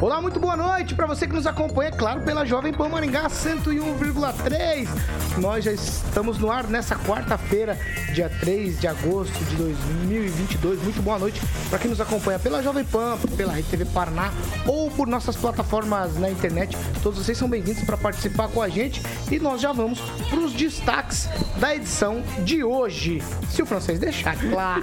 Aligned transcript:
Olá, 0.00 0.18
muito 0.18 0.40
boa 0.40 0.56
noite 0.56 0.94
para 0.94 1.06
você 1.06 1.26
que 1.26 1.34
nos 1.34 1.46
acompanha, 1.46 1.90
é 1.90 1.92
claro, 1.92 2.22
pela 2.22 2.46
Jovem 2.46 2.72
Pan 2.72 2.88
Maringá 2.88 3.28
101,3. 3.28 4.88
Nós 5.36 5.62
já 5.62 5.72
estamos 5.72 6.38
no 6.38 6.50
ar 6.50 6.66
nessa 6.68 6.96
quarta-feira, 6.96 7.78
dia 8.14 8.30
3 8.40 8.80
de 8.80 8.86
agosto 8.86 9.38
de 9.44 9.56
2022. 9.56 10.82
Muito 10.82 11.02
boa 11.02 11.18
noite 11.18 11.38
para 11.68 11.78
quem 11.78 11.90
nos 11.90 12.00
acompanha 12.00 12.38
pela 12.38 12.62
Jovem 12.62 12.82
Pan, 12.82 13.18
pela 13.36 13.52
Rede 13.52 13.68
TV 13.68 13.84
Paraná 13.84 14.32
ou 14.66 14.90
por 14.90 15.06
nossas 15.06 15.36
plataformas 15.36 16.16
na 16.16 16.30
internet. 16.30 16.74
Todos 17.02 17.18
vocês 17.18 17.36
são 17.36 17.48
bem-vindos 17.48 17.84
para 17.84 17.98
participar 17.98 18.48
com 18.48 18.62
a 18.62 18.70
gente 18.70 19.02
e 19.30 19.38
nós 19.38 19.60
já 19.60 19.70
vamos 19.70 20.00
para 20.30 20.38
os 20.38 20.54
destaques 20.54 21.28
da 21.58 21.76
edição 21.76 22.22
de 22.42 22.64
hoje. 22.64 23.22
Se 23.50 23.60
o 23.60 23.66
francês 23.66 23.98
deixar, 23.98 24.34
claro. 24.48 24.82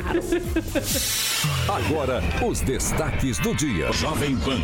Agora, 1.67 2.21
os 2.45 2.61
destaques 2.61 3.39
do 3.39 3.55
dia. 3.55 3.91
Jovem 3.91 4.37
Pan. 4.37 4.59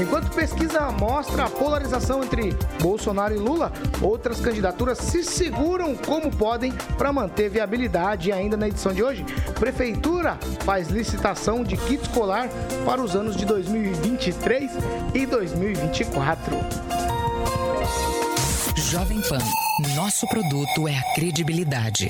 Enquanto 0.00 0.30
pesquisa 0.30 0.92
mostra 0.92 1.44
a 1.44 1.50
polarização 1.50 2.22
entre 2.22 2.56
Bolsonaro 2.80 3.34
e 3.34 3.38
Lula, 3.38 3.72
outras 4.00 4.40
candidaturas 4.40 4.98
se 4.98 5.24
seguram 5.24 5.96
como 5.96 6.30
podem 6.30 6.72
para 6.96 7.12
manter 7.12 7.50
viabilidade. 7.50 8.28
E 8.28 8.32
ainda 8.32 8.56
na 8.56 8.68
edição 8.68 8.92
de 8.92 9.02
hoje, 9.02 9.24
Prefeitura 9.58 10.38
faz 10.64 10.88
licitação 10.88 11.64
de 11.64 11.76
kit 11.76 12.02
escolar 12.02 12.48
para 12.84 13.02
os 13.02 13.16
anos 13.16 13.36
de 13.36 13.44
2023 13.44 14.70
e 15.14 15.26
2024. 15.26 16.56
Jovem 18.76 19.20
Pan. 19.22 19.38
Nosso 19.96 20.26
produto 20.28 20.86
é 20.86 20.96
a 20.96 21.14
credibilidade. 21.14 22.08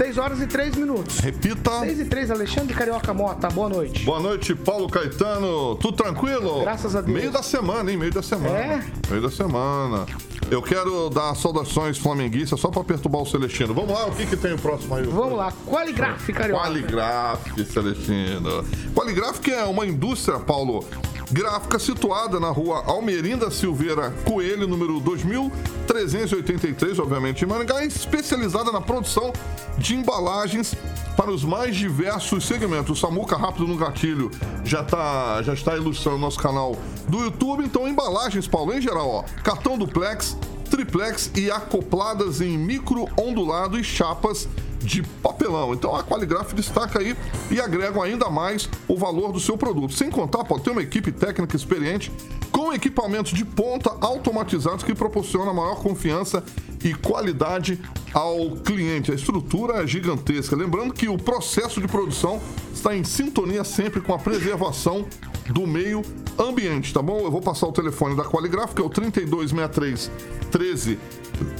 6 0.00 0.16
horas 0.16 0.40
e 0.40 0.46
3 0.46 0.76
minutos. 0.76 1.18
Repita. 1.18 1.80
6 1.80 2.00
e 2.00 2.04
3, 2.06 2.30
Alexandre 2.30 2.72
Carioca 2.72 3.12
Mota. 3.12 3.50
Boa 3.50 3.68
noite. 3.68 4.02
Boa 4.02 4.18
noite, 4.18 4.54
Paulo 4.54 4.88
Caetano. 4.88 5.76
Tudo 5.76 5.94
tranquilo? 5.94 6.62
Graças 6.62 6.96
a 6.96 7.02
Deus. 7.02 7.18
Meio 7.18 7.30
da 7.30 7.42
semana, 7.42 7.90
hein? 7.90 7.98
Meio 7.98 8.10
da 8.10 8.22
semana. 8.22 8.56
É? 8.56 8.82
Meio 9.10 9.20
da 9.20 9.30
semana. 9.30 10.06
Eu 10.50 10.62
quero 10.62 11.10
dar 11.10 11.34
saudações 11.34 11.98
flamenguistas 11.98 12.58
só 12.58 12.70
para 12.70 12.82
perturbar 12.82 13.20
o 13.20 13.26
Celestino. 13.26 13.74
Vamos 13.74 13.92
lá, 13.92 14.06
o 14.06 14.12
que, 14.12 14.24
que 14.24 14.38
tem 14.38 14.54
o 14.54 14.58
próximo 14.58 14.94
aí? 14.94 15.04
Vamos 15.04 15.36
lá, 15.36 15.52
Qualigraf, 15.66 16.32
Carioca. 16.32 16.64
Qualigraf, 16.64 17.64
Celestino. 17.70 18.64
Qualigraf 18.94 19.38
que 19.38 19.50
é 19.50 19.64
uma 19.64 19.86
indústria, 19.86 20.38
Paulo, 20.38 20.82
gráfica 21.30 21.78
situada 21.78 22.40
na 22.40 22.50
rua 22.50 22.82
Almerinda 22.86 23.50
Silveira 23.50 24.10
Coelho, 24.24 24.66
número 24.66 24.98
2383, 25.00 26.98
obviamente, 26.98 27.44
em 27.44 27.48
Maringá, 27.48 27.84
especializada 27.84 28.72
na 28.72 28.80
produção 28.80 29.32
de 29.78 29.94
embalagens 29.94 30.74
para 31.16 31.30
os 31.30 31.44
mais 31.44 31.76
diversos 31.76 32.44
segmentos. 32.44 32.98
O 32.98 33.00
Samuca 33.00 33.36
Rápido 33.36 33.66
no 33.66 33.76
Gatilho 33.76 34.30
já, 34.64 34.82
tá, 34.82 35.40
já 35.42 35.54
está 35.54 35.76
ilustrando 35.76 36.18
nosso 36.18 36.40
canal 36.40 36.76
do 37.08 37.20
YouTube. 37.20 37.64
Então, 37.64 37.86
embalagens, 37.86 38.48
Paulo, 38.48 38.72
em 38.72 38.80
geral, 38.80 39.08
ó, 39.08 39.22
cartão 39.42 39.78
duplex, 39.78 40.36
triplex 40.70 41.30
e 41.36 41.50
acopladas 41.50 42.40
em 42.40 42.58
micro 42.58 43.08
ondulado 43.16 43.78
e 43.78 43.84
chapas 43.84 44.48
de 44.82 45.02
papelão. 45.02 45.72
Então 45.72 45.94
a 45.94 46.02
Qualigraf 46.02 46.52
destaca 46.54 46.98
aí 46.98 47.16
e 47.50 47.60
agrega 47.60 48.02
ainda 48.02 48.28
mais 48.28 48.68
o 48.88 48.96
valor 48.96 49.32
do 49.32 49.40
seu 49.40 49.56
produto. 49.56 49.94
Sem 49.94 50.10
contar, 50.10 50.44
pode 50.44 50.64
ter 50.64 50.70
uma 50.70 50.82
equipe 50.82 51.12
técnica 51.12 51.56
experiente 51.56 52.10
com 52.50 52.72
equipamentos 52.72 53.32
de 53.32 53.44
ponta 53.44 53.96
automatizados 54.00 54.84
que 54.84 54.94
proporciona 54.94 55.52
maior 55.52 55.76
confiança 55.76 56.42
e 56.82 56.94
qualidade 56.94 57.80
ao 58.12 58.56
cliente. 58.56 59.12
A 59.12 59.14
estrutura 59.14 59.82
é 59.82 59.86
gigantesca. 59.86 60.56
Lembrando 60.56 60.92
que 60.92 61.08
o 61.08 61.16
processo 61.16 61.80
de 61.80 61.86
produção 61.86 62.40
está 62.72 62.96
em 62.96 63.04
sintonia 63.04 63.64
sempre 63.64 64.00
com 64.00 64.12
a 64.14 64.18
preservação 64.18 65.06
do 65.50 65.66
meio 65.66 66.02
ambiente, 66.38 66.92
tá 66.92 67.02
bom? 67.02 67.20
Eu 67.20 67.30
vou 67.30 67.40
passar 67.40 67.66
o 67.66 67.72
telefone 67.72 68.16
da 68.16 68.24
Qualigraf, 68.24 68.74
que 68.74 68.80
é 68.80 68.84
o 68.84 68.88
3263 68.88 70.10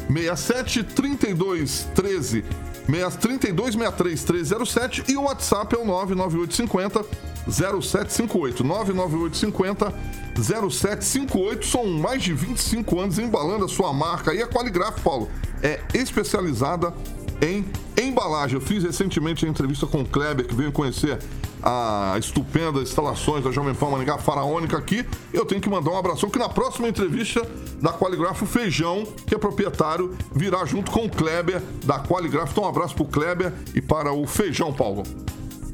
1367 0.08 0.84
3213 0.84 2.44
3263 2.86 4.24
307 4.24 5.04
e 5.08 5.16
o 5.16 5.22
WhatsApp 5.22 5.74
é 5.74 5.78
o 5.78 5.84
99850 5.84 7.04
0758 7.48 8.64
99850 8.64 9.94
0758 10.42 11.66
são 11.66 11.86
mais 11.86 12.22
de 12.22 12.32
25 12.32 13.00
anos 13.00 13.18
embalando 13.18 13.64
a 13.64 13.68
sua 13.68 13.92
marca. 13.92 14.34
E 14.34 14.42
a 14.42 14.46
Qualigraf, 14.46 15.00
Paulo, 15.00 15.28
é 15.62 15.80
especializada 15.94 16.94
em 17.40 17.64
embalagem. 17.96 18.56
Eu 18.56 18.60
fiz 18.60 18.82
recentemente 18.82 19.44
a 19.44 19.48
entrevista 19.48 19.86
com 19.86 20.00
o 20.02 20.04
Kleber, 20.04 20.46
que 20.46 20.54
veio 20.54 20.72
conhecer 20.72 21.18
a 21.62 22.16
estupenda 22.18 22.80
instalações 22.80 23.44
da 23.44 23.50
Jovem 23.50 23.74
Pan 23.74 23.90
Maringá 23.90 24.18
Faraônica 24.18 24.76
aqui. 24.76 25.04
Eu 25.32 25.44
tenho 25.44 25.60
que 25.60 25.68
mandar 25.68 25.90
um 25.90 25.96
abração, 25.96 26.30
que 26.30 26.38
na 26.38 26.48
próxima 26.48 26.88
entrevista 26.88 27.46
da 27.80 27.92
Qualigraf, 27.92 28.42
o 28.42 28.46
Feijão, 28.46 29.04
que 29.26 29.34
é 29.34 29.38
proprietário, 29.38 30.16
virá 30.34 30.64
junto 30.64 30.90
com 30.90 31.04
o 31.04 31.10
Kleber 31.10 31.62
da 31.84 31.98
Qualigraf. 31.98 32.50
Então 32.50 32.64
um 32.64 32.68
abraço 32.68 32.94
para 32.94 33.04
o 33.04 33.06
Kleber 33.06 33.52
e 33.74 33.80
para 33.80 34.12
o 34.12 34.26
Feijão, 34.26 34.72
Paulo. 34.72 35.02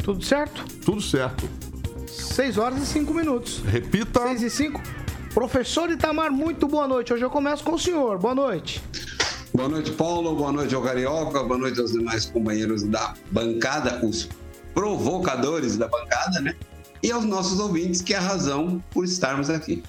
Tudo 0.02 0.24
certo? 0.24 0.64
Tudo 0.84 1.00
certo. 1.00 1.48
6 2.06 2.58
horas 2.58 2.82
e 2.82 2.86
5 2.86 3.12
minutos. 3.14 3.62
Repita. 3.66 4.20
6 4.20 4.42
e 4.42 4.50
5. 4.50 4.80
Professor 5.34 5.90
Itamar, 5.90 6.32
muito 6.32 6.66
boa 6.66 6.88
noite. 6.88 7.12
Hoje 7.12 7.24
eu 7.24 7.30
começo 7.30 7.62
com 7.62 7.72
o 7.72 7.78
senhor. 7.78 8.18
Boa 8.18 8.34
noite. 8.34 8.82
Boa 9.56 9.70
noite, 9.70 9.90
Paulo. 9.92 10.36
Boa 10.36 10.52
noite 10.52 10.74
ao 10.74 10.82
Carioca. 10.82 11.42
Boa 11.42 11.56
noite 11.56 11.80
aos 11.80 11.92
demais 11.92 12.26
companheiros 12.26 12.82
da 12.82 13.14
bancada, 13.30 14.04
os 14.04 14.28
provocadores 14.74 15.78
da 15.78 15.88
bancada, 15.88 16.42
né? 16.42 16.54
E 17.02 17.10
aos 17.10 17.24
nossos 17.24 17.58
ouvintes, 17.58 18.02
que 18.02 18.12
é 18.12 18.18
a 18.18 18.20
razão 18.20 18.84
por 18.90 19.06
estarmos 19.06 19.48
aqui. 19.48 19.82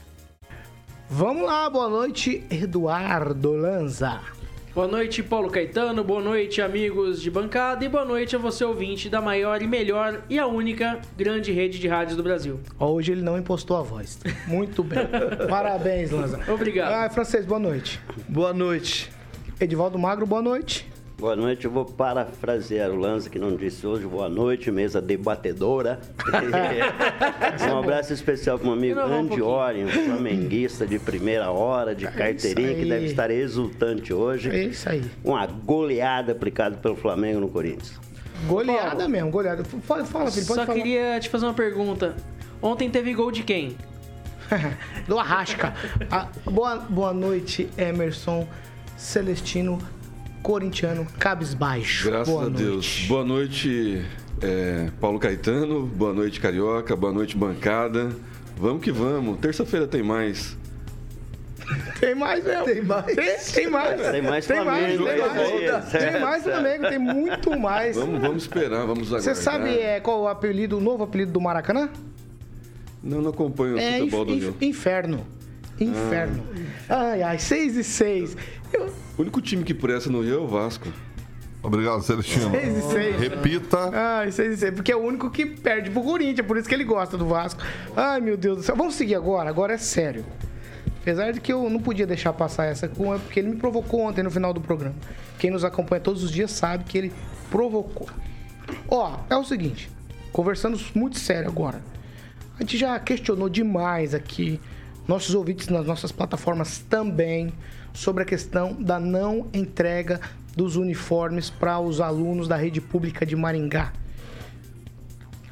Vamos 1.09 1.44
lá, 1.44 1.69
boa 1.69 1.89
noite, 1.89 2.45
Eduardo 2.50 3.51
Lanza. 3.51 4.22
Boa 4.73 4.88
noite, 4.88 5.22
Paulo 5.22 5.50
Caetano. 5.50 6.01
Boa 6.01 6.22
noite, 6.22 6.61
amigos 6.61 7.22
de 7.22 7.29
bancada. 7.29 7.84
E 7.84 7.89
boa 7.89 8.05
noite 8.05 8.38
a 8.38 8.39
você, 8.39 8.63
ouvinte 8.63 9.09
da 9.09 9.19
maior 9.19 9.61
e 9.61 9.67
melhor 9.67 10.23
e 10.29 10.39
a 10.39 10.47
única 10.47 11.01
grande 11.17 11.51
rede 11.51 11.78
de 11.78 11.89
rádios 11.89 12.16
do 12.16 12.23
Brasil. 12.23 12.61
Hoje 12.79 13.11
ele 13.11 13.22
não 13.22 13.38
impostou 13.38 13.75
a 13.75 13.81
voz. 13.81 14.17
Muito 14.47 14.81
bem. 14.81 14.99
Parabéns, 15.49 16.09
Lanza. 16.09 16.40
Obrigado. 16.47 16.93
Ah, 16.93 17.09
francês, 17.09 17.46
boa 17.46 17.59
noite. 17.59 17.99
Boa 18.29 18.53
noite. 18.53 19.16
Edivaldo 19.59 19.97
Magro, 19.97 20.27
boa 20.27 20.41
noite. 20.41 20.87
Boa 21.17 21.35
noite, 21.35 21.65
eu 21.65 21.71
vou 21.71 21.83
parafrasear 21.83 22.91
o 22.91 22.95
Lanza 22.95 23.27
que 23.27 23.39
não 23.39 23.55
disse 23.55 23.87
hoje. 23.87 24.05
Boa 24.05 24.29
noite, 24.29 24.69
mesa 24.69 25.01
debatedora. 25.01 25.99
um 27.67 27.79
abraço 27.79 28.13
especial 28.13 28.59
para 28.59 28.69
o 28.69 28.73
amigo 28.73 28.99
Andy 28.99 29.41
um 29.41 29.87
flamenguista 29.87 30.85
de 30.85 30.99
primeira 30.99 31.49
hora, 31.49 31.95
de 31.95 32.05
é 32.05 32.11
carteirinha, 32.11 32.75
que 32.75 32.85
deve 32.85 33.05
estar 33.05 33.31
exultante 33.31 34.13
hoje. 34.13 34.51
É 34.51 34.65
isso 34.65 34.87
aí. 34.87 35.03
Uma 35.23 35.47
goleada 35.47 36.33
aplicada 36.33 36.77
pelo 36.77 36.95
Flamengo 36.95 37.39
no 37.39 37.49
Corinthians. 37.49 37.99
Goleada 38.45 38.95
Paulo, 38.95 39.09
mesmo, 39.09 39.31
goleada. 39.31 39.63
Fala, 39.63 40.05
fala 40.05 40.29
filho, 40.29 40.45
pode 40.45 40.59
Só 40.59 40.65
falar. 40.67 40.77
queria 40.77 41.19
te 41.19 41.29
fazer 41.29 41.47
uma 41.47 41.55
pergunta. 41.55 42.15
Ontem 42.61 42.91
teve 42.91 43.11
gol 43.15 43.31
de 43.31 43.41
quem? 43.41 43.75
Do 45.07 45.17
Arrasca. 45.17 45.73
Ah, 46.11 46.27
boa, 46.45 46.75
boa 46.75 47.11
noite, 47.11 47.67
Emerson 47.75 48.47
Celestino 48.97 49.79
corintiano 50.41 51.05
cabisbaixo. 51.20 52.08
Graças 52.09 52.28
boa 52.28 52.44
a 52.46 52.49
noite. 52.49 52.64
Deus. 52.64 53.05
Boa 53.08 53.23
noite, 53.26 54.05
é, 54.41 54.90
Paulo 54.99 55.20
Caetano. 55.20 55.85
Boa 55.85 56.14
noite, 56.14 56.40
Carioca. 56.40 56.96
Boa 56.96 57.14
noite, 57.14 57.38
bancada. 57.38 58.09
Vamos 58.58 58.82
que 58.82 58.91
vamos. 58.91 59.38
Terça-feira 59.40 59.88
tem 59.88 60.02
mais. 60.03 60.58
Tem 61.99 62.16
mais 62.16 62.46
mesmo. 62.46 62.64
Tem 62.64 62.82
mais. 62.82 63.05
Tem, 63.05 63.16
tem 63.16 63.70
mais. 63.70 64.02
Tem 64.02 64.22
mais 64.22 64.46
Tem 64.47 64.64
mais, 64.64 64.96
Flamengo. 64.96 65.03
tem 65.05 65.20
mais. 65.20 65.93
É, 65.96 66.11
Tem 66.11 66.22
mais 66.22 66.43
Flamengo, 66.43 66.88
tem 66.90 67.00
muito 67.00 67.59
mais. 67.59 67.96
Vamos, 67.97 68.22
vamos 68.22 68.43
esperar, 68.43 68.85
vamos 68.85 69.08
aguardar. 69.09 69.35
Você 69.35 69.41
sabe 69.41 69.78
é, 69.78 70.00
qual 70.00 70.22
o 70.22 70.28
apelido, 70.29 70.78
o 70.78 70.82
novo 70.82 71.03
apelido 71.03 71.34
do 71.34 71.41
Maracanã? 71.41 71.90
Não, 73.03 73.22
não 73.22 73.32
acompanho 73.32 73.76
o 73.76 73.79
É 73.79 73.97
futebol 74.00 74.23
do 74.26 74.34
inf- 74.34 74.43
Rio. 74.43 74.55
Inferno. 74.61 75.28
Inferno. 75.79 76.43
Ai, 76.88 77.22
ai, 77.22 77.38
6 77.40 77.76
e 77.76 77.84
6. 77.84 78.38
O 79.17 79.22
único 79.22 79.41
time 79.41 79.64
que 79.64 79.73
presta 79.73 80.09
no 80.09 80.22
Rio 80.22 80.35
é 80.35 80.37
o 80.40 80.47
Vasco. 80.47 80.87
Obrigado, 81.64 82.02
Celestino. 82.02 82.52
6 82.52 82.78
e 82.78 82.81
6. 82.81 83.19
Repita. 83.19 83.90
Ai, 83.91 84.31
6 84.31 84.53
e 84.53 84.58
6. 84.58 84.73
Porque 84.75 84.91
é 84.91 84.96
o 84.96 84.99
único 85.03 85.29
que 85.29 85.46
perde 85.46 85.90
pro 85.90 86.03
Corinthians, 86.03 86.46
por 86.46 86.55
isso 86.58 86.69
que 86.69 86.75
ele 86.75 86.84
gosta 86.84 87.17
do 87.17 87.25
Vasco. 87.25 87.61
Ai, 87.96 88.22
meu 88.22 88.37
Deus 88.37 88.58
do 88.58 88.64
céu. 88.64 88.75
Vamos 88.75 88.96
seguir 88.96 89.16
agora, 89.16 89.49
agora 89.49 89.73
é 89.73 89.78
sério. 89.78 90.23
Apesar 91.02 91.31
de 91.31 91.40
que 91.41 91.52
eu 91.52 91.69
não 91.69 91.79
podia 91.79 92.05
deixar 92.05 92.31
passar 92.34 92.66
essa, 92.66 92.87
com- 92.87 93.17
porque 93.19 93.40
ele 93.40 93.49
me 93.49 93.55
provocou 93.55 94.02
ontem 94.02 94.22
no 94.22 94.29
final 94.29 94.53
do 94.53 94.61
programa. 94.61 94.96
Quem 95.40 95.49
nos 95.49 95.64
acompanha 95.64 96.02
todos 96.02 96.22
os 96.23 96.31
dias 96.31 96.52
sabe 96.52 96.84
que 96.84 96.97
ele 96.97 97.14
provocou. 97.49 98.08
Ó, 98.90 99.17
é 99.29 99.35
o 99.35 99.43
seguinte, 99.43 99.90
conversando 100.31 100.78
muito 100.93 101.17
sério 101.17 101.49
agora. 101.49 101.81
A 102.58 102.61
gente 102.61 102.78
já 102.78 102.99
questionou 102.99 103.47
demais 103.49 104.14
aqui, 104.14 104.59
nossos 105.08 105.34
ouvintes 105.34 105.69
nas 105.69 105.85
nossas 105.85 106.11
plataformas 106.11 106.79
também, 106.90 107.53
sobre 107.97 108.22
a 108.22 108.26
questão 108.26 108.73
da 108.73 108.99
não 108.99 109.47
entrega 109.52 110.22
dos 110.55 110.76
uniformes 110.76 111.49
para 111.49 111.79
os 111.79 111.99
alunos 111.99 112.47
da 112.47 112.55
rede 112.55 112.79
pública 112.79 113.26
de 113.26 113.35
Maringá. 113.35 113.91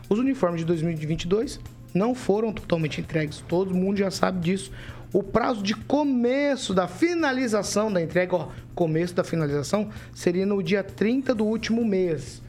Os 0.07 0.19
uniformes 0.19 0.59
de 0.59 0.65
2022 0.65 1.59
não 1.91 2.13
foram 2.13 2.53
totalmente 2.53 3.01
entregues, 3.01 3.39
todo 3.47 3.73
mundo 3.73 3.97
já 3.97 4.11
sabe 4.11 4.41
disso. 4.41 4.71
O 5.11 5.23
prazo 5.23 5.63
de 5.63 5.73
começo 5.73 6.71
da 6.71 6.87
finalização 6.87 7.91
da 7.91 7.99
entrega, 7.99 8.35
ó, 8.35 8.49
começo 8.75 9.15
da 9.15 9.23
finalização, 9.23 9.89
seria 10.13 10.45
no 10.45 10.61
dia 10.61 10.83
30 10.83 11.33
do 11.33 11.45
último 11.45 11.83
mês. 11.83 12.43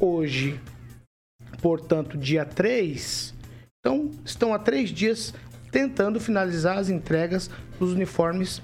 Hoje, 0.00 0.60
portanto, 1.62 2.18
dia 2.18 2.44
3. 2.44 3.32
Então, 3.78 4.10
estão 4.24 4.52
há 4.52 4.58
três 4.58 4.90
dias 4.90 5.32
tentando 5.70 6.18
finalizar 6.18 6.78
as 6.78 6.88
entregas 6.88 7.48
dos 7.78 7.92
uniformes 7.92 8.60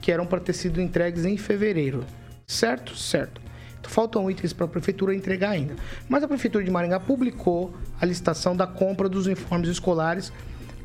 que 0.00 0.10
eram 0.10 0.26
para 0.26 0.40
ter 0.40 0.52
sido 0.52 0.80
entregues 0.80 1.24
em 1.24 1.36
fevereiro. 1.36 2.04
Certo? 2.46 2.96
Certo. 2.96 3.40
Então, 3.78 3.90
faltam 3.90 4.30
itens 4.30 4.52
para 4.52 4.66
a 4.66 4.68
prefeitura 4.68 5.14
entregar 5.14 5.50
ainda. 5.50 5.74
Mas 6.08 6.22
a 6.22 6.28
prefeitura 6.28 6.64
de 6.64 6.70
Maringá 6.70 7.00
publicou 7.00 7.74
a 8.00 8.04
licitação 8.04 8.56
da 8.56 8.66
compra 8.66 9.08
dos 9.08 9.26
uniformes 9.26 9.68
escolares 9.68 10.32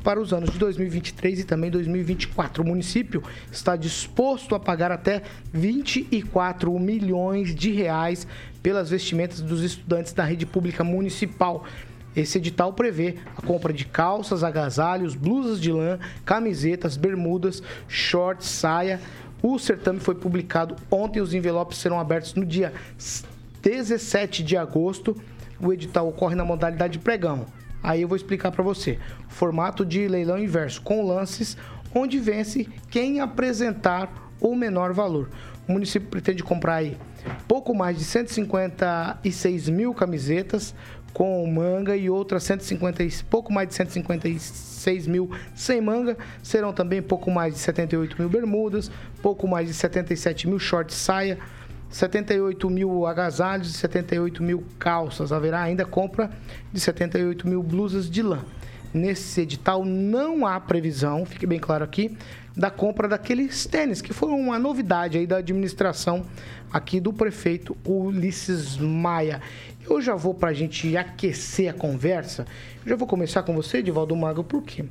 para 0.06 0.20
os 0.20 0.32
anos 0.32 0.50
de 0.50 0.58
2023 0.60 1.40
e 1.40 1.44
também 1.44 1.68
2024. 1.68 2.62
O 2.62 2.66
município 2.66 3.24
está 3.50 3.74
disposto 3.74 4.54
a 4.54 4.60
pagar 4.60 4.92
até 4.92 5.22
24 5.52 6.78
milhões 6.78 7.52
de 7.52 7.72
reais 7.72 8.24
pelas 8.62 8.88
vestimentas 8.88 9.40
dos 9.40 9.64
estudantes 9.64 10.12
da 10.12 10.22
rede 10.22 10.46
pública 10.46 10.84
municipal. 10.84 11.64
Esse 12.16 12.38
edital 12.38 12.72
prevê 12.72 13.16
a 13.36 13.42
compra 13.42 13.74
de 13.74 13.84
calças, 13.84 14.42
agasalhos, 14.42 15.14
blusas 15.14 15.60
de 15.60 15.70
lã, 15.70 15.98
camisetas, 16.24 16.96
bermudas, 16.96 17.62
shorts, 17.86 18.48
saia. 18.48 18.98
O 19.42 19.58
certame 19.58 20.00
foi 20.00 20.14
publicado 20.14 20.74
ontem, 20.90 21.20
os 21.20 21.34
envelopes 21.34 21.76
serão 21.76 22.00
abertos 22.00 22.34
no 22.34 22.46
dia 22.46 22.72
17 23.60 24.42
de 24.42 24.56
agosto. 24.56 25.14
O 25.60 25.72
edital 25.72 26.08
ocorre 26.08 26.34
na 26.34 26.44
modalidade 26.44 26.98
pregão. 26.98 27.44
Aí 27.82 28.00
eu 28.00 28.08
vou 28.08 28.16
explicar 28.16 28.50
para 28.50 28.64
você. 28.64 28.98
Formato 29.28 29.84
de 29.84 30.08
leilão 30.08 30.38
inverso, 30.38 30.80
com 30.80 31.06
lances 31.06 31.56
onde 31.94 32.18
vence 32.18 32.66
quem 32.90 33.20
apresentar 33.20 34.32
o 34.40 34.56
menor 34.56 34.94
valor. 34.94 35.28
O 35.68 35.72
município 35.72 36.08
pretende 36.08 36.42
comprar 36.42 36.76
aí 36.76 36.96
pouco 37.48 37.74
mais 37.74 37.98
de 37.98 38.04
156 38.04 39.68
mil 39.68 39.94
camisetas 39.94 40.74
com 41.16 41.46
manga 41.46 41.96
e 41.96 42.10
outras 42.10 42.42
150, 42.42 43.02
e- 43.02 43.10
pouco 43.30 43.50
mais 43.50 43.70
de 43.70 43.74
156 43.74 45.06
mil 45.06 45.30
sem 45.54 45.80
manga. 45.80 46.14
Serão 46.42 46.74
também 46.74 47.00
pouco 47.00 47.30
mais 47.30 47.54
de 47.54 47.60
78 47.60 48.20
mil 48.20 48.28
bermudas, 48.28 48.90
pouco 49.22 49.48
mais 49.48 49.66
de 49.66 49.72
77 49.72 50.46
mil 50.46 50.58
shorts 50.58 50.94
saia, 50.94 51.38
78 51.88 52.68
mil 52.68 53.06
agasalhos 53.06 53.70
e 53.70 53.72
78 53.72 54.42
mil 54.42 54.62
calças. 54.78 55.32
Haverá 55.32 55.62
ainda 55.62 55.86
compra 55.86 56.30
de 56.70 56.78
78 56.78 57.48
mil 57.48 57.62
blusas 57.62 58.10
de 58.10 58.20
lã. 58.20 58.40
Nesse 58.92 59.40
edital 59.40 59.86
não 59.86 60.46
há 60.46 60.60
previsão, 60.60 61.24
fique 61.24 61.46
bem 61.46 61.58
claro 61.58 61.82
aqui, 61.82 62.14
da 62.54 62.70
compra 62.70 63.08
daqueles 63.08 63.64
tênis, 63.64 64.02
que 64.02 64.12
foi 64.12 64.28
uma 64.28 64.58
novidade 64.58 65.16
aí 65.16 65.26
da 65.26 65.38
administração 65.38 66.26
aqui 66.72 67.00
do 67.00 67.12
prefeito 67.12 67.76
Ulisses 67.86 68.76
Maia. 68.76 69.40
Eu 69.88 70.00
já 70.00 70.14
vou 70.14 70.34
para 70.34 70.50
a 70.50 70.54
gente 70.54 70.96
aquecer 70.96 71.70
a 71.70 71.72
conversa, 71.72 72.44
eu 72.84 72.90
já 72.90 72.96
vou 72.96 73.06
começar 73.06 73.42
com 73.42 73.54
você, 73.54 73.78
Edivaldo 73.78 74.16
Mago, 74.16 74.42
por 74.42 74.62
quê? 74.62 74.84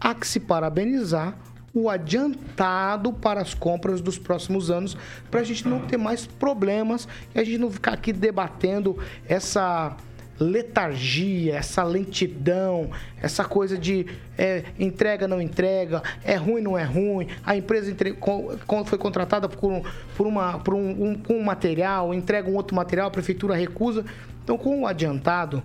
Há 0.00 0.14
que 0.14 0.26
se 0.26 0.38
parabenizar 0.38 1.36
o 1.74 1.90
adiantado 1.90 3.12
para 3.12 3.40
as 3.42 3.52
compras 3.52 4.00
dos 4.00 4.18
próximos 4.18 4.70
anos, 4.70 4.96
para 5.30 5.40
a 5.40 5.44
gente 5.44 5.68
não 5.68 5.80
ter 5.80 5.98
mais 5.98 6.26
problemas 6.26 7.06
e 7.34 7.38
a 7.38 7.44
gente 7.44 7.58
não 7.58 7.70
ficar 7.70 7.92
aqui 7.92 8.12
debatendo 8.14 8.98
essa 9.28 9.94
letargia, 10.38 11.56
essa 11.56 11.82
lentidão, 11.82 12.90
essa 13.20 13.44
coisa 13.44 13.76
de 13.78 14.06
é, 14.36 14.64
entrega, 14.78 15.26
não 15.26 15.40
entrega, 15.40 16.02
é 16.24 16.34
ruim, 16.34 16.60
não 16.60 16.76
é 16.76 16.84
ruim, 16.84 17.26
a 17.44 17.56
empresa 17.56 17.90
entre- 17.90 18.12
co- 18.12 18.56
co- 18.66 18.84
foi 18.84 18.98
contratada 18.98 19.48
por, 19.48 19.70
um, 19.72 19.82
por, 20.16 20.26
uma, 20.26 20.58
por 20.58 20.74
um, 20.74 21.10
um- 21.10 21.14
com 21.14 21.34
um 21.34 21.42
material, 21.42 22.12
entrega 22.12 22.48
um 22.50 22.54
outro 22.54 22.74
material, 22.76 23.08
a 23.08 23.10
prefeitura 23.10 23.54
recusa. 23.54 24.04
Então, 24.44 24.56
com 24.58 24.82
o 24.82 24.86
adiantado, 24.86 25.62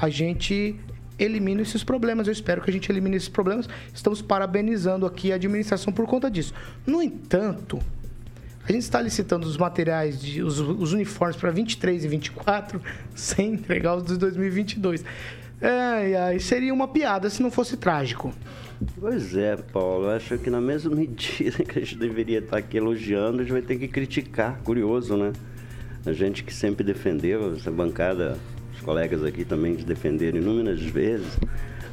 a 0.00 0.08
gente 0.08 0.76
elimina 1.18 1.62
esses 1.62 1.82
problemas. 1.82 2.26
Eu 2.26 2.32
espero 2.32 2.60
que 2.62 2.70
a 2.70 2.72
gente 2.72 2.90
elimine 2.92 3.16
esses 3.16 3.28
problemas. 3.28 3.68
Estamos 3.92 4.20
parabenizando 4.22 5.06
aqui 5.06 5.32
a 5.32 5.36
administração 5.36 5.92
por 5.92 6.06
conta 6.06 6.30
disso. 6.30 6.52
No 6.86 7.02
entanto, 7.02 7.78
a 8.68 8.72
gente 8.72 8.82
está 8.82 9.00
licitando 9.00 9.46
os 9.46 9.56
materiais, 9.56 10.20
de, 10.20 10.42
os, 10.42 10.60
os 10.60 10.92
uniformes 10.92 11.36
para 11.36 11.50
23 11.50 12.04
e 12.04 12.08
24 12.08 12.80
sem 13.16 13.54
entregar 13.54 13.96
os 13.96 14.04
de 14.04 14.16
2022. 14.18 15.04
Ai, 15.60 16.14
ai, 16.14 16.38
seria 16.38 16.72
uma 16.72 16.86
piada 16.86 17.30
se 17.30 17.42
não 17.42 17.50
fosse 17.50 17.76
trágico. 17.76 18.32
Pois 19.00 19.34
é, 19.36 19.56
Paulo. 19.56 20.08
Acho 20.10 20.38
que 20.38 20.50
na 20.50 20.60
mesma 20.60 20.94
medida 20.94 21.64
que 21.64 21.78
a 21.78 21.82
gente 21.82 21.96
deveria 21.96 22.38
estar 22.38 22.58
aqui 22.58 22.76
elogiando, 22.76 23.38
a 23.38 23.42
gente 23.42 23.52
vai 23.52 23.62
ter 23.62 23.76
que 23.76 23.88
criticar. 23.88 24.60
Curioso, 24.62 25.16
né? 25.16 25.32
A 26.06 26.12
gente 26.12 26.44
que 26.44 26.54
sempre 26.54 26.84
defendeu, 26.84 27.54
essa 27.54 27.70
bancada, 27.70 28.38
os 28.72 28.80
colegas 28.80 29.24
aqui 29.24 29.44
também 29.44 29.74
que 29.74 29.84
defenderam 29.84 30.38
inúmeras 30.38 30.80
vezes 30.80 31.38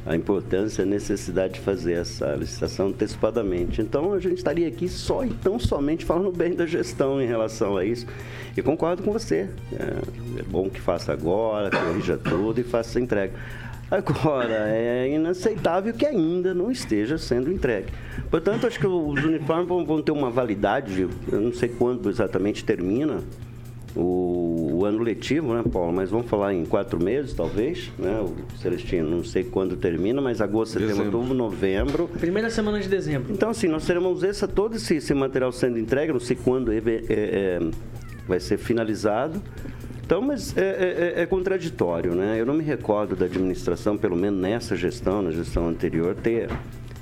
a 0.06 0.14
importância 0.14 0.82
a 0.82 0.86
necessidade 0.86 1.54
de 1.54 1.60
fazer 1.60 1.94
essa 1.94 2.34
licitação 2.34 2.88
antecipadamente. 2.88 3.82
Então 3.82 4.12
a 4.12 4.20
gente 4.20 4.38
estaria 4.38 4.68
aqui 4.68 4.88
só 4.88 5.24
e 5.24 5.30
tão 5.30 5.58
somente 5.58 6.04
falando 6.04 6.30
bem 6.30 6.54
da 6.54 6.64
gestão 6.64 7.20
em 7.20 7.26
relação 7.26 7.76
a 7.76 7.84
isso. 7.84 8.06
E 8.56 8.62
concordo 8.62 9.02
com 9.02 9.12
você. 9.12 9.48
É, 9.72 10.40
é 10.40 10.42
bom 10.44 10.70
que 10.70 10.80
faça 10.80 11.12
agora, 11.12 11.70
corrija 11.70 12.16
tudo 12.16 12.60
e 12.60 12.64
faça 12.64 12.98
a 12.98 13.02
entrega. 13.02 13.32
Agora, 13.90 14.68
é 14.68 15.08
inaceitável 15.12 15.92
que 15.92 16.04
ainda 16.04 16.52
não 16.52 16.70
esteja 16.70 17.18
sendo 17.18 17.52
entregue. 17.52 17.92
Portanto, 18.30 18.66
acho 18.66 18.80
que 18.80 18.86
os 18.86 19.24
uniformes 19.24 19.68
vão 19.68 20.02
ter 20.02 20.10
uma 20.10 20.28
validade, 20.28 21.08
eu 21.30 21.40
não 21.40 21.52
sei 21.52 21.68
quando 21.68 22.10
exatamente 22.10 22.64
termina 22.64 23.20
o, 23.96 24.70
o 24.80 24.84
ano 24.84 24.98
letivo, 25.02 25.54
né, 25.54 25.62
Paulo? 25.72 25.92
Mas 25.92 26.10
vamos 26.10 26.26
falar 26.28 26.52
em 26.54 26.64
quatro 26.64 27.02
meses, 27.02 27.32
talvez, 27.34 27.90
né? 27.98 28.20
O 28.20 28.34
Celestino, 28.58 29.08
não 29.08 29.24
sei 29.24 29.42
quando 29.44 29.76
termina, 29.76 30.20
mas 30.20 30.40
agosto, 30.40 30.72
setembro, 30.74 30.94
Dezembro. 30.96 31.18
outubro, 31.18 31.36
novembro. 31.36 32.08
Primeira 32.20 32.50
semana 32.50 32.78
de 32.80 32.88
dezembro. 32.88 33.32
Então, 33.32 33.50
assim, 33.50 33.68
nós 33.68 33.86
teremos 33.86 34.22
essa, 34.22 34.46
todo 34.46 34.76
esse, 34.76 34.96
esse 34.96 35.14
material 35.14 35.50
sendo 35.52 35.78
entregue, 35.78 36.12
não 36.12 36.20
sei 36.20 36.36
quando 36.36 36.72
eve- 36.72 37.04
é, 37.08 37.14
é, 37.14 37.60
vai 38.28 38.38
ser 38.40 38.58
finalizado. 38.58 39.40
Então, 40.04 40.20
mas 40.20 40.56
é, 40.56 40.60
é- 40.60 41.14
é- 41.18 41.22
é 41.22 41.26
contraditório, 41.26 42.14
né? 42.14 42.36
Eu 42.38 42.46
não 42.46 42.54
me 42.54 42.62
recordo 42.62 43.16
da 43.16 43.24
administração, 43.24 43.96
pelo 43.96 44.14
menos 44.16 44.40
nessa 44.40 44.76
gestão, 44.76 45.20
na 45.22 45.32
gestão 45.32 45.68
anterior, 45.68 46.14
ter 46.14 46.48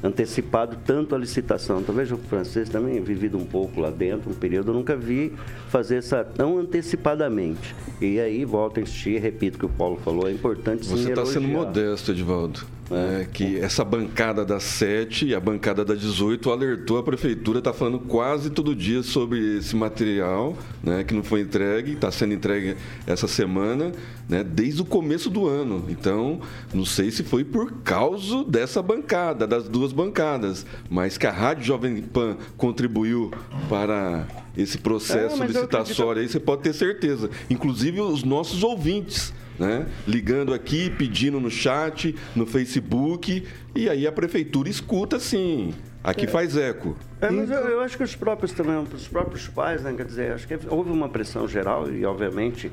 antecipado 0.04 0.76
tanto 0.84 1.14
a 1.14 1.18
licitação. 1.18 1.82
Talvez 1.82 2.12
o 2.12 2.18
francês 2.18 2.68
também 2.68 3.00
vivido 3.00 3.38
um 3.38 3.44
pouco 3.44 3.80
lá 3.80 3.90
dentro, 3.90 4.30
um 4.30 4.34
período, 4.34 4.70
eu 4.70 4.74
nunca 4.74 4.94
vi 4.94 5.32
fazer 5.68 5.96
essa 5.96 6.22
tão 6.22 6.58
antecipadamente. 6.58 7.74
E 8.00 8.20
aí, 8.20 8.44
volto 8.44 8.78
a 8.78 8.82
insistir, 8.82 9.18
repito 9.18 9.56
o 9.56 9.60
que 9.60 9.66
o 9.66 9.70
Paulo 9.70 9.98
falou, 10.04 10.28
é 10.28 10.32
importante 10.32 10.86
Você 10.86 11.08
está 11.08 11.24
sendo 11.24 11.48
modesto, 11.48 12.12
Edivaldo. 12.12 12.60
É, 12.90 13.26
que 13.32 13.58
essa 13.58 13.82
bancada 13.82 14.44
das 14.44 14.62
7 14.62 15.28
e 15.28 15.34
a 15.34 15.40
bancada 15.40 15.84
das 15.84 15.98
18 15.98 16.50
alertou 16.50 16.98
a 16.98 17.02
prefeitura, 17.02 17.58
está 17.58 17.72
falando 17.72 17.98
quase 17.98 18.50
todo 18.50 18.74
dia 18.74 19.02
sobre 19.02 19.56
esse 19.56 19.74
material 19.74 20.54
né, 20.82 21.02
que 21.02 21.14
não 21.14 21.22
foi 21.22 21.40
entregue, 21.40 21.92
está 21.92 22.10
sendo 22.10 22.34
entregue 22.34 22.76
essa 23.06 23.26
semana, 23.26 23.90
né, 24.28 24.44
desde 24.44 24.82
o 24.82 24.84
começo 24.84 25.30
do 25.30 25.48
ano. 25.48 25.86
Então, 25.88 26.40
não 26.74 26.84
sei 26.84 27.10
se 27.10 27.22
foi 27.22 27.42
por 27.42 27.72
causa 27.82 28.44
dessa 28.44 28.82
bancada, 28.82 29.46
das 29.46 29.66
duas 29.66 29.92
bancadas, 29.92 30.66
mas 30.90 31.16
que 31.16 31.26
a 31.26 31.32
Rádio 31.32 31.64
Jovem 31.64 32.02
Pan 32.02 32.36
contribuiu 32.56 33.30
para 33.68 34.26
esse 34.56 34.76
processo 34.76 35.42
é, 35.42 35.46
licitatório 35.46 36.20
aí, 36.20 36.28
você 36.28 36.38
pode 36.38 36.62
ter 36.62 36.74
certeza. 36.74 37.30
Inclusive 37.48 38.00
os 38.00 38.22
nossos 38.22 38.62
ouvintes 38.62 39.32
né? 39.58 39.86
Ligando 40.06 40.52
aqui, 40.52 40.90
pedindo 40.90 41.40
no 41.40 41.50
chat, 41.50 42.14
no 42.34 42.46
Facebook, 42.46 43.46
e 43.74 43.88
aí 43.88 44.06
a 44.06 44.12
prefeitura 44.12 44.68
escuta 44.68 45.18
sim. 45.18 45.72
Aqui 46.02 46.26
é. 46.26 46.28
faz 46.28 46.56
eco. 46.56 46.96
É, 47.20 47.30
mas 47.30 47.50
eu, 47.50 47.60
eu, 47.60 47.80
acho 47.80 47.96
que 47.96 48.02
os 48.02 48.14
próprios 48.14 48.52
também, 48.52 48.76
os 48.76 49.08
próprios 49.08 49.48
pais, 49.48 49.82
né, 49.82 49.94
quer 49.96 50.04
dizer, 50.04 50.32
acho 50.32 50.46
que 50.46 50.58
houve 50.68 50.90
uma 50.90 51.08
pressão 51.08 51.48
geral 51.48 51.90
e 51.90 52.04
obviamente 52.04 52.70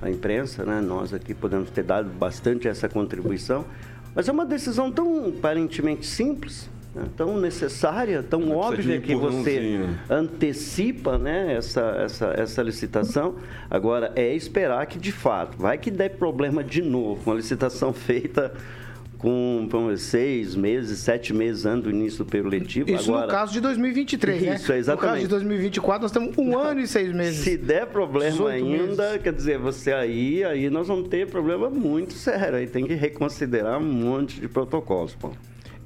a 0.00 0.08
imprensa, 0.08 0.64
né, 0.64 0.80
nós 0.80 1.12
aqui 1.12 1.34
podemos 1.34 1.70
ter 1.70 1.82
dado 1.82 2.08
bastante 2.10 2.68
essa 2.68 2.88
contribuição, 2.88 3.66
mas 4.14 4.28
é 4.28 4.32
uma 4.32 4.46
decisão 4.46 4.90
tão 4.90 5.28
aparentemente 5.28 6.06
simples, 6.06 6.70
né, 6.94 7.04
tão 7.16 7.38
necessária, 7.38 8.22
tão 8.22 8.50
óbvia 8.56 9.00
que 9.00 9.14
você 9.14 9.86
antecipa 10.08 11.18
né, 11.18 11.54
essa, 11.56 11.80
essa, 12.04 12.26
essa 12.36 12.62
licitação. 12.62 13.36
Agora, 13.70 14.12
é 14.16 14.34
esperar 14.34 14.86
que, 14.86 14.98
de 14.98 15.12
fato, 15.12 15.56
vai 15.58 15.78
que 15.78 15.90
der 15.90 16.10
problema 16.10 16.64
de 16.64 16.82
novo, 16.82 17.30
uma 17.30 17.36
licitação 17.36 17.92
feita 17.92 18.52
com 19.20 19.68
vamos, 19.70 20.00
seis 20.00 20.56
meses, 20.56 20.98
sete 20.98 21.34
meses 21.34 21.66
antes 21.66 21.84
do 21.84 21.90
início 21.90 22.24
do 22.24 22.30
período 22.30 22.50
letivo. 22.50 22.90
Isso 22.90 23.10
Agora, 23.10 23.26
no 23.26 23.32
caso 23.32 23.52
de 23.52 23.60
2023, 23.60 24.42
né? 24.42 24.54
Isso, 24.54 24.72
exatamente. 24.72 25.02
No 25.02 25.12
caso 25.12 25.22
de 25.22 25.28
2024, 25.28 26.02
nós 26.02 26.10
temos 26.10 26.38
um 26.38 26.58
ano 26.58 26.80
e 26.80 26.86
seis 26.86 27.12
meses. 27.12 27.44
Se 27.44 27.58
der 27.58 27.86
problema 27.86 28.48
ainda, 28.48 29.10
meses. 29.10 29.22
quer 29.22 29.32
dizer, 29.34 29.58
você 29.58 29.92
aí, 29.92 30.42
aí 30.42 30.70
nós 30.70 30.88
vamos 30.88 31.08
ter 31.08 31.28
problema 31.28 31.68
muito 31.68 32.14
sério. 32.14 32.56
Aí 32.56 32.66
tem 32.66 32.86
que 32.86 32.94
reconsiderar 32.94 33.78
um 33.78 33.84
monte 33.84 34.40
de 34.40 34.48
protocolos, 34.48 35.14
Paulo. 35.14 35.36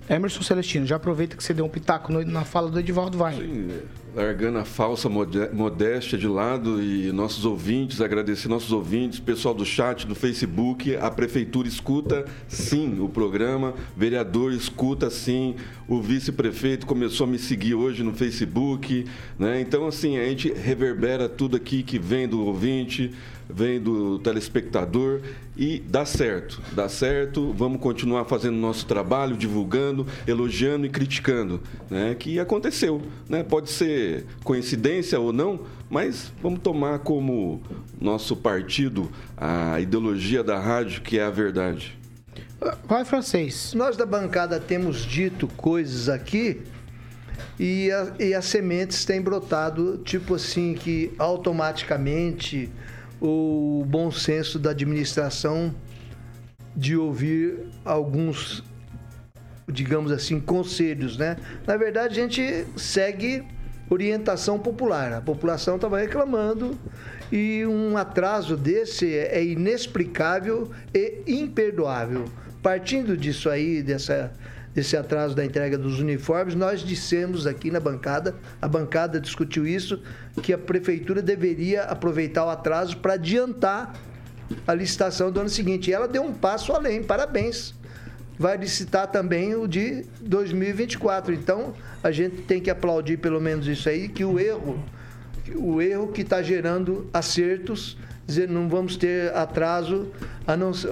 Emerson 0.09 0.43
Celestino, 0.43 0.87
já 0.87 0.97
aproveita 0.97 1.37
que 1.37 1.43
você 1.43 1.55
deu 1.55 1.65
um 1.65 1.69
pitaco 1.69 2.13
na 2.13 2.45
fala 2.45 2.71
do 2.71 2.79
Edivaldo 2.79 3.17
Vai. 3.17 3.37
Sim, 3.37 3.69
largando 4.15 4.59
a 4.59 4.65
falsa 4.65 5.09
modéstia 5.09 6.19
de 6.19 6.29
lado 6.29 6.83
e 6.83 7.11
nossos 7.11 7.45
ouvintes, 7.45 8.01
agradecer 8.01 8.47
nossos 8.49 8.71
ouvintes, 8.71 9.19
pessoal 9.19 9.55
do 9.55 9.65
chat, 9.65 10.07
do 10.07 10.15
Facebook, 10.15 10.95
a 10.97 11.11
prefeitura 11.11 11.67
escuta 11.67 12.27
sim 12.47 13.01
o 13.01 13.09
programa, 13.09 13.75
vereador 13.97 14.53
escuta 14.53 15.09
sim, 15.11 15.57
o 15.89 16.01
vice-prefeito 16.01 16.87
começou 16.87 17.27
a 17.27 17.31
me 17.31 17.39
seguir 17.39 17.75
hoje 17.75 18.03
no 18.03 18.13
Facebook, 18.13 19.07
né? 19.39 19.61
Então 19.61 19.87
assim, 19.87 20.19
a 20.19 20.25
gente 20.27 20.53
reverbera 20.53 21.29
tudo 21.29 21.57
aqui 21.57 21.83
que 21.83 21.99
vem 21.99 22.29
do 22.29 22.45
ouvinte, 22.45 23.13
vem 23.49 23.81
do 23.81 24.19
telespectador 24.19 25.21
e 25.57 25.81
dá 25.81 26.05
certo, 26.05 26.61
dá 26.73 26.89
certo. 26.89 27.53
Vamos 27.53 27.81
continuar 27.81 28.25
fazendo 28.25 28.57
nosso 28.57 28.87
trabalho, 28.87 29.37
divulgando, 29.37 30.07
elogiando 30.27 30.87
e 30.87 30.89
criticando, 30.89 31.61
né? 31.91 32.15
Que 32.15 32.39
aconteceu, 32.39 33.03
né? 33.29 33.43
Pode 33.43 33.71
ser 33.71 34.27
coincidência 34.43 35.19
ou 35.21 35.33
não, 35.33 35.61
mas 35.89 36.33
vamos 36.43 36.61
tomar 36.61 37.01
como 37.01 37.63
nosso 38.01 38.37
partido 38.37 39.11
a 39.37 39.81
ideologia 39.81 40.43
da 40.43 40.59
rádio, 40.59 41.03
que 41.03 41.19
é 41.19 41.25
a 41.25 41.31
verdade. 41.31 41.97
Vai, 42.85 43.05
francês. 43.05 43.75
Nós 43.75 43.97
da 43.97 44.07
bancada 44.07 44.59
temos 44.59 45.05
dito 45.05 45.47
coisas 45.49 46.09
aqui 46.09 46.63
e, 47.59 47.91
a, 47.91 48.13
e 48.19 48.35
as 48.35 48.47
sementes 48.47 49.05
têm 49.05 49.21
brotado, 49.21 49.99
tipo 49.99 50.35
assim, 50.35 50.75
que 50.75 51.13
automaticamente 51.19 52.71
o 53.27 53.83
bom 53.87 54.11
senso 54.11 54.59
da 54.59 54.71
administração 54.71 55.75
de 56.77 56.95
ouvir 56.95 57.59
alguns, 57.83 58.63
digamos 59.67 60.13
assim, 60.13 60.39
conselhos, 60.39 61.17
né? 61.17 61.37
Na 61.67 61.75
verdade, 61.79 62.21
a 62.21 62.23
gente 62.23 62.67
segue 62.77 63.43
orientação 63.89 64.59
popular. 64.59 65.15
A 65.15 65.23
população 65.23 65.77
estava 65.77 65.99
reclamando 65.99 66.79
e 67.33 67.65
um 67.65 67.97
atraso 67.97 68.59
desse 68.59 69.17
é 69.17 69.43
inexplicável 69.43 70.71
e 70.93 71.23
imperdoável. 71.27 72.27
Partindo 72.63 73.17
disso 73.17 73.49
aí, 73.49 73.83
dessa 73.83 74.33
desse 74.75 74.97
atraso 74.97 75.35
da 75.35 75.45
entrega 75.45 75.79
dos 75.79 76.01
uniformes, 76.01 76.55
nós 76.55 76.81
dissemos 76.81 77.47
aqui 77.47 77.71
na 77.71 77.79
bancada, 77.79 78.35
a 78.61 78.67
bancada 78.67 79.21
discutiu 79.21 79.67
isso, 79.67 80.03
que 80.43 80.53
a 80.53 80.59
prefeitura 80.59 81.23
deveria 81.23 81.85
aproveitar 81.85 82.45
o 82.45 82.51
atraso 82.51 82.97
para 82.97 83.15
adiantar 83.15 83.95
a 84.67 84.75
licitação 84.75 85.31
do 85.31 85.41
ano 85.41 85.49
seguinte. 85.49 85.91
E 85.91 85.95
ela 85.95 86.09
deu 86.09 86.23
um 86.23 86.35
passo 86.35 86.73
além, 86.73 87.03
parabéns. 87.03 87.73
Vai 88.37 88.57
licitar 88.57 89.07
também 89.07 89.55
o 89.55 89.69
de 89.69 90.05
2024. 90.21 91.33
Então, 91.33 91.73
a 92.03 92.11
gente 92.11 92.43
tem 92.43 92.61
que 92.61 92.69
aplaudir 92.69 93.19
pelo 93.19 93.41
menos 93.41 93.69
isso 93.69 93.89
aí, 93.89 94.09
que 94.09 94.25
o 94.25 94.41
erro, 94.41 94.83
o 95.55 95.81
erro 95.81 96.09
que 96.09 96.23
está 96.23 96.43
gerando 96.43 97.09
acertos, 97.13 97.97
dizer, 98.27 98.49
não 98.49 98.69
vamos 98.69 98.97
ter 98.97 99.33
atraso, 99.37 100.09
a 100.45 100.57
não 100.57 100.75
ser 100.75 100.91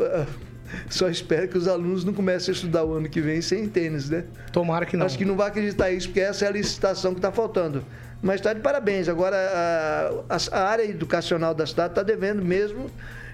só 0.88 1.08
espero 1.08 1.48
que 1.48 1.58
os 1.58 1.68
alunos 1.68 2.04
não 2.04 2.12
comecem 2.12 2.52
a 2.52 2.54
estudar 2.54 2.84
o 2.84 2.94
ano 2.94 3.08
que 3.08 3.20
vem 3.20 3.40
sem 3.40 3.68
tênis, 3.68 4.08
né? 4.10 4.24
Tomara 4.52 4.86
que 4.86 4.96
não. 4.96 5.06
Acho 5.06 5.18
que 5.18 5.24
não 5.24 5.36
vai 5.36 5.48
acreditar 5.48 5.90
isso, 5.90 6.08
porque 6.08 6.20
essa 6.20 6.44
é 6.44 6.48
a 6.48 6.52
licitação 6.52 7.12
que 7.12 7.18
está 7.18 7.32
faltando. 7.32 7.84
Mas 8.22 8.36
está 8.36 8.52
de 8.52 8.60
parabéns. 8.60 9.08
Agora, 9.08 9.36
a, 9.36 10.36
a, 10.36 10.68
área 10.68 10.84
educacional 10.84 11.54
da 11.54 11.66
cidade 11.66 11.92
está 11.92 12.02
devendo 12.02 12.44
mesmo 12.44 12.86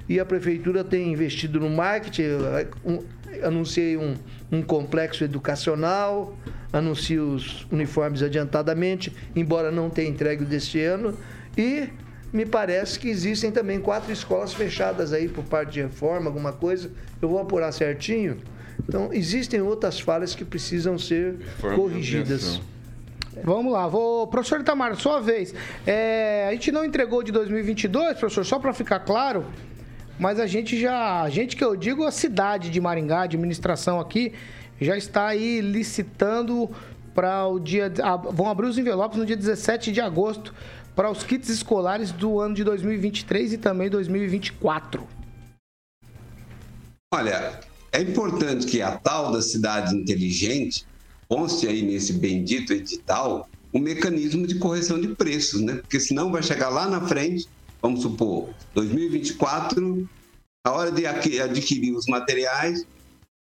e 0.09 0.19
a 0.19 0.25
prefeitura 0.25 0.83
tem 0.83 1.13
investido 1.13 1.61
no 1.61 1.69
marketing. 1.69 2.23
Um, 2.85 3.05
anunciei 3.43 3.97
um, 3.99 4.15
um 4.51 4.63
complexo 4.63 5.23
educacional, 5.23 6.35
anuncie 6.73 7.19
os 7.19 7.67
uniformes 7.71 8.23
adiantadamente, 8.23 9.13
embora 9.37 9.71
não 9.71 9.91
tenha 9.91 10.09
entregue 10.09 10.45
deste 10.45 10.81
ano. 10.81 11.15
E 11.57 11.91
me 12.33 12.45
parece 12.45 12.99
que 12.99 13.09
existem 13.09 13.51
também 13.51 13.81
quatro 13.81 14.13
escolas 14.13 14.53
fechadas 14.53 15.13
aí 15.13 15.29
por 15.29 15.45
parte 15.45 15.73
de 15.73 15.83
reforma, 15.83 16.27
alguma 16.27 16.53
coisa. 16.53 16.91
Eu 17.21 17.29
vou 17.29 17.39
apurar 17.39 17.73
certinho. 17.73 18.39
Então, 18.87 19.11
existem 19.13 19.61
outras 19.61 19.99
falhas 19.99 20.35
que 20.35 20.45
precisam 20.45 20.99
ser 20.99 21.39
reforma 21.39 21.77
corrigidas. 21.77 22.61
Vamos 23.43 23.73
lá, 23.73 23.87
vou. 23.87 24.27
Professor 24.27 24.61
Itamar, 24.61 24.97
sua 24.97 25.21
vez. 25.21 25.55
É, 25.87 26.47
a 26.49 26.53
gente 26.53 26.73
não 26.73 26.85
entregou 26.85 27.23
de 27.23 27.33
2022, 27.33 28.19
professor, 28.19 28.45
só 28.45 28.59
para 28.59 28.73
ficar 28.73 29.01
claro, 29.01 29.45
mas 30.19 30.41
a 30.41 30.47
gente 30.47 30.79
já. 30.79 31.23
A 31.23 31.31
gente 31.31 31.57
que 31.57 31.65
eu 31.65 31.77
digo, 31.77 32.05
a 32.05 32.11
cidade 32.11 32.71
de 32.71 32.81
Maringá, 32.81 33.21
a 33.21 33.23
administração 33.23 34.01
aqui, 34.01 34.33
já 34.81 34.97
está 34.97 35.29
aí 35.29 35.61
licitando 35.61 36.71
para 37.15 37.47
o 37.47 37.59
dia. 37.59 37.93
vão 38.33 38.49
abrir 38.49 38.67
os 38.67 38.79
envelopes 38.79 39.19
no 39.19 39.27
dia 39.27 39.37
17 39.37 39.93
de 39.93 40.01
agosto 40.01 40.55
para 40.99 41.13
os 41.13 41.23
kits 41.23 41.49
escolares 41.49 42.11
do 42.11 42.41
ano 42.41 42.57
de 42.57 42.65
2023 42.65 43.53
e 43.53 43.59
também 43.59 43.89
2024? 43.89 45.07
Olha, 47.15 47.61
é 47.93 48.01
importante 48.03 48.67
que 48.67 48.83
a 48.83 48.97
tal 48.99 49.31
da 49.31 49.41
cidade 49.41 49.95
inteligente 49.95 50.85
conste 51.29 51.69
aí 51.69 51.83
nesse 51.83 52.15
bendito 52.15 52.73
edital 52.73 53.49
o 53.73 53.79
mecanismo 53.79 54.45
de 54.45 54.57
correção 54.57 55.01
de 55.01 55.07
preços, 55.15 55.61
né? 55.61 55.77
Porque 55.77 56.01
senão 56.01 56.33
vai 56.33 56.43
chegar 56.43 56.69
lá 56.69 56.89
na 56.89 57.07
frente, 57.07 57.47
vamos 57.81 58.03
supor, 58.03 58.53
2024, 58.75 60.09
a 60.67 60.73
hora 60.73 60.91
de 60.91 61.07
adquirir 61.07 61.93
os 61.93 62.07
materiais, 62.07 62.85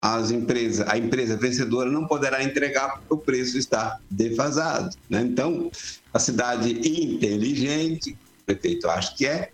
as 0.01 0.31
empresas, 0.31 0.87
a 0.89 0.97
empresa 0.97 1.37
vencedora 1.37 1.91
não 1.91 2.07
poderá 2.07 2.43
entregar 2.43 2.99
porque 2.99 3.15
o 3.15 3.19
preço 3.19 3.59
está 3.59 3.99
defasado. 4.11 4.97
Né? 5.11 5.23
Então, 5.23 5.71
a 6.13 6.19
cidade 6.19 6.71
inteligente, 6.89 8.17
o 8.41 8.45
prefeito 8.45 8.89
acha 8.89 9.15
que 9.15 9.27
é, 9.27 9.51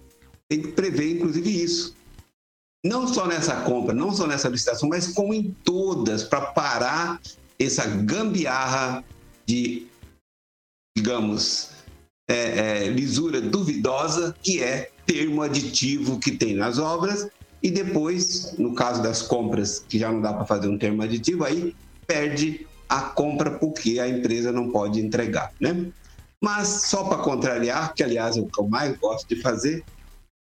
tem 0.49 0.61
que 0.61 0.73
prever, 0.73 1.17
inclusive, 1.17 1.63
isso. 1.63 1.97
Não 2.85 3.09
só 3.09 3.27
nessa 3.27 3.63
compra, 3.63 3.95
não 3.95 4.13
só 4.13 4.27
nessa 4.27 4.49
licitação, 4.49 4.89
mas 4.89 5.09
como 5.09 5.33
em 5.33 5.57
todas, 5.65 6.23
para 6.23 6.43
parar 6.43 7.21
essa 7.59 7.87
gambiarra 7.87 9.03
de, 9.47 9.87
digamos, 10.95 11.71
é, 12.29 12.85
é, 12.85 12.89
lisura 12.89 13.41
duvidosa, 13.41 14.35
que 14.43 14.63
é 14.63 14.91
termo 15.07 15.43
aditivo 15.43 16.19
que 16.19 16.33
tem 16.33 16.55
nas 16.55 16.79
obras 16.79 17.29
e 17.65 17.71
depois, 17.71 18.55
no 18.59 18.75
caso 18.75 19.03
das 19.03 19.23
compras, 19.23 19.83
que 19.89 19.99
já 19.99 20.13
não 20.13 20.21
dá 20.21 20.35
para 20.35 20.45
fazer 20.45 20.69
um 20.69 20.77
termo 20.77 21.03
aditivo, 21.03 21.45
aí 21.45 21.75
perde 22.07 22.67
a 22.87 23.01
compra 23.01 23.53
porque 23.53 23.99
a 23.99 24.07
empresa 24.07 24.53
não 24.53 24.71
pode 24.71 25.01
entregar, 25.01 25.51
né? 25.59 25.91
Mas 26.39 26.69
só 26.89 27.05
para 27.05 27.23
contrariar, 27.23 27.95
que 27.95 28.05
aliás 28.05 28.37
é 28.37 28.41
o 28.41 28.47
que 28.47 28.61
eu 28.61 28.69
mais 28.69 28.95
gosto 28.99 29.27
de 29.35 29.41
fazer, 29.41 29.83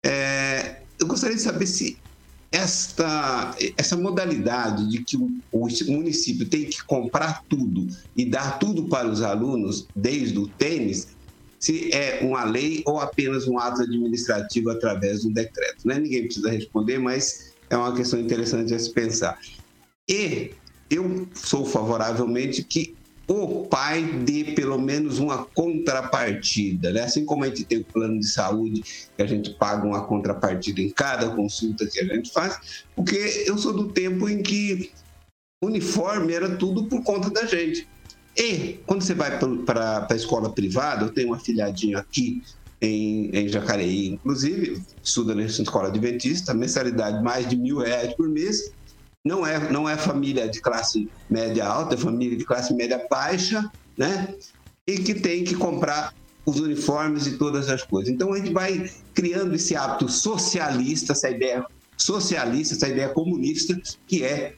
é, 0.04 0.82
eu 1.00 1.06
gostaria 1.06 1.36
de 1.36 1.44
saber 1.44 1.68
se 1.68 2.00
esta, 2.52 3.56
essa 3.78 3.96
modalidade 3.96 4.90
de 4.90 5.04
que 5.04 5.16
o, 5.16 5.30
o, 5.52 5.68
município 5.88 6.50
tem 6.50 6.66
que 6.66 6.84
comprar 6.86 7.44
tudo 7.48 7.86
e 8.16 8.26
dar 8.26 8.58
tudo 8.58 8.88
para 8.88 9.08
os 9.08 9.22
alunos, 9.22 9.88
desde 9.96 10.40
o 10.40 10.48
tênis, 10.48 11.15
se 11.60 11.94
é 11.94 12.20
uma 12.22 12.44
lei 12.44 12.84
ou 12.86 13.00
apenas 13.00 13.48
um 13.48 13.58
ato 13.58 13.82
administrativo 13.82 14.70
através 14.70 15.22
de 15.22 15.28
um 15.28 15.34
decreto. 15.34 15.88
Né? 15.88 16.00
Ninguém 16.00 16.26
precisa 16.26 16.50
responder, 16.50 17.00
mas 17.00 17.54
é 17.70 17.78
uma 17.78 17.96
questão 17.96 18.20
interessante 18.20 18.74
a 18.74 18.80
se 18.80 18.92
pensar. 18.92 19.40
E 20.08 20.52
eu 20.90 21.28
sou 21.34 21.66
favoravelmente 21.66 22.64
que 22.64 22.96
o 23.28 23.66
pai 23.66 24.04
dê 24.04 24.44
pelo 24.54 24.78
menos 24.78 25.18
uma 25.18 25.46
contrapartida, 25.46 26.92
né? 26.92 27.02
Assim 27.02 27.26
como 27.26 27.44
a 27.44 27.48
gente 27.48 27.64
tem 27.64 27.80
o 27.80 27.84
plano 27.84 28.20
de 28.20 28.28
saúde, 28.28 28.84
que 29.16 29.22
a 29.22 29.26
gente 29.26 29.50
paga 29.56 29.86
uma 29.86 30.06
contrapartida 30.06 30.80
em 30.80 30.92
cada 30.92 31.30
consulta 31.30 31.88
que 31.88 32.00
a 32.00 32.06
gente 32.06 32.32
faz, 32.32 32.86
porque 32.96 33.44
eu 33.48 33.58
sou 33.58 33.74
do 33.74 33.92
tempo 33.92 34.30
em 34.30 34.44
que 34.44 34.92
uniforme 35.64 36.34
era 36.34 36.56
tudo 36.56 36.86
por 36.86 37.02
conta 37.04 37.32
da 37.32 37.46
gente. 37.46 37.88
E 38.38 38.80
quando 38.86 39.02
você 39.02 39.14
vai 39.14 39.40
para 39.66 40.08
a 40.10 40.16
escola 40.16 40.54
privada, 40.54 41.06
eu 41.06 41.10
tenho 41.10 41.30
uma 41.30 41.40
filhadinha 41.40 42.00
aqui 42.00 42.42
em, 42.82 43.30
em 43.34 43.48
Jacareí, 43.48 44.08
inclusive, 44.08 44.84
estuda 45.02 45.34
nessa 45.34 45.62
escola 45.62 45.88
adventista, 45.88 46.54
mensalidade 46.54 47.24
mais 47.24 47.48
de 47.48 47.56
mil 47.56 47.78
reais 47.78 48.14
por 48.16 48.28
mês, 48.28 48.74
não 49.26 49.46
é, 49.46 49.72
não 49.72 49.90
é 49.90 49.98
família 49.98 50.48
de 50.48 50.62
classe 50.62 51.10
média 51.30 51.66
alta, 51.66 51.96
é 51.96 51.98
família 51.98 52.38
de 52.38 52.46
classe 52.46 52.74
média 52.74 53.08
baixa, 53.10 53.64
né? 53.98 54.36
E 54.88 55.00
que 55.00 55.16
tem 55.16 55.44
que 55.44 55.56
comprar 55.56 56.14
os 56.46 56.60
uniformes 56.60 57.26
e 57.26 57.38
todas 57.38 57.70
as 57.70 57.84
coisas. 57.84 58.14
Então 58.14 58.34
a 58.34 58.38
gente 58.38 58.54
vai 58.54 58.88
criando 59.16 59.56
esse 59.56 59.76
hábito 59.76 60.08
socialista, 60.08 61.14
essa 61.14 61.30
ideia 61.30 61.66
socialista, 61.98 62.76
essa 62.76 62.88
ideia 62.88 63.10
comunista, 63.10 63.76
que 64.06 64.24
é 64.24 64.54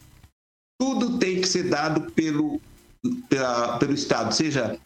tudo 0.77 1.17
tem 1.17 1.39
que 1.39 1.47
ser 1.47 1.69
dado 1.69 2.11
pelo, 2.11 2.59
pela, 3.29 3.77
pelo 3.77 3.93
Estado, 3.93 4.33
seja 4.33 4.77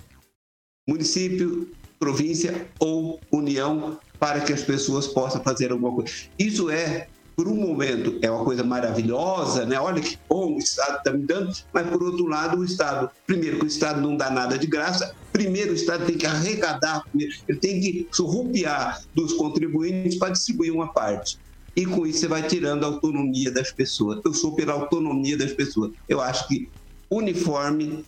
município, 0.88 1.70
província 2.00 2.68
ou 2.80 3.20
união, 3.32 4.00
para 4.20 4.42
que 4.42 4.54
as 4.54 4.64
pessoas 4.64 5.08
possam 5.08 5.42
fazer 5.44 5.72
alguma 5.72 5.94
coisa. 5.94 6.12
Isso 6.38 6.70
é 6.70 7.08
por 7.36 7.48
um 7.48 7.56
momento 7.56 8.20
é 8.22 8.30
uma 8.30 8.44
coisa 8.44 8.64
maravilhosa, 8.64 9.66
né? 9.66 9.80
Olha 9.80 10.02
que 10.02 10.18
bom 10.30 10.56
o 10.56 10.60
Estado 10.60 10.98
está 10.98 11.12
me 11.12 11.26
dando, 11.26 11.52
mas 11.74 11.88
por 11.88 12.04
outro 12.04 12.28
lado 12.28 12.60
o 12.60 12.64
Estado, 12.64 13.10
primeiro 13.26 13.58
que 13.58 13.66
o 13.66 13.68
Estado 13.68 14.00
não 14.02 14.16
dá 14.16 14.30
nada 14.30 14.60
de 14.60 14.68
graça, 14.68 15.16
primeiro 15.32 15.72
o 15.72 15.76
Estado 15.76 16.06
tem 16.06 16.18
que 16.18 16.26
arrecadar, 16.26 17.04
ele 17.16 17.60
tem 17.60 17.80
que 17.80 18.08
surrupiar 18.12 19.02
dos 19.16 19.34
contribuintes 19.34 20.20
para 20.20 20.34
distribuir 20.34 20.74
uma 20.74 20.94
parte. 20.94 21.40
E 21.76 21.86
com 21.86 22.06
isso 22.06 22.20
você 22.20 22.28
vai 22.28 22.44
tirando 22.44 22.84
a 22.84 22.88
autonomia 22.88 23.50
das 23.50 23.72
pessoas. 23.72 24.20
Eu 24.26 24.34
sou 24.34 24.54
pela 24.54 24.74
autonomia 24.74 25.38
das 25.38 25.54
pessoas. 25.54 25.92
Eu 26.08 26.20
acho 26.20 26.48
que 26.48 26.70
uniforme 27.12 28.06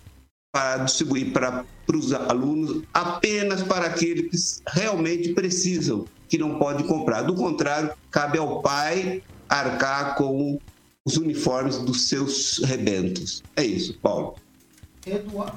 para 0.51 0.83
distribuir 0.83 1.33
para, 1.33 1.65
para 1.86 1.98
os 1.98 2.13
alunos 2.13 2.83
apenas 2.93 3.62
para 3.63 3.88
aqueles 3.88 4.62
que 4.65 4.79
realmente 4.79 5.33
precisam 5.33 6.05
que 6.29 6.38
não 6.38 6.57
pode 6.57 6.83
comprar. 6.86 7.24
Do 7.24 7.36
contrário, 7.36 7.91
cabe 8.10 8.38
ao 8.38 8.62
pai 8.62 9.22
arcar 9.50 10.15
com 10.15 10.60
os 11.05 11.17
uniformes 11.17 11.77
dos 11.79 12.07
seus 12.07 12.60
rebentos. 12.63 13.43
É 13.55 13.63
isso, 13.63 13.98
Paulo. 14.00 14.36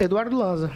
Eduardo 0.00 0.37
Lanza. 0.37 0.73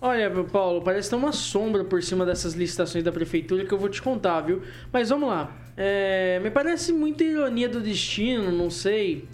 Olha, 0.00 0.30
Paulo, 0.44 0.82
parece 0.82 1.10
ter 1.10 1.16
uma 1.16 1.32
sombra 1.32 1.84
por 1.84 2.02
cima 2.02 2.26
dessas 2.26 2.52
licitações 2.54 3.02
da 3.02 3.10
prefeitura 3.10 3.64
que 3.64 3.72
eu 3.72 3.78
vou 3.78 3.88
te 3.88 4.02
contar, 4.02 4.42
viu? 4.42 4.62
Mas 4.92 5.08
vamos 5.08 5.28
lá. 5.28 5.50
É, 5.76 6.38
me 6.42 6.50
parece 6.50 6.92
muita 6.92 7.24
ironia 7.24 7.68
do 7.68 7.80
destino, 7.80 8.52
não 8.52 8.70
sei. 8.70 9.26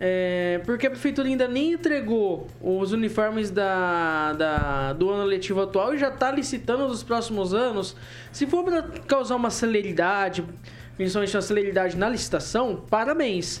É, 0.00 0.60
porque 0.64 0.86
a 0.86 0.90
prefeitura 0.90 1.26
ainda 1.26 1.48
nem 1.48 1.72
entregou 1.72 2.46
os 2.60 2.92
uniformes 2.92 3.50
da, 3.50 4.32
da, 4.32 4.92
do 4.92 5.10
ano 5.10 5.24
letivo 5.24 5.60
atual 5.60 5.92
e 5.92 5.98
já 5.98 6.08
está 6.08 6.30
licitando 6.30 6.86
nos 6.86 7.02
próximos 7.02 7.52
anos. 7.52 7.96
Se 8.30 8.46
for 8.46 8.62
para 8.62 8.82
causar 9.08 9.34
uma 9.34 9.50
celeridade, 9.50 10.44
principalmente 10.96 11.34
uma 11.34 11.42
celeridade 11.42 11.96
na 11.96 12.08
licitação, 12.08 12.84
parabéns. 12.88 13.60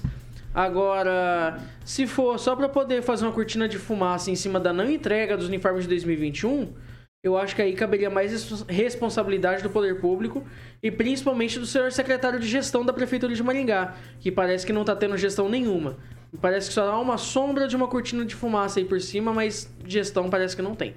Agora, 0.54 1.58
se 1.84 2.06
for 2.06 2.38
só 2.38 2.54
para 2.54 2.68
poder 2.68 3.02
fazer 3.02 3.24
uma 3.24 3.32
cortina 3.32 3.68
de 3.68 3.76
fumaça 3.76 4.30
em 4.30 4.36
cima 4.36 4.60
da 4.60 4.72
não 4.72 4.88
entrega 4.88 5.36
dos 5.36 5.48
uniformes 5.48 5.82
de 5.82 5.88
2021, 5.88 6.72
eu 7.20 7.36
acho 7.36 7.56
que 7.56 7.62
aí 7.62 7.74
caberia 7.74 8.08
mais 8.08 8.64
responsabilidade 8.68 9.60
do 9.64 9.70
poder 9.70 10.00
público 10.00 10.46
e 10.80 10.88
principalmente 10.88 11.58
do 11.58 11.66
senhor 11.66 11.90
secretário 11.90 12.38
de 12.38 12.46
gestão 12.46 12.84
da 12.84 12.92
prefeitura 12.92 13.34
de 13.34 13.42
Maringá, 13.42 13.96
que 14.20 14.30
parece 14.30 14.64
que 14.64 14.72
não 14.72 14.82
está 14.82 14.94
tendo 14.94 15.16
gestão 15.16 15.48
nenhuma. 15.48 15.96
Parece 16.40 16.68
que 16.68 16.74
só 16.74 16.90
há 16.90 17.00
uma 17.00 17.16
sombra 17.16 17.66
de 17.66 17.74
uma 17.74 17.88
cortina 17.88 18.24
de 18.24 18.34
fumaça 18.34 18.78
aí 18.78 18.84
por 18.84 19.00
cima, 19.00 19.32
mas 19.32 19.72
gestão 19.86 20.28
parece 20.28 20.54
que 20.54 20.62
não 20.62 20.74
tem. 20.74 20.94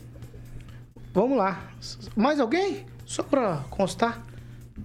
Vamos 1.13 1.37
lá. 1.37 1.71
Mais 2.15 2.39
alguém? 2.39 2.85
Só 3.05 3.23
para 3.23 3.63
constar. 3.69 4.25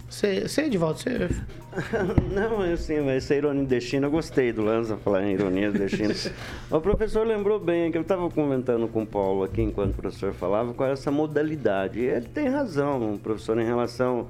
Você, 0.09 0.41
você 0.41 0.63
Edivaldo, 0.63 0.99
você... 0.99 1.29
Não, 2.33 2.61
assim, 2.61 3.07
essa 3.09 3.35
ironia 3.35 3.63
do 3.63 3.67
destino, 3.67 4.07
eu 4.07 4.11
gostei 4.11 4.51
do 4.51 4.63
Lanza 4.63 4.97
falar 4.97 5.23
em 5.23 5.33
ironia 5.33 5.71
do 5.71 5.77
destino. 5.77 6.13
o 6.69 6.79
professor 6.79 7.25
lembrou 7.25 7.59
bem, 7.59 7.91
que 7.91 7.97
eu 7.97 8.01
estava 8.01 8.29
comentando 8.29 8.87
com 8.87 9.03
o 9.03 9.05
Paulo 9.05 9.43
aqui, 9.43 9.61
enquanto 9.61 9.93
o 9.93 9.97
professor 9.97 10.33
falava, 10.33 10.73
qual 10.73 10.89
é 10.89 10.93
essa 10.93 11.11
modalidade. 11.11 11.99
E 11.99 12.05
ele 12.05 12.27
tem 12.27 12.47
razão, 12.47 13.13
o 13.13 13.19
professor, 13.19 13.59
em 13.59 13.65
relação 13.65 14.27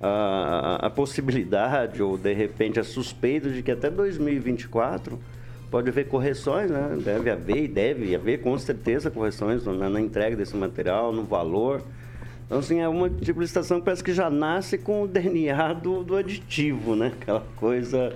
à, 0.00 0.86
à 0.86 0.90
possibilidade, 0.90 2.02
ou 2.02 2.16
de 2.16 2.32
repente 2.32 2.78
a 2.78 2.84
suspeita 2.84 3.50
de 3.50 3.62
que 3.62 3.70
até 3.70 3.90
2024 3.90 5.18
pode 5.70 5.88
haver 5.88 6.08
correções, 6.08 6.70
né? 6.70 6.98
Deve 7.02 7.30
haver 7.30 7.64
e 7.64 7.68
deve 7.68 8.14
haver 8.14 8.42
com 8.42 8.56
certeza 8.58 9.10
correções 9.10 9.64
na, 9.64 9.88
na, 9.88 10.00
entrega 10.00 10.36
desse 10.36 10.56
material, 10.56 11.12
no 11.12 11.24
valor. 11.24 11.82
Então, 12.46 12.58
assim, 12.58 12.80
é 12.80 12.88
uma 12.88 13.08
tipo 13.08 13.34
de 13.34 13.40
licitação 13.40 13.78
que 13.78 13.84
parece 13.84 14.02
que 14.02 14.12
já 14.12 14.28
nasce 14.28 14.76
com 14.76 15.02
o 15.02 15.08
DNA 15.08 15.72
do, 15.74 16.02
do 16.02 16.16
aditivo, 16.16 16.96
né? 16.96 17.12
Aquela 17.20 17.44
coisa... 17.56 18.12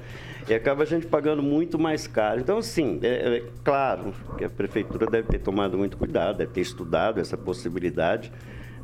E 0.46 0.52
acaba 0.52 0.82
a 0.82 0.86
gente 0.86 1.06
pagando 1.06 1.42
muito 1.42 1.78
mais 1.78 2.06
caro. 2.06 2.38
Então, 2.38 2.58
assim, 2.58 3.00
é, 3.02 3.38
é 3.38 3.42
claro 3.62 4.12
que 4.36 4.44
a 4.44 4.50
prefeitura 4.50 5.06
deve 5.06 5.26
ter 5.28 5.38
tomado 5.38 5.78
muito 5.78 5.96
cuidado, 5.96 6.36
deve 6.36 6.52
ter 6.52 6.60
estudado 6.60 7.18
essa 7.18 7.34
possibilidade 7.34 8.30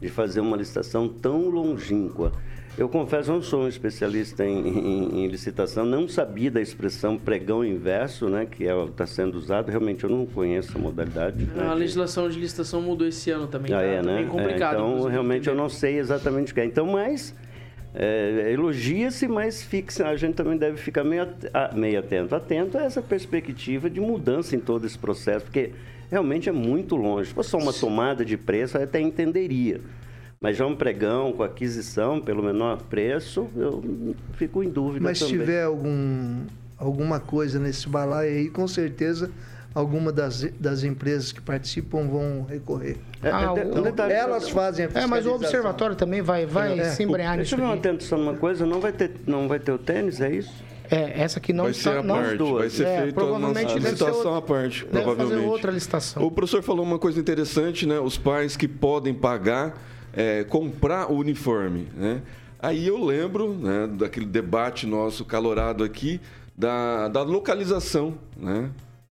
de 0.00 0.08
fazer 0.08 0.40
uma 0.40 0.56
licitação 0.56 1.06
tão 1.06 1.50
longínqua. 1.50 2.32
Eu 2.78 2.88
confesso, 2.88 3.30
eu 3.30 3.34
não 3.34 3.42
sou 3.42 3.64
um 3.64 3.68
especialista 3.68 4.44
em, 4.44 4.66
em, 4.66 5.24
em, 5.24 5.26
licitação, 5.26 5.84
não 5.84 6.08
sabia 6.08 6.50
da 6.50 6.60
expressão 6.60 7.18
pregão 7.18 7.64
inverso, 7.64 8.28
né, 8.28 8.46
que 8.46 8.64
está 8.64 9.04
é, 9.04 9.06
sendo 9.06 9.36
usado. 9.36 9.68
Realmente 9.68 10.04
eu 10.04 10.10
não 10.10 10.24
conheço 10.24 10.78
a 10.78 10.80
modalidade. 10.80 11.44
Né, 11.44 11.66
a 11.66 11.74
legislação 11.74 12.28
de 12.28 12.38
licitação 12.38 12.80
mudou 12.80 13.06
esse 13.06 13.30
ano 13.30 13.46
também. 13.46 13.72
Ah, 13.72 13.78
tá, 13.78 13.82
é, 13.82 13.96
tá 13.96 14.02
né? 14.02 14.16
bem 14.18 14.28
complicado. 14.28 14.76
É, 14.76 14.78
então, 14.78 15.04
realmente 15.08 15.48
eu 15.48 15.54
não 15.54 15.68
sei 15.68 15.98
exatamente 15.98 16.52
o 16.52 16.54
que 16.54 16.60
é. 16.60 16.64
Então, 16.64 16.86
mas 16.86 17.34
é, 17.92 18.52
elogia-se, 18.52 19.26
mas 19.26 19.62
fixa, 19.62 20.06
a 20.06 20.16
gente 20.16 20.34
também 20.34 20.56
deve 20.56 20.76
ficar 20.76 21.02
meio, 21.02 21.26
meio 21.74 21.98
atento, 21.98 22.34
atento 22.34 22.78
a 22.78 22.84
essa 22.84 23.02
perspectiva 23.02 23.90
de 23.90 24.00
mudança 24.00 24.54
em 24.54 24.60
todo 24.60 24.86
esse 24.86 24.96
processo, 24.96 25.44
porque 25.44 25.72
realmente 26.08 26.48
é 26.48 26.52
muito 26.52 26.94
longe. 26.94 27.28
Se 27.28 27.34
fosse 27.34 27.50
só 27.50 27.58
uma 27.58 27.72
tomada 27.72 28.24
de 28.24 28.36
preço, 28.36 28.78
eu 28.78 28.84
até 28.84 29.00
entenderia. 29.00 29.80
Mas 30.42 30.56
já 30.56 30.66
um 30.66 30.74
pregão 30.74 31.34
com 31.34 31.42
aquisição 31.42 32.18
pelo 32.18 32.42
menor 32.42 32.80
preço, 32.84 33.46
eu 33.54 34.14
fico 34.32 34.62
em 34.62 34.70
dúvida 34.70 35.04
Mas 35.04 35.18
também. 35.18 35.34
se 35.34 35.38
tiver 35.38 35.64
algum, 35.64 36.46
alguma 36.78 37.20
coisa 37.20 37.58
nesse 37.58 37.86
balaio 37.86 38.30
aí, 38.30 38.48
com 38.48 38.66
certeza 38.66 39.30
alguma 39.74 40.10
das, 40.10 40.42
das 40.58 40.82
empresas 40.82 41.30
que 41.30 41.42
participam 41.42 42.08
vão 42.08 42.46
recorrer. 42.48 42.96
É, 43.22 43.28
é 43.28 43.32
ah, 43.32 44.10
elas 44.10 44.48
fazem 44.48 44.86
a 44.86 45.00
É, 45.00 45.06
mas 45.06 45.26
o 45.26 45.34
observatório 45.34 45.94
também 45.94 46.22
vai, 46.22 46.46
vai 46.46 46.78
é, 46.78 46.84
se 46.84 47.02
embrenhar 47.02 47.36
nisso. 47.36 47.54
Deixa 47.54 47.62
eu 47.62 47.78
ver 47.78 47.78
atenção 47.78 48.18
numa 48.18 48.34
coisa, 48.34 48.64
não 48.64 48.80
vai, 48.80 48.92
ter, 48.92 49.10
não 49.26 49.46
vai 49.46 49.58
ter 49.58 49.72
o 49.72 49.78
tênis, 49.78 50.22
é 50.22 50.32
isso? 50.32 50.54
É, 50.90 51.20
essa 51.20 51.38
aqui 51.38 51.52
não 51.52 51.64
vai 51.64 51.72
está, 51.72 51.92
ser 51.92 51.98
a 51.98 52.02
não 52.02 52.14
parte, 52.16 52.36
duas. 52.38 52.60
vai 52.60 52.70
ser 52.70 52.86
é, 52.86 53.02
feita 53.02 53.12
provavelmente 53.12 53.72
a 53.72 53.76
licitação 53.76 54.34
à 54.34 54.40
parte, 54.40 54.86
deve 54.86 55.04
provavelmente. 55.04 55.36
fazer 55.36 55.46
outra 55.46 55.70
licitação. 55.70 56.24
O 56.24 56.30
professor 56.30 56.62
falou 56.62 56.82
uma 56.82 56.98
coisa 56.98 57.20
interessante, 57.20 57.86
né? 57.86 58.00
Os 58.00 58.16
pais 58.16 58.56
que 58.56 58.66
podem 58.66 59.12
pagar 59.12 59.76
é, 60.12 60.44
comprar 60.44 61.10
o 61.10 61.16
uniforme. 61.16 61.88
Né? 61.94 62.22
Aí 62.58 62.86
eu 62.86 63.02
lembro 63.02 63.54
né, 63.54 63.86
daquele 63.86 64.26
debate 64.26 64.86
nosso 64.86 65.24
calorado 65.24 65.82
aqui 65.82 66.20
da, 66.56 67.08
da 67.08 67.22
localização. 67.22 68.18
Né? 68.36 68.70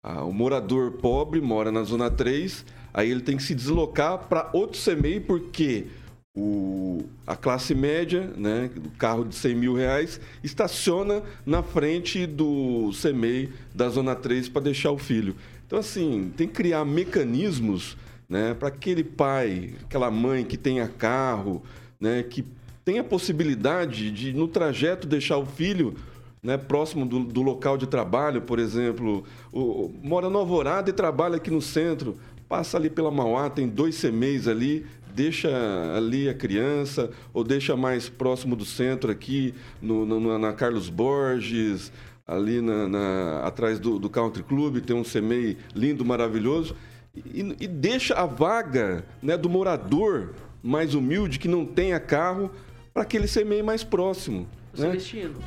Ah, 0.03 0.25
o 0.25 0.33
morador 0.33 0.93
pobre 0.93 1.41
mora 1.41 1.71
na 1.71 1.83
Zona 1.83 2.11
3, 2.11 2.65
aí 2.93 3.11
ele 3.11 3.21
tem 3.21 3.37
que 3.37 3.43
se 3.43 3.55
deslocar 3.55 4.19
para 4.29 4.51
outro 4.53 4.81
CMEI 4.81 5.21
porque 5.21 5.87
o, 6.35 7.05
a 7.27 7.37
classe 7.37 7.75
média, 7.75 8.33
né, 8.37 8.71
do 8.75 8.91
carro 8.91 9.25
de 9.25 9.35
100 9.35 9.55
mil 9.55 9.75
reais, 9.75 10.21
estaciona 10.43 11.23
na 11.45 11.63
frente 11.63 12.27
do 12.27 12.91
CMEI 13.01 13.51
da 13.75 13.89
Zona 13.89 14.15
3 14.15 14.49
para 14.49 14.63
deixar 14.63 14.91
o 14.93 14.99
filho. 14.99 15.37
Então, 15.67 15.79
assim, 15.79 16.33
tem 16.37 16.47
que 16.47 16.55
criar 16.55 16.85
mecanismos 16.85 17.97
né? 18.33 18.55
Para 18.55 18.69
aquele 18.69 19.05
pai, 19.05 19.75
aquela 19.85 20.11
mãe 20.11 20.43
que 20.43 20.57
tenha 20.57 20.89
carro, 20.89 21.63
né? 22.01 22.23
Que 22.23 22.43
tenha 22.83 23.05
possibilidade 23.05 24.11
de 24.11 24.33
no 24.33 24.49
trajeto 24.49 25.07
deixar 25.07 25.37
o 25.37 25.45
filho 25.45 25.95
né, 26.43 26.57
próximo 26.57 27.05
do, 27.05 27.21
do, 27.21 27.43
local 27.43 27.77
de 27.77 27.87
trabalho, 27.87 28.41
por 28.41 28.59
exemplo, 28.59 29.23
o, 29.53 29.93
mora 30.03 30.31
no 30.31 30.39
Alvorada 30.39 30.89
e 30.89 30.93
trabalha 30.95 31.37
aqui 31.37 31.51
no 31.51 31.61
centro, 31.61 32.17
passa 32.49 32.79
ali 32.79 32.89
pela 32.89 33.11
Mauá, 33.11 33.51
tem 33.51 33.69
dois 33.69 34.01
CMEs 34.01 34.49
ali, 34.49 34.85
deixa 35.15 35.51
ali 35.95 36.27
a 36.29 36.35
criança, 36.35 37.11
ou 37.35 37.45
deixa 37.45 37.77
mais 37.77 38.09
próximo 38.09 38.57
do 38.57 38.65
centro 38.65 39.13
aqui, 39.13 39.55
no, 39.81 40.07
no, 40.07 40.39
na 40.39 40.55
Carlos 40.55 40.89
Borges, 40.89 41.93
ali 42.27 42.63
na, 42.63 42.89
na, 42.89 43.43
atrás 43.45 43.79
do, 43.79 43.99
do, 43.99 44.09
Country 44.09 44.43
Club, 44.43 44.81
tem 44.81 44.97
um 44.97 45.05
CMEI 45.05 45.59
lindo, 45.77 46.03
maravilhoso, 46.03 46.75
e, 47.15 47.57
e 47.61 47.67
deixa 47.67 48.15
a 48.15 48.27
vaga 48.27 49.05
né, 49.23 49.37
do 49.37 49.49
morador 49.49 50.35
mais 50.63 50.95
humilde, 50.95 51.39
que 51.39 51.49
não 51.49 51.67
tenha 51.67 51.99
carro, 51.99 52.51
para 52.93 53.03
aquele 53.03 53.27
CMEI 53.27 53.63
mais 53.63 53.83
próximo. 53.83 54.47
Né? 54.77 54.97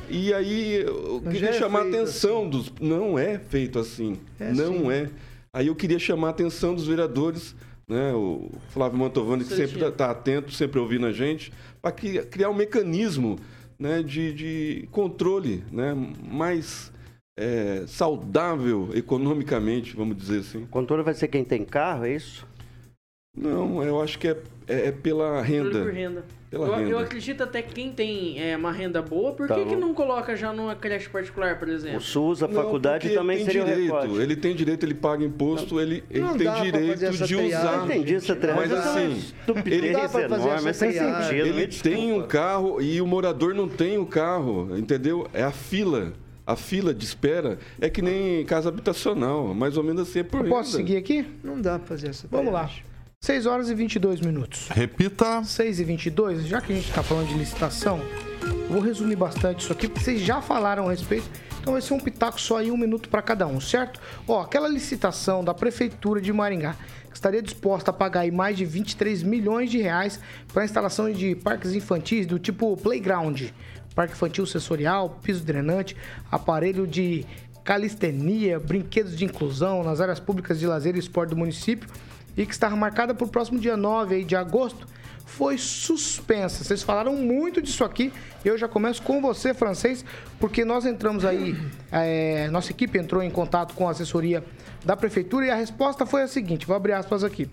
E 0.08 0.32
aí 0.32 0.82
eu 0.82 1.20
Mas 1.24 1.34
queria 1.34 1.50
é 1.50 1.52
chamar 1.52 1.80
a 1.80 1.88
atenção 1.88 2.42
assim. 2.42 2.50
dos. 2.50 2.72
Não 2.80 3.18
é 3.18 3.38
feito 3.38 3.78
assim. 3.78 4.18
É 4.38 4.52
não 4.52 4.88
assim. 4.88 4.92
é. 4.92 5.10
Aí 5.52 5.66
eu 5.66 5.74
queria 5.74 5.98
chamar 5.98 6.28
a 6.28 6.30
atenção 6.30 6.74
dos 6.74 6.86
vereadores, 6.86 7.56
né? 7.88 8.12
O 8.12 8.50
Flávio 8.70 8.98
Mantovani, 8.98 9.42
que 9.42 9.54
sempre 9.54 9.76
está 9.76 9.90
tá 9.90 10.10
atento, 10.10 10.52
sempre 10.52 10.78
ouvindo 10.78 11.06
a 11.06 11.12
gente, 11.12 11.52
para 11.82 11.90
criar 11.90 12.50
um 12.50 12.54
mecanismo 12.54 13.38
né, 13.78 14.02
de, 14.02 14.32
de 14.32 14.88
controle 14.90 15.64
né, 15.72 15.94
mais 16.22 16.92
é, 17.36 17.84
saudável 17.86 18.90
economicamente, 18.94 19.94
vamos 19.94 20.16
dizer 20.16 20.40
assim. 20.40 20.62
O 20.64 20.68
controle 20.68 21.02
vai 21.02 21.14
ser 21.14 21.28
quem 21.28 21.44
tem 21.44 21.64
carro, 21.64 22.06
é 22.06 22.14
isso? 22.14 22.46
Não, 23.36 23.82
eu 23.82 24.00
acho 24.00 24.18
que 24.18 24.28
é, 24.28 24.36
é, 24.66 24.86
é 24.86 24.92
pela 24.92 25.42
renda. 25.42 25.82
Por 25.82 25.92
renda. 25.92 26.24
Pela 26.48 26.68
eu, 26.68 26.74
renda. 26.74 26.90
eu 26.90 26.98
acredito 26.98 27.42
até 27.42 27.60
que 27.60 27.74
quem 27.74 27.92
tem 27.92 28.40
é, 28.40 28.56
uma 28.56 28.72
renda 28.72 29.02
boa, 29.02 29.32
por 29.32 29.46
tá 29.46 29.56
que, 29.56 29.66
que 29.66 29.76
não 29.76 29.92
coloca 29.92 30.34
já 30.34 30.54
numa 30.54 30.74
creche 30.74 31.10
particular, 31.10 31.58
por 31.58 31.68
exemplo? 31.68 31.98
O 31.98 32.00
SUS, 32.00 32.42
a 32.42 32.48
não, 32.48 32.54
faculdade 32.54 33.10
também 33.10 33.44
seria 33.44 33.64
direito. 33.64 34.22
Ele 34.22 34.36
tem 34.36 34.54
direito, 34.54 34.86
ele 34.86 34.94
paga 34.94 35.22
imposto, 35.22 35.74
não, 35.74 35.82
ele, 35.82 36.02
ele 36.08 36.26
tem 36.38 36.62
direito 36.62 37.10
de 37.26 37.36
usar. 37.36 37.84
Entendi 37.84 38.14
essa 38.14 38.34
Mas 38.34 38.72
assim, 38.72 39.22
ele, 39.66 39.88
enorme, 39.88 40.62
mas 40.64 40.76
sem 40.76 40.92
sentido. 40.92 41.46
Ele 41.46 41.66
tem 41.66 42.12
um 42.14 42.26
carro 42.26 42.80
e 42.80 43.02
o 43.02 43.06
morador 43.06 43.54
não 43.54 43.68
tem 43.68 43.98
o 43.98 44.02
um 44.02 44.06
carro, 44.06 44.78
entendeu? 44.78 45.28
É 45.34 45.42
a 45.42 45.52
fila. 45.52 46.14
A 46.46 46.54
fila 46.54 46.94
de 46.94 47.04
espera 47.04 47.58
é 47.80 47.90
que 47.90 48.00
nem 48.00 48.44
casa 48.44 48.68
habitacional, 48.68 49.52
mais 49.52 49.76
ou 49.76 49.82
menos 49.82 50.08
assim 50.08 50.20
é 50.20 50.22
por 50.22 50.44
Eu 50.44 50.48
Posso 50.48 50.76
seguir 50.76 50.96
aqui? 50.96 51.26
Não 51.42 51.60
dá 51.60 51.76
pra 51.76 51.88
fazer 51.88 52.08
essa 52.08 52.28
Vamos 52.30 52.52
lá. 52.52 52.70
6 53.20 53.46
horas 53.46 53.68
e 53.68 53.74
22 53.74 54.20
minutos. 54.20 54.68
Repita. 54.68 55.42
6 55.42 55.80
e 55.80 55.84
22, 55.84 56.46
já 56.46 56.60
que 56.60 56.72
a 56.72 56.76
gente 56.76 56.88
está 56.88 57.02
falando 57.02 57.26
de 57.26 57.34
licitação, 57.34 58.00
vou 58.70 58.80
resumir 58.80 59.16
bastante 59.16 59.64
isso 59.64 59.72
aqui, 59.72 59.88
porque 59.88 60.04
vocês 60.04 60.20
já 60.20 60.40
falaram 60.40 60.86
a 60.86 60.92
respeito. 60.92 61.28
Então 61.60 61.72
vai 61.72 61.82
ser 61.82 61.94
um 61.94 61.98
pitaco 61.98 62.40
só 62.40 62.62
em 62.62 62.70
um 62.70 62.76
minuto 62.76 63.08
para 63.08 63.20
cada 63.20 63.44
um, 63.44 63.60
certo? 63.60 64.00
Ó, 64.28 64.40
aquela 64.40 64.68
licitação 64.68 65.42
da 65.42 65.52
Prefeitura 65.52 66.20
de 66.20 66.32
Maringá, 66.32 66.76
que 67.10 67.16
estaria 67.16 67.42
disposta 67.42 67.90
a 67.90 67.94
pagar 67.94 68.30
mais 68.30 68.56
de 68.56 68.64
23 68.64 69.24
milhões 69.24 69.68
de 69.68 69.78
reais 69.78 70.20
para 70.52 70.62
a 70.62 70.64
instalação 70.64 71.10
de 71.10 71.34
parques 71.34 71.74
infantis 71.74 72.24
do 72.24 72.38
tipo 72.38 72.76
playground, 72.76 73.42
parque 73.96 74.12
infantil 74.12 74.44
sensorial, 74.44 75.18
piso 75.22 75.42
drenante, 75.42 75.96
aparelho 76.30 76.86
de 76.86 77.24
calistenia, 77.64 78.60
brinquedos 78.60 79.16
de 79.16 79.24
inclusão 79.24 79.82
nas 79.82 80.00
áreas 80.00 80.20
públicas 80.20 80.60
de 80.60 80.66
lazer 80.66 80.94
e 80.94 80.98
esporte 80.98 81.30
do 81.30 81.36
município 81.36 81.88
e 82.36 82.44
que 82.44 82.52
estava 82.52 82.76
marcada 82.76 83.14
para 83.14 83.24
o 83.24 83.28
próximo 83.28 83.58
dia 83.58 83.76
9 83.76 84.22
de 84.22 84.36
agosto, 84.36 84.86
foi 85.24 85.56
suspensa. 85.56 86.62
Vocês 86.62 86.82
falaram 86.82 87.16
muito 87.16 87.60
disso 87.60 87.82
aqui. 87.82 88.12
Eu 88.44 88.58
já 88.58 88.68
começo 88.68 89.02
com 89.02 89.20
você, 89.20 89.54
francês, 89.54 90.04
porque 90.38 90.64
nós 90.64 90.84
entramos 90.84 91.24
aí, 91.24 91.56
é, 91.90 92.48
nossa 92.52 92.70
equipe 92.70 92.98
entrou 92.98 93.22
em 93.22 93.30
contato 93.30 93.74
com 93.74 93.88
a 93.88 93.92
assessoria 93.92 94.44
da 94.84 94.94
prefeitura 94.94 95.46
e 95.46 95.50
a 95.50 95.56
resposta 95.56 96.04
foi 96.04 96.22
a 96.22 96.28
seguinte: 96.28 96.66
vou 96.66 96.76
abrir 96.76 96.92
aspas 96.92 97.24
aqui. 97.24 97.50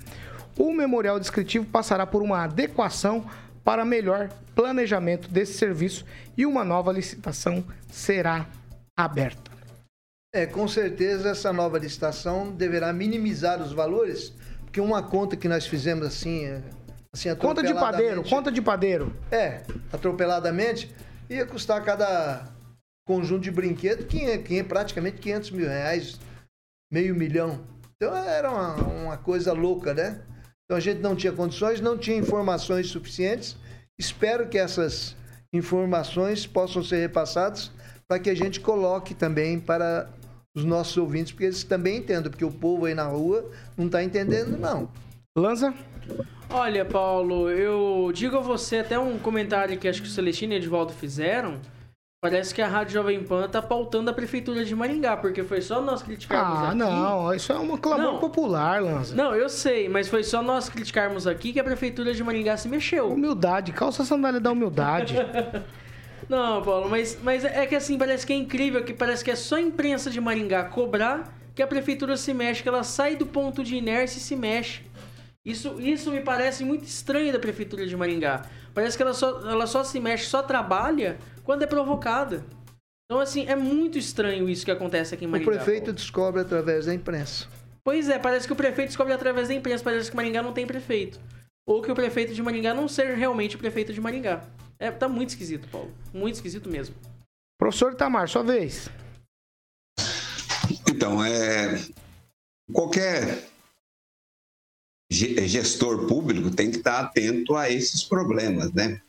O 0.57 0.71
memorial 0.73 1.19
descritivo 1.19 1.65
passará 1.65 2.05
por 2.05 2.21
uma 2.21 2.43
adequação 2.43 3.25
para 3.63 3.85
melhor 3.85 4.29
planejamento 4.55 5.29
desse 5.29 5.53
serviço 5.53 6.05
e 6.37 6.45
uma 6.45 6.63
nova 6.63 6.91
licitação 6.91 7.63
será 7.89 8.47
aberta. 8.97 9.51
É, 10.33 10.45
com 10.45 10.67
certeza 10.67 11.29
essa 11.29 11.53
nova 11.53 11.77
licitação 11.77 12.51
deverá 12.51 12.91
minimizar 12.91 13.61
os 13.61 13.71
valores 13.71 14.33
porque 14.73 14.81
uma 14.81 15.03
conta 15.03 15.37
que 15.37 15.47
nós 15.47 15.67
fizemos 15.67 16.03
assim, 16.03 16.45
é, 16.45 16.63
assim 17.13 17.33
Conta 17.35 17.61
de 17.61 17.75
padeiro, 17.75 18.23
conta 18.27 18.51
de 18.51 18.59
padeiro. 18.59 19.15
É, 19.29 19.61
atropeladamente, 19.91 20.91
ia 21.29 21.45
custar 21.45 21.83
cada 21.85 22.49
conjunto 23.05 23.43
de 23.43 23.51
brinquedo 23.51 24.07
que, 24.07 24.35
que 24.39 24.63
praticamente 24.63 25.17
500 25.21 25.51
mil 25.51 25.67
reais, 25.67 26.19
meio 26.91 27.13
milhão. 27.13 27.63
Então 27.95 28.17
era 28.17 28.49
uma, 28.49 28.75
uma 28.77 29.17
coisa 29.17 29.53
louca, 29.53 29.93
né? 29.93 30.19
Então 30.73 30.79
a 30.79 30.81
gente 30.81 31.01
não 31.01 31.15
tinha 31.15 31.31
condições, 31.31 31.79
não 31.79 31.95
tinha 31.95 32.17
informações 32.17 32.87
suficientes. 32.87 33.55
Espero 33.95 34.49
que 34.49 34.57
essas 34.57 35.15
informações 35.53 36.47
possam 36.47 36.83
ser 36.83 36.99
repassadas 36.99 37.71
para 38.07 38.17
que 38.17 38.27
a 38.27 38.35
gente 38.35 38.59
coloque 38.59 39.13
também 39.13 39.59
para 39.59 40.09
os 40.55 40.65
nossos 40.65 40.97
ouvintes, 40.97 41.31
porque 41.31 41.45
eles 41.45 41.63
também 41.63 41.97
entendem, 41.97 42.31
porque 42.31 42.43
o 42.43 42.51
povo 42.51 42.85
aí 42.85 42.95
na 42.95 43.03
rua 43.03 43.51
não 43.77 43.85
está 43.85 44.03
entendendo, 44.03 44.57
não. 44.57 44.89
Lanza? 45.37 45.75
Olha, 46.49 46.83
Paulo, 46.83 47.51
eu 47.51 48.11
digo 48.11 48.37
a 48.37 48.41
você 48.41 48.77
até 48.77 48.97
um 48.97 49.19
comentário 49.19 49.77
que 49.77 49.87
acho 49.87 50.01
que 50.01 50.07
o 50.07 50.11
Celestino 50.11 50.53
e 50.53 50.55
o 50.55 50.57
Edvaldo 50.57 50.91
fizeram. 50.91 51.59
Parece 52.23 52.55
que 52.55 52.61
a 52.61 52.69
Rádio 52.69 52.93
Jovem 52.93 53.21
Pan 53.21 53.49
tá 53.49 53.61
pautando 53.61 54.09
a 54.09 54.13
Prefeitura 54.13 54.63
de 54.63 54.73
Maringá, 54.73 55.17
porque 55.17 55.43
foi 55.43 55.59
só 55.59 55.81
nós 55.81 56.01
criticarmos 56.01 56.57
ah, 56.57 56.61
aqui. 56.69 56.71
Ah, 56.71 56.73
não, 56.73 57.33
isso 57.33 57.51
é 57.51 57.55
uma 57.57 57.77
clamor 57.77 58.13
não, 58.13 58.19
popular, 58.19 58.81
Lanza. 58.81 59.13
Não, 59.13 59.35
eu 59.35 59.49
sei, 59.49 59.89
mas 59.89 60.07
foi 60.07 60.23
só 60.23 60.41
nós 60.41 60.69
criticarmos 60.69 61.27
aqui 61.27 61.51
que 61.51 61.59
a 61.59 61.63
Prefeitura 61.65 62.13
de 62.13 62.23
Maringá 62.23 62.55
se 62.55 62.69
mexeu. 62.69 63.11
Humildade, 63.11 63.73
calça 63.73 64.03
a 64.03 64.05
sandália 64.05 64.39
da 64.39 64.53
humildade. 64.53 65.15
Não, 66.29 66.61
Paulo, 66.61 66.89
mas, 66.89 67.17
mas 67.21 67.43
é 67.43 67.65
que 67.65 67.75
assim, 67.75 67.97
parece 67.97 68.25
que 68.25 68.31
é 68.31 68.37
incrível, 68.37 68.81
que 68.85 68.93
parece 68.93 69.21
que 69.21 69.29
é 69.29 69.35
só 69.35 69.57
a 69.57 69.61
imprensa 69.61 70.09
de 70.09 70.21
Maringá 70.21 70.63
cobrar 70.63 71.37
que 71.53 71.61
a 71.61 71.67
prefeitura 71.67 72.15
se 72.15 72.33
mexe, 72.33 72.63
que 72.63 72.69
ela 72.69 72.83
sai 72.83 73.17
do 73.17 73.25
ponto 73.25 73.61
de 73.65 73.75
inércia 73.75 74.17
e 74.17 74.21
se 74.21 74.37
mexe. 74.37 74.81
Isso, 75.45 75.79
isso 75.81 76.09
me 76.11 76.21
parece 76.21 76.63
muito 76.63 76.85
estranho 76.85 77.33
da 77.33 77.39
prefeitura 77.39 77.85
de 77.85 77.95
Maringá. 77.97 78.45
Parece 78.73 78.95
que 78.95 79.03
ela 79.03 79.13
só, 79.13 79.41
ela 79.49 79.67
só 79.67 79.83
se 79.83 79.99
mexe, 79.99 80.25
só 80.25 80.41
trabalha 80.41 81.17
quando 81.43 81.63
é 81.63 81.67
provocada. 81.67 82.45
Então, 83.05 83.19
assim, 83.19 83.45
é 83.47 83.55
muito 83.55 83.97
estranho 83.97 84.49
isso 84.49 84.63
que 84.63 84.71
acontece 84.71 85.13
aqui 85.13 85.25
em 85.25 85.27
Maringá. 85.27 85.51
O 85.51 85.55
prefeito 85.55 85.83
Paulo. 85.85 85.93
descobre 85.93 86.41
através 86.41 86.85
da 86.85 86.93
imprensa. 86.93 87.47
Pois 87.83 88.07
é, 88.07 88.17
parece 88.17 88.47
que 88.47 88.53
o 88.53 88.55
prefeito 88.55 88.89
descobre 88.89 89.13
através 89.13 89.49
da 89.49 89.53
imprensa. 89.53 89.83
Parece 89.83 90.09
que 90.09 90.15
Maringá 90.15 90.41
não 90.41 90.53
tem 90.53 90.65
prefeito. 90.65 91.19
Ou 91.67 91.81
que 91.81 91.91
o 91.91 91.95
prefeito 91.95 92.33
de 92.33 92.41
Maringá 92.41 92.73
não 92.73 92.87
seja 92.87 93.13
realmente 93.13 93.57
o 93.57 93.59
prefeito 93.59 93.93
de 93.93 93.99
Maringá. 93.99 94.43
É, 94.79 94.89
tá 94.89 95.09
muito 95.09 95.29
esquisito, 95.29 95.67
Paulo. 95.67 95.93
Muito 96.13 96.35
esquisito 96.35 96.69
mesmo. 96.69 96.95
Professor 97.57 97.93
Tamar, 97.95 98.27
sua 98.29 98.43
vez. 98.43 98.89
Então, 100.89 101.23
é, 101.23 101.79
qualquer 102.71 103.43
gestor 105.13 106.07
público 106.07 106.51
tem 106.51 106.71
que 106.71 106.77
estar 106.77 106.99
atento 106.99 107.55
a 107.55 107.69
esses 107.69 108.03
problemas, 108.03 108.71
né? 108.73 108.99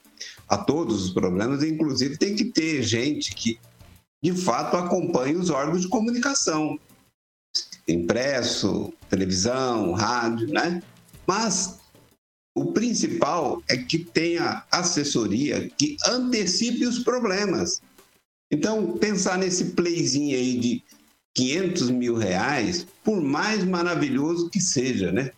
A 0.48 0.58
todos 0.58 1.04
os 1.04 1.10
problemas, 1.10 1.62
inclusive 1.62 2.18
tem 2.18 2.36
que 2.36 2.44
ter 2.44 2.82
gente 2.82 3.34
que 3.34 3.58
de 4.22 4.32
fato 4.32 4.76
acompanhe 4.76 5.36
os 5.36 5.50
órgãos 5.50 5.82
de 5.82 5.88
comunicação, 5.88 6.78
impresso, 7.86 8.92
televisão, 9.08 9.92
rádio, 9.92 10.48
né? 10.48 10.82
Mas 11.26 11.78
o 12.56 12.72
principal 12.72 13.62
é 13.68 13.76
que 13.76 13.98
tenha 13.98 14.64
assessoria 14.70 15.68
que 15.76 15.96
antecipe 16.06 16.86
os 16.86 17.00
problemas. 17.00 17.82
Então, 18.50 18.96
pensar 18.98 19.38
nesse 19.38 19.72
playzinho 19.72 20.36
aí 20.36 20.58
de 20.58 20.82
500 21.34 21.90
mil 21.90 22.14
reais, 22.14 22.86
por 23.02 23.20
mais 23.20 23.64
maravilhoso 23.64 24.48
que 24.48 24.60
seja, 24.60 25.10
né? 25.10 25.32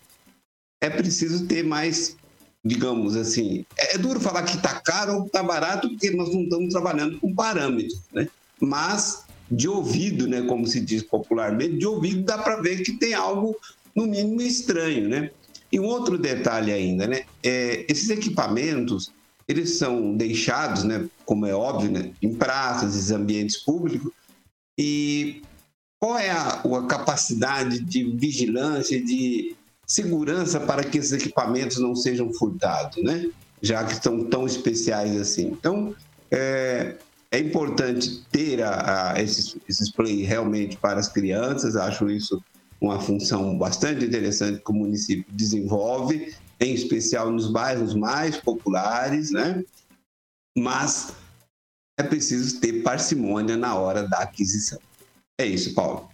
É 0.80 0.90
preciso 0.90 1.46
ter 1.46 1.64
mais, 1.64 2.16
digamos 2.64 3.16
assim, 3.16 3.64
é, 3.78 3.94
é 3.94 3.98
duro 3.98 4.20
falar 4.20 4.42
que 4.42 4.56
está 4.56 4.80
caro 4.80 5.18
ou 5.18 5.26
está 5.26 5.42
barato, 5.42 5.88
porque 5.88 6.10
nós 6.10 6.32
não 6.32 6.42
estamos 6.42 6.72
trabalhando 6.72 7.18
com 7.18 7.34
parâmetros, 7.34 8.00
né? 8.12 8.28
Mas 8.60 9.24
de 9.50 9.68
ouvido, 9.68 10.26
né, 10.26 10.42
como 10.42 10.66
se 10.66 10.80
diz 10.80 11.02
popularmente, 11.02 11.78
de 11.78 11.86
ouvido 11.86 12.24
dá 12.24 12.38
para 12.38 12.60
ver 12.60 12.82
que 12.82 12.92
tem 12.92 13.14
algo 13.14 13.56
no 13.94 14.06
mínimo 14.06 14.42
estranho, 14.42 15.08
né? 15.08 15.30
E 15.70 15.80
um 15.80 15.84
outro 15.84 16.18
detalhe 16.18 16.72
ainda, 16.72 17.06
né? 17.06 17.24
É, 17.42 17.84
esses 17.88 18.10
equipamentos, 18.10 19.12
eles 19.48 19.78
são 19.78 20.16
deixados, 20.16 20.84
né, 20.84 21.08
como 21.24 21.46
é 21.46 21.54
óbvio, 21.54 21.90
né, 21.90 22.12
em 22.20 22.34
praças 22.34 23.08
e 23.08 23.14
ambientes 23.14 23.58
públicos. 23.58 24.12
E 24.78 25.42
qual 26.00 26.18
é 26.18 26.30
a, 26.30 26.60
a 26.60 26.86
capacidade 26.86 27.80
de 27.80 28.04
vigilância, 28.04 29.02
de 29.02 29.54
segurança 29.86 30.58
para 30.58 30.82
que 30.82 30.98
esses 30.98 31.12
equipamentos 31.12 31.78
não 31.78 31.94
sejam 31.94 32.32
furtados, 32.32 33.02
né? 33.02 33.30
Já 33.62 33.84
que 33.84 33.92
estão 33.92 34.24
tão 34.24 34.44
especiais 34.46 35.18
assim. 35.20 35.46
Então, 35.46 35.94
é, 36.30 36.96
É 37.30 37.38
importante 37.38 38.24
ter 38.30 38.62
a, 38.62 39.12
a 39.12 39.22
esses, 39.22 39.56
esses 39.68 39.90
play 39.90 40.22
realmente 40.22 40.76
para 40.76 41.00
as 41.00 41.08
crianças, 41.08 41.76
acho 41.76 42.08
isso 42.08 42.42
uma 42.80 43.00
função 43.00 43.58
bastante 43.58 44.04
interessante 44.04 44.62
que 44.62 44.70
o 44.70 44.74
município 44.74 45.26
desenvolve, 45.30 46.34
em 46.60 46.72
especial 46.72 47.30
nos 47.30 47.50
bairros 47.50 47.94
mais 47.94 48.36
populares, 48.36 49.30
né? 49.30 49.64
Mas 50.56 51.12
é 51.98 52.02
preciso 52.02 52.60
ter 52.60 52.82
parcimônia 52.82 53.56
na 53.56 53.74
hora 53.74 54.06
da 54.06 54.18
aquisição. 54.18 54.78
É 55.38 55.46
isso, 55.46 55.74
Paulo. 55.74 56.08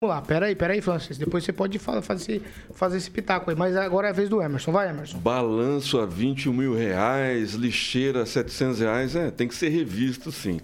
Vamos 0.00 0.14
lá, 0.14 0.22
peraí, 0.22 0.54
peraí, 0.54 0.80
Francis. 0.80 1.18
Depois 1.18 1.42
você 1.42 1.52
pode 1.52 1.76
fazer, 1.80 2.40
fazer 2.72 2.98
esse 2.98 3.10
pitaco 3.10 3.50
aí. 3.50 3.56
Mas 3.56 3.74
agora 3.74 4.06
é 4.06 4.10
a 4.10 4.12
vez 4.12 4.28
do 4.28 4.40
Emerson. 4.40 4.70
Vai, 4.70 4.88
Emerson. 4.88 5.18
Balanço 5.18 5.98
a 5.98 6.06
21 6.06 6.52
mil 6.52 6.72
reais, 6.72 7.54
lixeira 7.54 8.22
a 8.22 8.26
700 8.26 8.78
reais. 8.78 9.16
É, 9.16 9.32
tem 9.32 9.48
que 9.48 9.56
ser 9.56 9.70
revisto, 9.70 10.30
sim. 10.30 10.60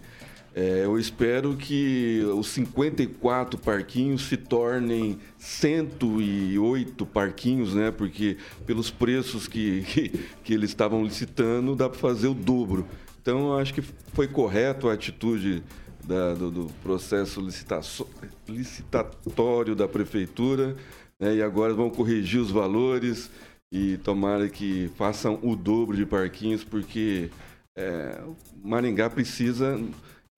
É, 0.55 0.85
eu 0.85 0.97
espero 0.97 1.57
que 1.57 2.23
os 2.33 2.47
54 2.47 3.59
parquinhos 3.59 4.23
se 4.23 4.37
tornem 4.37 5.19
108 5.37 7.05
parquinhos, 7.05 7.75
né? 7.75 7.91
Porque 7.91 8.37
pelos 8.65 8.89
preços 8.89 9.49
que, 9.49 9.83
que, 9.91 10.09
que 10.45 10.55
eles 10.55 10.71
estavam 10.71 11.03
licitando, 11.03 11.75
dá 11.75 11.89
para 11.89 11.99
fazer 11.99 12.29
o 12.29 12.35
dobro. 12.35 12.87
Então, 13.21 13.49
eu 13.49 13.59
acho 13.59 13.75
que 13.75 13.83
foi 14.13 14.29
correto 14.29 14.89
a 14.89 14.93
atitude 14.93 15.65
da, 16.07 16.35
do, 16.35 16.51
do, 16.51 16.67
processo 16.83 17.41
licitatório 18.49 19.75
da 19.75 19.89
prefeitura, 19.89 20.77
né? 21.19 21.37
e 21.37 21.43
agora 21.43 21.75
vão 21.75 21.91
corrigir 21.91 22.41
os 22.41 22.51
valores 22.51 23.31
e 23.73 23.97
tomara 23.99 24.49
que 24.49 24.91
façam 24.97 25.39
o 25.43 25.57
dobro 25.57 25.97
de 25.97 26.07
parquinhos, 26.07 26.63
porque 26.63 27.31
é, 27.77 28.21
Maringá 28.63 29.11
precisa, 29.11 29.81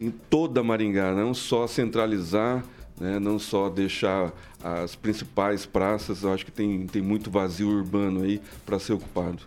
em 0.01 0.11
toda 0.11 0.63
Maringá, 0.63 1.15
não 1.15 1.35
só 1.35 1.67
centralizar, 1.67 2.65
né? 2.99 3.19
não 3.19 3.39
só 3.39 3.69
deixar 3.69 4.33
as 4.63 4.95
principais 4.95 5.67
praças, 5.67 6.23
eu 6.23 6.33
acho 6.33 6.47
que 6.47 6.53
tem, 6.53 6.87
tem 6.87 7.03
muito 7.03 7.31
vazio 7.31 7.69
urbano 7.69 8.23
aí 8.23 8.41
para 8.65 8.79
ser 8.79 8.95
ocupado. 8.95 9.43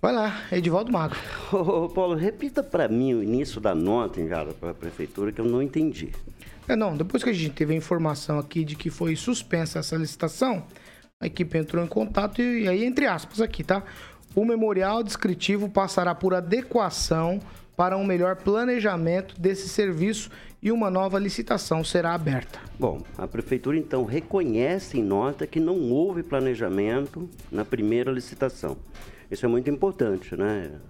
Vai 0.00 0.12
lá, 0.12 0.44
Edivaldo 0.52 0.92
Magro. 0.92 1.18
Ô, 1.52 1.88
Paulo, 1.88 2.14
repita 2.14 2.62
para 2.62 2.86
mim 2.86 3.14
o 3.14 3.22
início 3.22 3.60
da 3.60 3.74
nota 3.74 4.20
enviada 4.20 4.52
para 4.52 4.70
a 4.70 4.74
prefeitura 4.74 5.32
que 5.32 5.40
eu 5.40 5.44
não 5.44 5.60
entendi. 5.60 6.12
É, 6.68 6.76
não, 6.76 6.96
depois 6.96 7.24
que 7.24 7.30
a 7.30 7.32
gente 7.32 7.50
teve 7.50 7.74
a 7.74 7.76
informação 7.76 8.38
aqui 8.38 8.62
de 8.64 8.76
que 8.76 8.90
foi 8.90 9.16
suspensa 9.16 9.80
essa 9.80 9.96
licitação, 9.96 10.62
a 11.20 11.26
equipe 11.26 11.58
entrou 11.58 11.84
em 11.84 11.88
contato 11.88 12.40
e, 12.40 12.62
e 12.62 12.68
aí, 12.68 12.84
entre 12.84 13.06
aspas, 13.06 13.40
aqui, 13.40 13.64
tá? 13.64 13.82
O 14.36 14.44
memorial 14.44 15.02
descritivo 15.02 15.68
passará 15.68 16.14
por 16.14 16.32
adequação 16.32 17.40
para 17.76 17.96
um 17.96 18.04
melhor 18.04 18.36
planejamento 18.36 19.40
desse 19.40 19.68
serviço 19.68 20.30
e 20.62 20.70
uma 20.70 20.90
nova 20.90 21.18
licitação 21.18 21.82
será 21.82 22.14
aberta. 22.14 22.60
Bom, 22.78 23.00
a 23.16 23.26
prefeitura 23.26 23.76
então 23.76 24.04
reconhece 24.04 24.98
em 24.98 25.02
nota 25.02 25.46
que 25.46 25.58
não 25.58 25.90
houve 25.90 26.22
planejamento 26.22 27.28
na 27.50 27.64
primeira 27.64 28.12
licitação. 28.12 28.76
Isso 29.30 29.44
é 29.44 29.48
muito 29.48 29.68
importante, 29.68 30.34
né? 30.34 30.80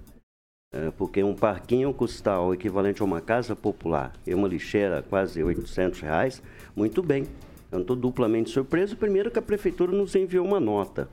É, 0.73 0.91
porque 0.91 1.23
um 1.23 1.35
parquinho 1.35 1.93
custa 1.95 2.39
o 2.41 2.53
equivalente 2.53 3.01
a 3.01 3.05
uma 3.05 3.21
casa 3.21 3.57
popular 3.57 4.13
e 4.27 4.35
uma 4.35 4.47
lixeira 4.47 5.03
quase 5.03 5.43
800 5.43 6.01
reais, 6.01 6.43
muito 6.77 7.03
bem. 7.03 7.27
Eu 7.73 7.81
estou 7.81 7.97
duplamente 7.97 8.51
surpreso. 8.51 8.97
Primeiro 8.97 9.31
que 9.31 9.39
a 9.39 9.43
prefeitura 9.43 9.93
nos 9.93 10.15
enviou 10.15 10.47
uma 10.47 10.61
nota, 10.61 11.09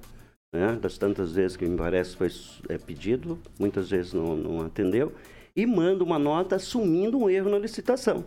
né? 0.54 0.78
das 0.82 0.98
tantas 0.98 1.34
vezes 1.34 1.58
que 1.58 1.66
me 1.66 1.78
parece 1.78 2.16
foi 2.16 2.30
é, 2.70 2.78
pedido, 2.78 3.40
muitas 3.58 3.90
vezes 3.90 4.14
não, 4.14 4.36
não 4.36 4.66
atendeu, 4.66 5.14
e 5.56 5.66
manda 5.66 6.04
uma 6.04 6.20
nota 6.20 6.58
assumindo 6.58 7.18
um 7.18 7.30
erro 7.30 7.50
na 7.50 7.58
licitação, 7.58 8.26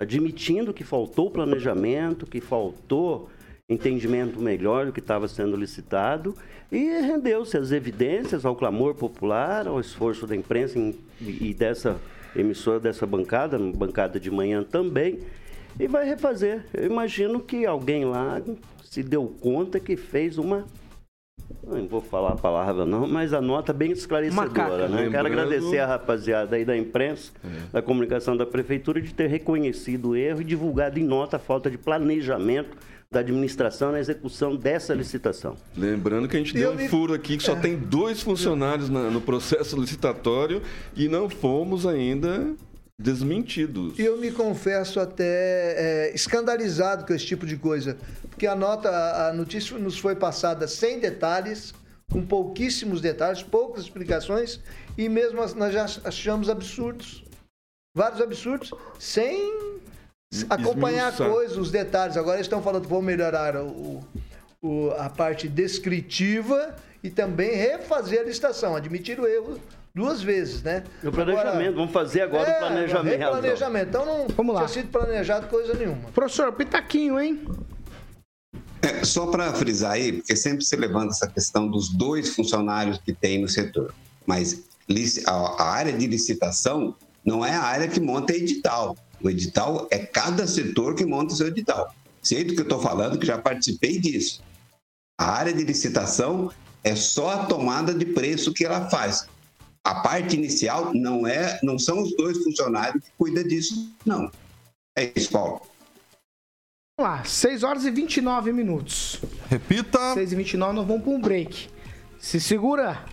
admitindo 0.00 0.72
que 0.72 0.84
faltou 0.84 1.30
planejamento, 1.30 2.26
que 2.26 2.40
faltou 2.40 3.28
entendimento 3.68 4.38
melhor 4.40 4.86
do 4.86 4.92
que 4.92 5.00
estava 5.00 5.26
sendo 5.26 5.56
licitado 5.56 6.34
e 6.70 7.00
rendeu-se 7.00 7.56
as 7.56 7.72
evidências 7.72 8.44
ao 8.44 8.54
clamor 8.54 8.94
popular, 8.94 9.66
ao 9.66 9.80
esforço 9.80 10.26
da 10.26 10.36
imprensa 10.36 10.78
e 11.20 11.54
dessa 11.54 11.98
emissora, 12.36 12.78
dessa 12.80 13.06
bancada, 13.06 13.58
bancada 13.58 14.20
de 14.20 14.30
manhã 14.30 14.62
também, 14.62 15.20
e 15.78 15.86
vai 15.86 16.04
refazer. 16.04 16.66
Eu 16.74 16.86
imagino 16.86 17.40
que 17.40 17.64
alguém 17.64 18.04
lá 18.04 18.42
se 18.82 19.02
deu 19.02 19.26
conta 19.40 19.80
que 19.80 19.96
fez 19.96 20.36
uma 20.36 20.66
não 21.66 21.86
vou 21.86 22.00
falar 22.00 22.32
a 22.32 22.36
palavra 22.36 22.84
não, 22.84 23.06
mas 23.06 23.32
a 23.32 23.40
nota 23.40 23.72
bem 23.72 23.90
esclarecedora, 23.90 24.48
Macaca, 24.48 24.88
né? 24.88 25.08
Quero 25.10 25.26
agradecer 25.26 25.78
a 25.78 25.86
rapaziada 25.86 26.56
aí 26.56 26.64
da 26.64 26.76
imprensa, 26.76 27.32
é. 27.42 27.72
da 27.72 27.82
comunicação 27.82 28.36
da 28.36 28.44
prefeitura 28.44 29.00
de 29.00 29.12
ter 29.14 29.28
reconhecido 29.28 30.10
o 30.10 30.16
erro 30.16 30.42
e 30.42 30.44
divulgado 30.44 30.98
em 30.98 31.04
nota 31.04 31.36
a 31.36 31.38
falta 31.38 31.70
de 31.70 31.78
planejamento 31.78 32.76
da 33.14 33.20
administração 33.20 33.92
na 33.92 34.00
execução 34.00 34.56
dessa 34.56 34.92
licitação. 34.92 35.56
Lembrando 35.76 36.28
que 36.28 36.36
a 36.36 36.38
gente 36.40 36.52
deu 36.52 36.72
um 36.72 36.88
furo 36.88 37.14
aqui 37.14 37.36
que 37.36 37.44
só 37.44 37.52
é. 37.52 37.60
tem 37.60 37.76
dois 37.76 38.20
funcionários 38.20 38.90
na, 38.90 39.08
no 39.08 39.20
processo 39.20 39.80
licitatório 39.80 40.60
e 40.96 41.08
não 41.08 41.30
fomos 41.30 41.86
ainda 41.86 42.54
desmentidos. 43.00 43.98
Eu 43.98 44.18
me 44.18 44.32
confesso 44.32 44.98
até 44.98 45.24
é, 45.24 46.12
escandalizado 46.14 47.06
com 47.06 47.14
esse 47.14 47.24
tipo 47.24 47.46
de 47.46 47.56
coisa, 47.56 47.96
porque 48.28 48.46
a 48.46 48.54
nota, 48.56 48.90
a 49.28 49.32
notícia 49.32 49.78
nos 49.78 49.96
foi 49.98 50.16
passada 50.16 50.66
sem 50.66 50.98
detalhes, 50.98 51.72
com 52.10 52.24
pouquíssimos 52.24 53.00
detalhes, 53.00 53.42
poucas 53.42 53.84
explicações, 53.84 54.60
e 54.98 55.08
mesmo 55.08 55.38
nós 55.56 55.72
já 55.72 55.86
achamos 56.04 56.48
absurdos, 56.48 57.24
vários 57.96 58.20
absurdos, 58.20 58.72
sem 58.98 59.72
acompanhar 60.48 61.08
a 61.08 61.12
coisa, 61.12 61.60
os 61.60 61.70
detalhes. 61.70 62.16
Agora 62.16 62.36
eles 62.36 62.46
estão 62.46 62.62
falando 62.62 62.82
que 62.82 62.88
vão 62.88 63.02
melhorar 63.02 63.56
o, 63.56 64.02
o, 64.62 64.90
a 64.98 65.08
parte 65.08 65.48
descritiva 65.48 66.74
e 67.02 67.10
também 67.10 67.54
refazer 67.54 68.20
a 68.20 68.24
licitação, 68.24 68.74
admitir 68.74 69.20
o 69.20 69.26
erro 69.26 69.58
duas 69.94 70.22
vezes, 70.22 70.62
né? 70.62 70.82
O 71.04 71.12
planejamento, 71.12 71.48
agora, 71.48 71.72
vamos 71.72 71.92
fazer 71.92 72.22
agora 72.22 72.50
é, 72.50 72.56
o 72.56 72.58
planejamento. 72.58 73.30
planejamento. 73.30 73.88
Então 73.88 74.04
não 74.04 74.26
vamos 74.28 74.54
lá. 74.54 74.60
tinha 74.62 74.82
sido 74.82 74.90
planejado 74.90 75.46
coisa 75.46 75.74
nenhuma. 75.74 76.10
Professor, 76.10 76.52
pitaquinho, 76.52 77.20
hein? 77.20 77.46
É, 78.82 79.04
só 79.04 79.26
para 79.26 79.52
frisar 79.54 79.92
aí, 79.92 80.12
porque 80.12 80.34
sempre 80.34 80.64
se 80.64 80.76
levanta 80.76 81.12
essa 81.12 81.28
questão 81.28 81.68
dos 81.68 81.88
dois 81.90 82.34
funcionários 82.34 82.98
que 82.98 83.12
tem 83.12 83.40
no 83.40 83.48
setor. 83.48 83.94
Mas 84.26 84.64
a 85.26 85.64
área 85.64 85.92
de 85.92 86.06
licitação 86.06 86.94
não 87.24 87.44
é 87.44 87.54
a 87.54 87.62
área 87.62 87.88
que 87.88 88.00
monta 88.00 88.34
edital. 88.34 88.96
O 89.22 89.30
edital 89.30 89.88
é 89.90 89.98
cada 89.98 90.46
setor 90.46 90.94
que 90.94 91.04
monta 91.04 91.32
o 91.32 91.36
seu 91.36 91.48
edital. 91.48 91.94
Sei 92.22 92.44
do 92.44 92.54
que 92.54 92.60
eu 92.60 92.64
estou 92.64 92.80
falando, 92.80 93.18
que 93.18 93.26
já 93.26 93.38
participei 93.38 93.98
disso. 93.98 94.42
A 95.18 95.30
área 95.30 95.52
de 95.52 95.62
licitação 95.62 96.50
é 96.82 96.96
só 96.96 97.30
a 97.30 97.46
tomada 97.46 97.94
de 97.94 98.06
preço 98.06 98.52
que 98.52 98.64
ela 98.64 98.88
faz. 98.90 99.26
A 99.84 99.96
parte 99.96 100.36
inicial 100.36 100.94
não 100.94 101.26
é, 101.26 101.58
não 101.62 101.78
são 101.78 102.02
os 102.02 102.16
dois 102.16 102.42
funcionários 102.42 103.04
que 103.04 103.10
cuidam 103.18 103.44
disso, 103.44 103.90
não. 104.04 104.30
É 104.96 105.12
isso, 105.14 105.30
Paulo. 105.30 105.60
Vamos 106.98 107.12
lá, 107.12 107.24
6 107.24 107.62
horas 107.62 107.84
e 107.84 107.90
29 107.90 108.52
minutos. 108.52 109.20
Repita. 109.50 110.14
6 110.14 110.32
e 110.32 110.36
29, 110.36 110.74
nós 110.74 110.86
vamos 110.86 111.02
para 111.02 111.12
um 111.12 111.20
break. 111.20 111.68
Se 112.18 112.40
segura, 112.40 113.04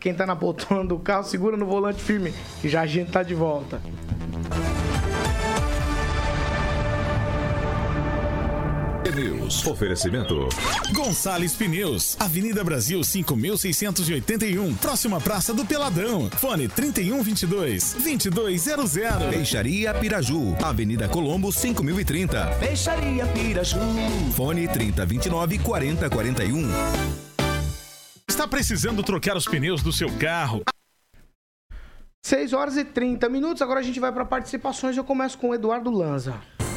quem 0.00 0.12
está 0.12 0.26
na 0.26 0.36
poltrona 0.36 0.84
do 0.84 0.98
carro, 0.98 1.24
segura 1.24 1.56
no 1.56 1.64
volante 1.64 2.02
firme, 2.02 2.34
que 2.60 2.68
já 2.68 2.82
a 2.82 2.86
gente 2.86 3.08
está 3.08 3.22
de 3.22 3.34
volta. 3.34 3.80
News. 9.10 9.66
Oferecimento. 9.66 10.48
Gonçalves 10.92 11.54
Pneus. 11.54 12.16
Avenida 12.18 12.62
Brasil 12.62 13.02
5681. 13.02 14.74
Próxima 14.76 15.20
Praça 15.20 15.54
do 15.54 15.64
Peladão. 15.64 16.30
Fone 16.30 16.68
3122 16.68 17.94
2200. 17.94 18.92
Peixaria 19.30 19.94
Piraju. 19.94 20.56
Avenida 20.62 21.08
Colombo 21.08 21.52
5030. 21.52 22.46
Peixaria 22.60 23.26
Piraju. 23.26 23.78
Fone 24.34 24.68
3029 24.68 25.58
4041. 25.58 26.68
Está 28.28 28.46
precisando 28.46 29.02
trocar 29.02 29.36
os 29.36 29.46
pneus 29.46 29.82
do 29.82 29.92
seu 29.92 30.10
carro? 30.18 30.62
6 32.22 32.52
horas 32.52 32.76
e 32.76 32.84
30 32.84 33.28
minutos. 33.28 33.62
Agora 33.62 33.80
a 33.80 33.82
gente 33.82 33.98
vai 33.98 34.12
para 34.12 34.24
participações. 34.24 34.96
Eu 34.96 35.04
começo 35.04 35.38
com 35.38 35.48
o 35.48 35.54
Eduardo 35.54 35.90
Lanza. 35.90 36.34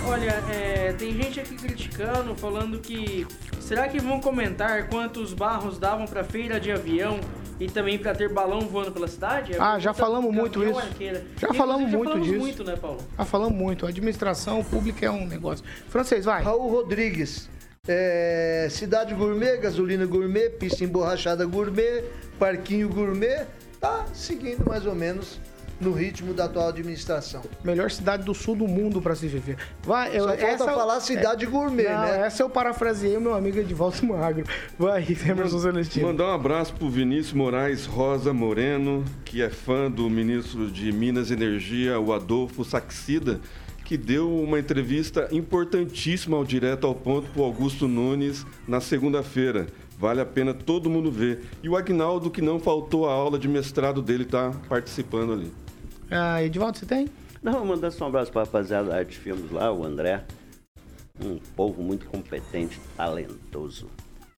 Olha, 0.07 0.31
é, 0.51 0.93
tem 0.93 1.13
gente 1.13 1.39
aqui 1.39 1.55
criticando, 1.55 2.35
falando 2.35 2.79
que 2.79 3.25
será 3.59 3.87
que 3.87 3.99
vão 3.99 4.19
comentar 4.19 4.89
quantos 4.89 5.33
barros 5.33 5.77
davam 5.77 6.05
para 6.05 6.23
feira 6.23 6.59
de 6.59 6.71
avião 6.71 7.19
e 7.59 7.67
também 7.69 7.97
para 7.97 8.13
ter 8.13 8.27
balão 8.29 8.61
voando 8.61 8.91
pela 8.91 9.07
cidade? 9.07 9.53
ah, 9.59 9.77
já 9.79 9.93
falamos 9.93 10.33
muito 10.33 10.63
isso. 10.63 10.79
Arqueira. 10.79 11.23
Já 11.37 11.53
falamos 11.53 11.91
já 11.91 11.97
muito 11.97 12.09
falamos 12.09 12.27
disso. 12.27 12.39
muito, 12.39 12.63
né, 12.63 12.75
Paulo? 12.75 12.97
Já 13.17 13.25
falamos 13.25 13.57
muito. 13.57 13.85
A 13.85 13.89
administração 13.89 14.63
pública 14.63 15.05
é 15.05 15.11
um 15.11 15.27
negócio. 15.27 15.63
Francês, 15.87 16.25
vai. 16.25 16.43
Raul 16.43 16.69
Rodrigues. 16.69 17.49
É, 17.87 18.67
cidade 18.69 19.13
gourmet, 19.13 19.57
gasolina 19.57 20.05
gourmet, 20.05 20.49
pista 20.49 20.83
emborrachada 20.83 21.45
gourmet, 21.45 22.03
parquinho 22.37 22.87
gourmet, 22.89 23.45
tá 23.79 24.05
seguindo 24.13 24.63
mais 24.67 24.85
ou 24.85 24.93
menos 24.93 25.39
no 25.81 25.91
ritmo 25.91 26.33
da 26.33 26.45
atual 26.45 26.69
administração. 26.69 27.41
Melhor 27.63 27.89
cidade 27.89 28.23
do 28.23 28.33
sul 28.33 28.55
do 28.55 28.67
mundo 28.67 29.01
para 29.01 29.15
se 29.15 29.27
viver. 29.27 29.57
Vai, 29.83 30.15
eu, 30.15 30.23
Só 30.23 30.29
falta 30.29 30.45
essa, 30.45 30.65
falar 30.65 30.99
cidade 30.99 31.45
gourmet, 31.45 31.83
não, 31.83 32.01
né? 32.01 32.25
Essa 32.25 32.43
eu 32.43 32.49
parafraseei 32.49 33.17
o 33.17 33.21
meu 33.21 33.33
amigo 33.33 33.57
Edivaldo 33.57 34.05
Magro. 34.05 34.45
Vai, 34.77 35.05
Emerson 35.27 35.59
Celestino. 35.59 36.07
Mandar 36.07 36.27
um 36.27 36.33
abraço 36.33 36.73
pro 36.73 36.89
Vinícius 36.89 37.33
Moraes 37.33 37.85
Rosa 37.85 38.33
Moreno, 38.33 39.03
que 39.25 39.41
é 39.41 39.49
fã 39.49 39.89
do 39.89 40.09
ministro 40.09 40.69
de 40.69 40.91
Minas 40.91 41.29
e 41.29 41.33
Energia, 41.33 41.99
o 41.99 42.13
Adolfo 42.13 42.63
Saxida, 42.63 43.39
que 43.83 43.97
deu 43.97 44.41
uma 44.41 44.59
entrevista 44.59 45.27
importantíssima 45.31 46.37
ao 46.37 46.45
direto 46.45 46.87
ao 46.87 46.95
ponto 46.95 47.29
pro 47.31 47.43
Augusto 47.43 47.87
Nunes 47.87 48.45
na 48.67 48.79
segunda-feira. 48.79 49.67
Vale 50.01 50.19
a 50.19 50.25
pena 50.25 50.53
todo 50.53 50.89
mundo 50.89 51.11
ver. 51.11 51.41
E 51.61 51.69
o 51.69 51.75
Agnaldo, 51.75 52.31
que 52.31 52.41
não 52.41 52.59
faltou 52.59 53.07
a 53.07 53.13
aula 53.13 53.37
de 53.37 53.47
mestrado 53.47 54.01
dele, 54.01 54.25
tá 54.25 54.51
participando 54.67 55.33
ali. 55.33 55.51
Ah, 56.11 56.43
Edivaldo, 56.43 56.77
você 56.77 56.85
tem? 56.85 57.09
Não, 57.41 57.53
vou 57.53 57.65
mandar 57.65 57.91
só 57.91 58.05
um 58.05 58.07
abraço 58.09 58.31
para 58.31 58.41
a 58.41 58.45
rapaziada 58.45 58.89
da 58.89 58.97
Arte 58.97 59.17
Filmes 59.17 59.49
lá, 59.51 59.71
o 59.71 59.83
André. 59.83 60.23
Um 61.23 61.37
povo 61.55 61.81
muito 61.81 62.05
competente, 62.07 62.79
talentoso. 62.97 63.87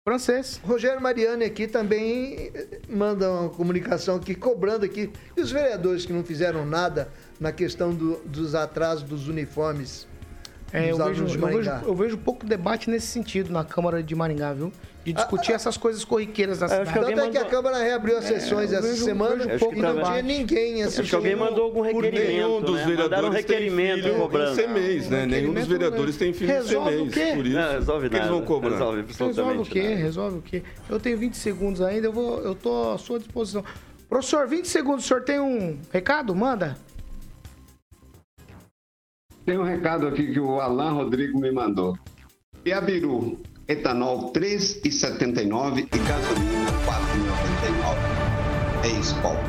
Francês. 0.07 0.59
Rogério 0.65 1.01
Mariani 1.01 1.45
aqui 1.45 1.65
também 1.65 2.51
manda 2.89 3.29
uma 3.31 3.49
comunicação 3.49 4.17
aqui, 4.17 4.35
cobrando 4.35 4.83
aqui. 4.85 5.09
E 5.35 5.41
os 5.41 5.49
vereadores 5.49 6.05
que 6.05 6.11
não 6.11 6.23
fizeram 6.23 6.65
nada 6.65 7.07
na 7.39 7.51
questão 7.53 7.93
do- 7.93 8.19
dos 8.25 8.53
atrasos 8.53 9.03
dos 9.03 9.27
uniformes 9.29 10.05
É, 10.73 10.89
eu, 10.91 10.97
vejo, 10.97 11.23
eu, 11.25 11.47
vejo, 11.47 11.69
eu 11.85 11.95
vejo 11.95 12.17
pouco 12.17 12.45
debate 12.47 12.89
nesse 12.89 13.05
sentido 13.05 13.53
na 13.53 13.63
Câmara 13.63 14.01
de 14.01 14.15
Maringá, 14.15 14.53
viu? 14.53 14.73
De 15.05 15.13
discutir 15.13 15.51
essas 15.51 15.77
coisas 15.77 16.03
corriqueiras 16.05 16.59
da 16.59 16.65
que 16.67 16.71
cidade. 16.71 16.93
Tanto 16.93 17.09
é 17.09 17.13
que 17.13 17.19
a 17.37 17.41
mandou- 17.41 17.45
Câmara 17.45 17.77
reabriu 17.83 18.17
as 18.17 18.23
sessões 18.23 18.71
eu 18.71 18.79
essa 18.79 18.87
vejo- 18.87 19.03
semana 19.05 19.35
vejo 19.35 19.49
e 19.55 19.59
pouco 19.59 19.75
não 19.79 19.93
debate. 19.95 20.09
tinha 20.09 20.21
ninguém 20.23 20.71
Acho 20.71 20.75
que 20.75 20.81
assistindo. 21.01 21.15
alguém 21.17 21.35
mandou 21.35 21.63
algum 21.65 21.81
requerimento. 21.81 22.25
nenhum 22.27 22.61
dos 22.61 22.75
né? 22.75 22.85
Mandaram 22.95 23.27
um 23.27 23.31
vereadores 23.31 23.45
tem 23.45 23.55
requerimento 23.57 24.03
filho 24.03 24.15
cobrando. 24.15 24.51
em 24.51 24.55
né? 25.09 25.25
Nenhum 25.25 25.53
dos 25.53 25.63
requerimento 25.63 25.67
vereadores 25.67 26.17
tem 26.17 26.33
filho 26.33 26.49
em 26.49 26.53
Resolve 26.53 26.95
o 26.95 26.99
CMEs. 27.01 27.13
quê? 27.13 27.31
Por 27.35 27.45
isso, 27.45 27.55
Não, 27.57 27.71
resolve 27.73 28.09
que 28.09 28.15
eles 28.15 28.25
nada. 28.25 28.31
vão 28.37 28.45
cobrar. 28.45 28.69
Resolve 28.71 29.05
Resolve 29.19 29.57
o 29.59 29.65
quê? 29.65 29.83
nada. 29.83 29.95
Resolve 29.95 30.37
o 30.37 30.41
quê? 30.41 30.63
Eu 30.89 30.99
tenho 30.99 31.17
20 31.17 31.37
segundos 31.37 31.81
ainda, 31.81 32.07
eu, 32.07 32.13
vou, 32.13 32.39
eu 32.41 32.55
tô 32.55 32.91
à 32.93 32.97
sua 32.97 33.19
disposição. 33.19 33.63
Professor, 34.09 34.47
20 34.47 34.67
segundos, 34.67 35.03
o 35.05 35.07
senhor 35.07 35.21
tem 35.21 35.39
um 35.39 35.77
recado? 35.91 36.33
Manda. 36.33 36.77
Tem 39.45 39.57
um 39.57 39.63
recado 39.63 40.07
aqui 40.07 40.31
que 40.31 40.39
o 40.39 40.61
Alan 40.61 40.91
Rodrigo 40.91 41.37
me 41.37 41.51
mandou. 41.51 41.97
Piabiru, 42.63 43.41
etanol 43.67 44.31
3,79 44.31 45.79
e 45.79 45.97
gasolina 45.97 46.71
4,99. 48.81 48.85
É 48.85 48.99
isso, 48.99 49.21
Paulo. 49.21 49.39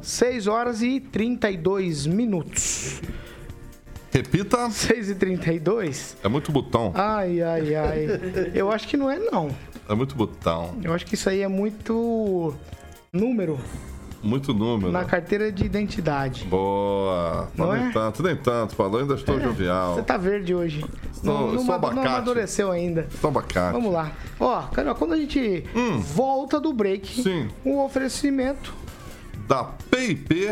6 0.00 0.46
horas 0.46 0.80
e 0.80 1.00
32 1.00 2.06
minutos. 2.06 3.02
Repita. 4.10 4.70
6 4.70 5.10
e 5.10 5.14
32? 5.14 6.16
É 6.24 6.28
muito 6.28 6.50
botão. 6.50 6.92
Ai, 6.94 7.42
ai, 7.42 7.74
ai. 7.74 8.06
Eu 8.54 8.72
acho 8.72 8.88
que 8.88 8.96
não 8.96 9.10
é, 9.10 9.18
não. 9.18 9.54
É 9.86 9.94
muito 9.94 10.16
botão. 10.16 10.78
Eu 10.82 10.94
acho 10.94 11.04
que 11.04 11.14
isso 11.14 11.28
aí 11.28 11.42
é 11.42 11.48
muito 11.48 12.54
número 13.12 13.60
Muito 14.22 14.52
número. 14.52 14.92
na 14.92 15.04
carteira 15.04 15.50
de 15.50 15.64
identidade. 15.64 16.44
Boa. 16.44 17.48
Não 17.56 17.72
nem 17.72 17.86
é? 17.86 17.90
tanto, 17.92 18.22
nem 18.22 18.36
tanto. 18.36 18.74
Falou, 18.76 19.00
ainda 19.00 19.14
estou 19.14 19.40
jovial. 19.40 19.94
Você 19.94 20.02
tá 20.02 20.16
verde 20.16 20.54
hoje. 20.54 20.84
Sou- 21.12 21.24
não, 21.24 21.52
não, 21.52 21.64
não 21.64 22.02
amadureceu 22.02 22.70
ainda. 22.70 23.08
Só 23.20 23.28
abacate. 23.28 23.72
Vamos 23.72 23.92
lá. 23.92 24.12
Ó, 24.38 24.62
Carol, 24.62 24.94
quando 24.94 25.14
a 25.14 25.16
gente 25.16 25.64
volta 26.14 26.60
do 26.60 26.72
break, 26.72 27.20
Hum. 27.20 27.22
Sim. 27.22 27.48
um 27.64 27.78
oferecimento. 27.80 28.74
Da 29.48 29.64
PIP 29.64 30.46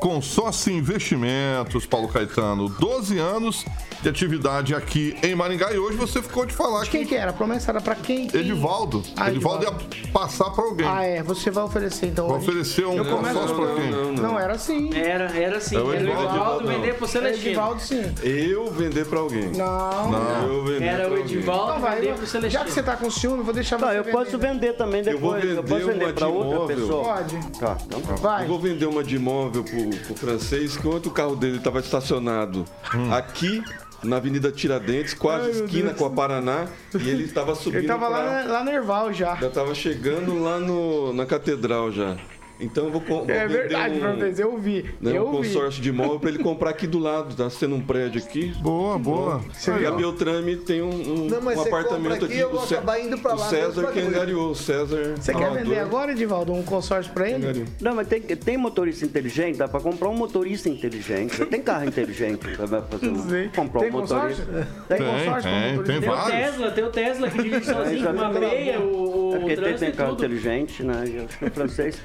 Consórcio 0.00 0.72
Investimentos, 0.72 1.84
Paulo 1.86 2.08
Caetano. 2.08 2.68
12 2.70 3.18
anos 3.18 3.64
de 4.02 4.08
atividade 4.08 4.74
aqui 4.74 5.14
em 5.22 5.34
Maringá. 5.34 5.72
E 5.74 5.78
hoje 5.78 5.96
você 5.98 6.22
ficou 6.22 6.46
de 6.46 6.54
falar 6.54 6.84
De 6.84 6.90
quem 6.90 7.04
que 7.04 7.14
era? 7.14 7.30
A 7.30 7.34
promessa 7.34 7.70
era 7.70 7.82
pra 7.82 7.94
quem? 7.94 8.26
Quem- 8.26 8.40
Edivaldo. 8.40 9.02
Ah, 9.14 9.28
Edivaldo 9.28 9.64
ia 9.64 9.72
passar 10.10 10.48
pra 10.50 10.64
alguém. 10.64 10.86
Ah, 10.88 11.04
é. 11.04 11.22
Você 11.22 11.50
vai 11.50 11.64
oferecer, 11.64 12.06
então. 12.06 12.28
Vai 12.28 12.38
oferecer 12.38 12.86
um 12.86 13.04
consórcio 13.04 13.54
pra 13.56 13.74
quem? 13.74 13.90
Não, 13.90 14.12
Não, 14.12 14.38
era 14.40 14.54
assim. 14.54 14.90
Era, 14.94 15.36
era 15.36 15.58
assim. 15.58 15.76
É 15.76 15.80
o 15.80 15.92
era 15.92 16.00
o 16.02 16.06
Edivaldo, 16.06 16.28
Edivaldo 16.30 16.64
não. 16.66 16.72
vender 16.74 16.94
pro 16.94 17.06
Celestino. 17.06 17.48
Edivaldo, 17.50 17.80
sim. 17.82 18.02
Eu 18.22 18.70
vender 18.72 19.04
pra 19.06 19.18
alguém. 19.20 19.50
Não. 19.54 20.10
Não. 20.10 20.48
Eu 20.48 20.64
vender 20.64 20.84
Era 20.86 21.10
o. 21.10 21.18
Edivaldo 21.18 21.62
Então 21.72 21.80
vai, 21.80 21.96
vender 22.00 22.14
pro 22.14 22.24
já 22.24 22.30
Celestino. 22.32 22.64
que 22.64 22.70
você 22.72 22.82
tá 22.82 22.96
com 22.96 23.10
ciúme, 23.10 23.42
vou 23.42 23.52
deixar 23.52 23.76
Tá, 23.78 23.88
você 23.92 23.98
eu 23.98 24.04
posso 24.04 24.38
vender. 24.38 24.48
vender 24.54 24.72
também 24.72 25.02
Eu 25.04 25.18
vou 25.18 25.34
depois. 25.34 25.44
Eu, 25.44 25.62
vender 25.62 25.68
posso 25.68 25.86
vender 25.86 26.14
para 26.14 26.26
outra 26.28 26.74
pessoa. 26.74 27.04
Pode. 27.04 27.36
Tá, 27.58 27.76
então 27.86 28.00
tá. 28.00 28.14
Vai. 28.14 28.44
Eu 28.44 28.48
vou 28.48 28.58
vender 28.58 28.86
uma 28.86 29.04
de 29.04 29.16
imóvel 29.16 29.62
pro, 29.62 29.89
pro 29.98 30.14
francês, 30.14 30.76
que 30.76 30.86
ontem 30.88 31.08
o 31.08 31.12
carro 31.12 31.36
dele 31.36 31.58
estava 31.58 31.80
estacionado 31.80 32.64
Hum. 32.94 33.12
aqui 33.12 33.62
na 34.02 34.16
Avenida 34.16 34.50
Tiradentes, 34.50 35.12
quase 35.12 35.50
esquina 35.50 35.92
com 35.92 36.06
a 36.06 36.10
Paraná, 36.10 36.66
e 36.98 37.08
ele 37.08 37.24
estava 37.24 37.54
subindo. 37.54 37.80
Ele 37.80 37.86
tava 37.86 38.06
pra- 38.08 38.18
lá, 38.18 38.42
lá 38.44 38.64
no 38.64 38.70
Erval 38.70 39.12
já. 39.12 39.36
Já 39.36 39.48
estava 39.48 39.74
chegando 39.74 40.42
lá 40.42 40.58
no, 40.58 41.12
na 41.12 41.26
catedral 41.26 41.92
já. 41.92 42.16
Então 42.60 42.84
eu 42.86 42.90
vou, 42.90 43.00
co- 43.00 43.24
vou 43.24 43.30
É 43.30 43.46
verdade, 43.48 43.96
um, 43.96 44.00
Fernandes, 44.00 44.38
eu 44.38 44.56
vi. 44.58 44.84
né, 45.00 45.12
um 45.12 45.14
eu 45.14 45.30
vi. 45.30 45.36
consórcio 45.48 45.82
de 45.82 45.88
imóvel 45.88 46.20
para 46.20 46.28
ele 46.30 46.38
comprar 46.42 46.70
aqui 46.70 46.86
do 46.86 46.98
lado. 46.98 47.34
Tá 47.34 47.48
sendo 47.50 47.74
um 47.76 47.80
prédio 47.80 48.22
aqui. 48.22 48.52
Boa, 48.60 48.98
boa. 48.98 49.40
E 49.80 49.86
a 49.86 49.90
Beltrame 49.90 50.56
tem 50.56 50.82
um, 50.82 50.90
um, 50.90 51.26
Não, 51.28 51.40
mas 51.42 51.58
um 51.58 51.62
apartamento 51.62 52.24
aqui, 52.24 52.34
aqui. 52.34 52.38
eu 52.38 52.50
vou 52.50 52.60
o 52.62 52.66
Cé- 52.66 52.74
acabar 52.76 53.00
indo 53.00 53.18
pra 53.18 53.34
o 53.34 53.38
lá, 53.38 53.46
César 53.48 53.86
que 53.92 54.00
angariou. 54.00 54.50
O 54.50 54.54
César. 54.54 55.14
Você 55.16 55.32
quer 55.34 55.50
vender 55.52 55.78
agora, 55.78 56.12
Edivaldo, 56.12 56.52
um 56.52 56.62
consórcio 56.62 57.12
pra 57.12 57.28
ele? 57.28 57.64
Não, 57.80 57.94
mas 57.94 58.06
tem, 58.08 58.20
tem 58.20 58.56
motorista 58.56 59.04
inteligente, 59.04 59.56
dá 59.56 59.66
pra 59.68 59.80
comprar 59.80 60.08
um 60.08 60.14
motorista 60.16 60.68
inteligente. 60.68 61.44
Tem 61.46 61.62
carro 61.62 61.84
inteligente 61.86 62.46
pra 62.56 62.82
fazer 62.82 63.08
um, 63.08 63.28
Sei. 63.28 63.48
comprar 63.48 63.80
Tem 63.80 63.90
um 63.90 63.92
motorista. 63.92 64.44
Tem. 64.88 64.98
Tem, 64.98 65.06
consórcio 65.06 65.42
pra 65.42 65.42
tem, 65.42 65.76
motorista? 65.76 65.84
tem 65.92 66.00
Tem 66.00 66.08
o 66.08 66.12
vários. 66.14 66.40
Tesla, 66.50 66.70
tem 66.70 66.84
o 66.84 66.90
Tesla 66.90 67.30
que 67.30 67.42
dirige 67.42 67.64
sozinho 67.72 68.04
com 68.06 68.12
uma 68.12 68.28
breia, 68.28 68.80
o, 68.80 69.32
É 69.32 69.36
o 69.36 69.40
porque 69.40 69.56
tem, 69.56 69.74
tem 69.74 69.92
carro 69.92 70.12
inteligente, 70.14 70.82
né? 70.82 71.04
Acho 71.26 71.38
que 71.38 71.44
o 71.44 71.50
francês. 71.50 71.98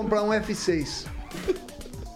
Comprar 0.00 0.22
um 0.22 0.30
F6. 0.30 1.04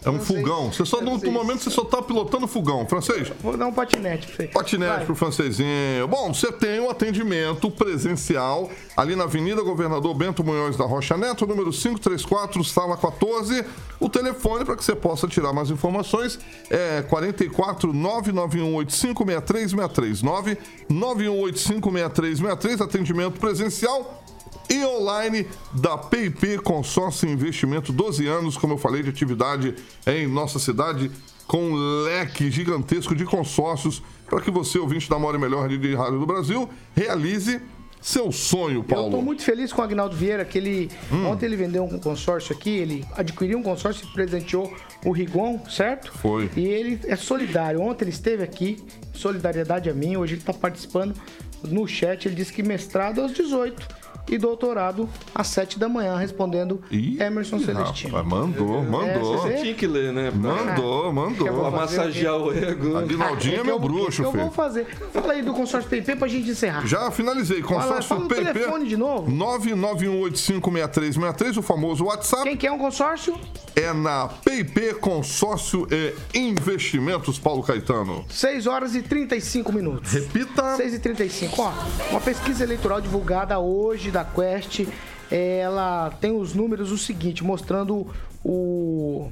É 0.07 0.11
um 0.11 0.18
fogão. 0.18 0.73
Você 0.73 0.87
só, 0.87 0.99
sei. 0.99 1.07
no 1.07 1.18
momento 1.31 1.62
você 1.62 1.70
só 1.70 1.85
tá 1.85 2.01
pilotando 2.01 2.47
fogão. 2.47 2.87
Francês, 2.87 3.31
Vou 3.42 3.59
dar 3.59 3.66
um 3.66 3.73
patinete 3.73 4.27
pra 4.27 4.37
você. 4.37 4.47
Patinete 4.49 4.97
Vai. 4.97 5.05
pro 5.05 5.14
francesinho. 5.14 6.09
Bom, 6.09 6.33
você 6.33 6.51
tem 6.51 6.81
um 6.81 6.88
atendimento 6.88 7.70
presencial 7.70 8.70
ali 8.97 9.14
na 9.14 9.25
Avenida 9.25 9.61
Governador 9.62 10.14
Bento 10.14 10.42
Munhoz 10.42 10.79
da 10.79 10.87
Rocha 10.87 11.14
Neto, 11.16 11.47
número 11.47 11.70
534, 11.70 12.64
sala 12.64 12.97
14. 12.97 13.62
O 14.01 14.09
telefone 14.09 14.64
para 14.64 14.77
que 14.77 14.85
você 14.85 14.97
possa 14.97 15.29
tirar 15.29 15.53
mais 15.53 15.68
informações 15.70 16.38
é 16.70 17.03
44 17.03 17.92
991 17.92 18.75
856363 18.77 20.23
991856363, 20.23 22.81
atendimento 22.83 23.38
presencial 23.38 24.25
e 24.69 24.85
online 24.85 25.47
da 25.73 25.97
PIP 25.97 26.59
Consórcio 26.59 27.29
Investimento, 27.29 27.93
12 27.93 28.27
anos, 28.27 28.57
como 28.57 28.75
eu 28.75 28.79
falei, 28.79 29.03
de 29.03 29.11
atividade 29.11 29.75
em 30.07 30.27
nossa 30.27 30.59
cidade, 30.59 31.11
com 31.47 31.71
um 31.73 32.03
leque 32.05 32.51
gigantesco 32.51 33.14
de 33.14 33.25
consórcios 33.25 34.03
para 34.27 34.40
que 34.40 34.51
você, 34.51 34.79
ouvinte 34.79 35.09
da 35.09 35.19
maior 35.19 35.35
e 35.35 35.38
melhor 35.38 35.69
de 35.69 35.95
rádio 35.95 36.19
do 36.19 36.27
Brasil, 36.27 36.69
realize 36.95 37.61
seu 38.01 38.31
sonho, 38.31 38.77
Eu 38.77 38.81
estou 38.83 38.97
Paulo. 38.97 39.23
muito 39.23 39.43
feliz 39.43 39.73
com 39.73 39.81
o 39.81 39.85
Agnaldo 39.85 40.14
Vieira, 40.14 40.45
que 40.45 40.59
ele. 40.59 40.90
Ontem 41.27 41.47
ele 41.47 41.57
vendeu 41.57 41.85
um 41.85 41.99
consórcio 41.99 42.55
aqui, 42.55 42.69
ele 42.69 43.03
adquiriu 43.17 43.59
um 43.59 43.62
consórcio 43.62 44.07
e 44.07 44.12
presenteou 44.12 44.71
o 45.07 45.11
Rigon, 45.11 45.59
certo? 45.71 46.12
Foi. 46.19 46.51
E 46.55 46.67
ele 46.67 47.01
é 47.05 47.17
solidário. 47.17 47.81
Ontem 47.81 48.05
ele 48.05 48.11
esteve 48.11 48.43
aqui, 48.43 48.77
solidariedade 49.14 49.88
a 49.88 49.95
mim, 49.95 50.19
hoje 50.19 50.35
ele 50.35 50.43
está 50.43 50.53
participando 50.53 51.14
no 51.62 51.87
chat. 51.88 52.29
Ele 52.29 52.35
disse 52.35 52.53
que 52.53 52.62
mestrado 52.62 53.23
aos 53.23 53.33
18 53.33 54.04
e 54.29 54.39
doutorado 54.39 55.09
às 55.35 55.49
7 55.49 55.79
da 55.79 55.89
manhã, 55.89 56.17
respondendo 56.17 56.81
Ih, 56.91 57.21
Emerson 57.23 57.59
Celestino. 57.59 58.17
rapaz, 58.17 58.27
mandou, 58.33 58.83
mandou. 58.83 59.39
você 59.39 59.49
vê? 59.49 59.55
Tinha 59.61 59.75
que 59.75 59.87
ler, 59.87 60.13
né? 60.13 60.31
Mandou, 60.31 61.13
mandou. 61.13 61.47
Eu 61.47 61.53
vou 61.55 61.71
Pra 61.71 61.81
massagear 61.81 62.37
o 62.37 62.53
ego. 62.53 62.97
Aguinaldinho 62.97 63.55
é, 63.57 63.59
que 63.59 63.65
meu 63.65 63.79
bruxo, 63.79 64.23
que 64.23 64.29
eu 64.29 64.33
vou 64.33 64.41
filho. 64.43 64.53
fazer. 64.53 64.87
Fala 65.13 65.33
aí 65.35 65.43
do 65.43 65.53
consórcio 65.53 65.89
PIP 65.91 66.17
pra 66.17 66.29
gente 66.29 66.49
encerrar. 66.51 66.87
Já 66.87 67.11
finalizei. 67.11 67.61
Consórcio 67.63 68.09
fala 68.09 68.25
o 68.25 68.29
PIP. 68.29 68.45
telefone 68.45 68.87
de 68.89 68.97
novo. 68.97 69.31
991856363, 69.33 71.59
o 71.59 71.63
famoso 71.63 72.05
WhatsApp. 72.05 72.45
Quem 72.45 72.57
quer 72.57 72.71
um 72.73 72.79
consórcio? 72.79 73.35
É 73.77 73.93
na 73.93 74.29
PIP 74.29 74.95
Consórcio 75.01 75.87
e 75.91 76.15
Investimentos, 76.39 77.38
Paulo 77.38 77.63
Caetano. 77.63 78.25
6 78.29 78.67
horas 78.69 78.94
e 78.94 79.03
35 79.03 79.73
minutos. 79.73 80.13
Repita. 80.13 80.77
6 80.77 80.94
e 80.94 80.98
35 81.01 81.61
Ó, 81.61 81.73
uma 82.11 82.21
pesquisa 82.21 82.63
eleitoral 82.63 83.01
divulgada 83.01 83.59
hoje 83.59 84.11
da 84.15 84.25
Quest, 84.25 84.87
ela 85.31 86.10
tem 86.21 86.31
os 86.31 86.54
números 86.54 86.92
o 86.92 86.96
seguinte, 86.96 87.42
mostrando 87.42 88.06
o 88.44 89.31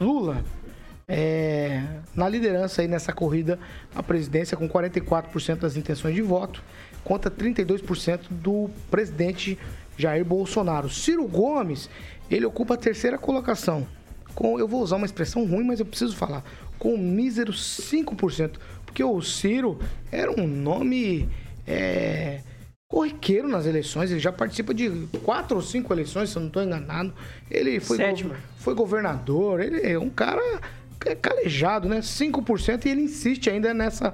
Lula 0.00 0.44
é, 1.08 1.82
na 2.14 2.28
liderança 2.28 2.82
aí 2.82 2.88
nessa 2.88 3.12
corrida 3.12 3.58
à 3.94 4.02
presidência 4.02 4.56
com 4.56 4.68
44% 4.68 5.56
das 5.56 5.76
intenções 5.76 6.14
de 6.14 6.22
voto, 6.22 6.62
contra 7.02 7.28
32% 7.30 8.20
do 8.30 8.70
presidente 8.88 9.58
Jair 9.98 10.24
Bolsonaro. 10.24 10.88
Ciro 10.88 11.26
Gomes, 11.26 11.90
ele 12.30 12.46
ocupa 12.46 12.74
a 12.74 12.76
terceira 12.76 13.18
colocação 13.18 13.86
com, 14.34 14.58
eu 14.58 14.68
vou 14.68 14.80
usar 14.82 14.96
uma 14.96 15.06
expressão 15.06 15.44
ruim, 15.44 15.64
mas 15.64 15.80
eu 15.80 15.86
preciso 15.86 16.16
falar, 16.16 16.44
com 16.78 16.96
míseros 16.96 17.80
5%. 17.92 18.52
Porque 18.86 19.02
o 19.02 19.20
Ciro 19.20 19.78
era 20.10 20.30
um 20.30 20.46
nome 20.46 21.28
é, 21.66 22.40
corriqueiro 22.92 23.48
nas 23.48 23.64
eleições, 23.64 24.10
ele 24.10 24.20
já 24.20 24.30
participa 24.30 24.74
de 24.74 25.08
quatro 25.24 25.56
ou 25.56 25.62
cinco 25.62 25.94
eleições, 25.94 26.28
se 26.28 26.36
eu 26.36 26.40
não 26.40 26.48
estou 26.48 26.62
enganado. 26.62 27.10
Ele 27.50 27.80
foi, 27.80 27.96
go 27.96 28.34
foi 28.58 28.74
governador, 28.74 29.62
ele 29.62 29.80
é 29.80 29.98
um 29.98 30.10
cara 30.10 30.42
calejado, 31.22 31.88
né? 31.88 32.00
5% 32.00 32.84
e 32.84 32.90
ele 32.90 33.00
insiste 33.00 33.48
ainda 33.48 33.72
nessa, 33.72 34.12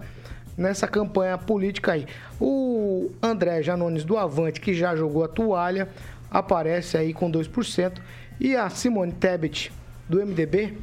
nessa 0.56 0.86
campanha 0.86 1.36
política 1.36 1.92
aí. 1.92 2.06
O 2.40 3.10
André 3.20 3.64
Janones 3.64 4.04
do 4.04 4.16
Avante, 4.16 4.60
que 4.60 4.72
já 4.72 4.94
jogou 4.94 5.24
a 5.24 5.28
toalha, 5.28 5.88
aparece 6.30 6.96
aí 6.96 7.12
com 7.12 7.28
2%. 7.28 7.98
E 8.38 8.54
a 8.54 8.70
Simone 8.70 9.10
Tebet 9.10 9.72
do 10.08 10.24
MDB 10.24 10.74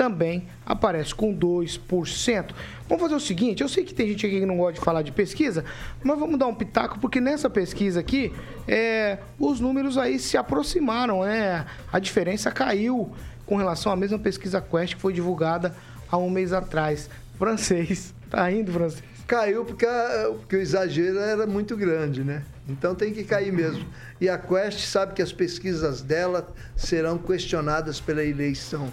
também 0.00 0.48
aparece 0.64 1.14
com 1.14 1.36
2%. 1.36 2.54
Vamos 2.88 3.02
fazer 3.02 3.14
o 3.14 3.20
seguinte, 3.20 3.62
eu 3.62 3.68
sei 3.68 3.84
que 3.84 3.92
tem 3.92 4.08
gente 4.08 4.26
aqui 4.26 4.40
que 4.40 4.46
não 4.46 4.56
gosta 4.56 4.72
de 4.72 4.80
falar 4.80 5.02
de 5.02 5.12
pesquisa, 5.12 5.62
mas 6.02 6.18
vamos 6.18 6.38
dar 6.38 6.46
um 6.46 6.54
pitaco, 6.54 6.98
porque 6.98 7.20
nessa 7.20 7.50
pesquisa 7.50 8.00
aqui, 8.00 8.32
é, 8.66 9.18
os 9.38 9.60
números 9.60 9.98
aí 9.98 10.18
se 10.18 10.38
aproximaram, 10.38 11.24
né? 11.24 11.66
A 11.92 11.98
diferença 11.98 12.50
caiu 12.50 13.12
com 13.44 13.56
relação 13.56 13.92
à 13.92 13.96
mesma 13.96 14.18
pesquisa 14.18 14.58
Quest 14.58 14.94
que 14.94 15.00
foi 15.02 15.12
divulgada 15.12 15.76
há 16.10 16.16
um 16.16 16.30
mês 16.30 16.54
atrás. 16.54 17.10
Francês, 17.38 18.14
tá 18.30 18.50
indo, 18.50 18.72
francês? 18.72 19.04
Caiu 19.26 19.66
porque, 19.66 19.84
a, 19.84 20.30
porque 20.38 20.56
o 20.56 20.60
exagero 20.62 21.18
era 21.18 21.46
muito 21.46 21.76
grande, 21.76 22.24
né? 22.24 22.42
Então 22.66 22.94
tem 22.94 23.12
que 23.12 23.22
cair 23.22 23.52
mesmo. 23.52 23.84
E 24.18 24.30
a 24.30 24.38
Quest 24.38 24.80
sabe 24.86 25.12
que 25.12 25.20
as 25.20 25.30
pesquisas 25.30 26.00
dela 26.00 26.48
serão 26.74 27.18
questionadas 27.18 28.00
pela 28.00 28.24
eleição. 28.24 28.90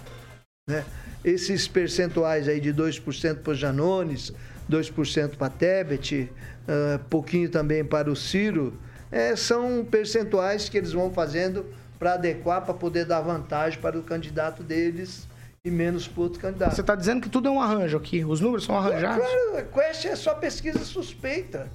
Né? 0.68 0.84
Esses 1.24 1.66
percentuais 1.66 2.46
aí 2.46 2.60
de 2.60 2.72
2% 2.72 3.38
para 3.38 3.50
o 3.50 3.54
Janones, 3.54 4.32
2% 4.70 5.36
para 5.36 5.48
Tebet, 5.48 6.30
uh, 6.68 6.98
pouquinho 7.10 7.48
também 7.48 7.82
para 7.82 8.10
o 8.10 8.14
Ciro, 8.14 8.78
é, 9.10 9.34
são 9.34 9.84
percentuais 9.84 10.68
que 10.68 10.76
eles 10.76 10.92
vão 10.92 11.10
fazendo 11.10 11.66
para 11.98 12.14
adequar, 12.14 12.62
para 12.62 12.74
poder 12.74 13.06
dar 13.06 13.20
vantagem 13.20 13.80
para 13.80 13.98
o 13.98 14.02
candidato 14.02 14.62
deles 14.62 15.26
e 15.64 15.70
menos 15.70 16.06
para 16.06 16.22
outro 16.22 16.38
candidato. 16.38 16.74
Você 16.74 16.82
está 16.82 16.94
dizendo 16.94 17.22
que 17.22 17.28
tudo 17.28 17.48
é 17.48 17.50
um 17.50 17.60
arranjo 17.60 17.96
aqui, 17.96 18.24
os 18.24 18.40
números 18.40 18.64
são 18.64 18.76
arranjados? 18.76 19.26
Claro, 19.26 19.56
a 19.56 19.62
Quest 19.62 20.04
é 20.04 20.14
só 20.14 20.34
pesquisa 20.34 20.84
suspeita. 20.84 21.68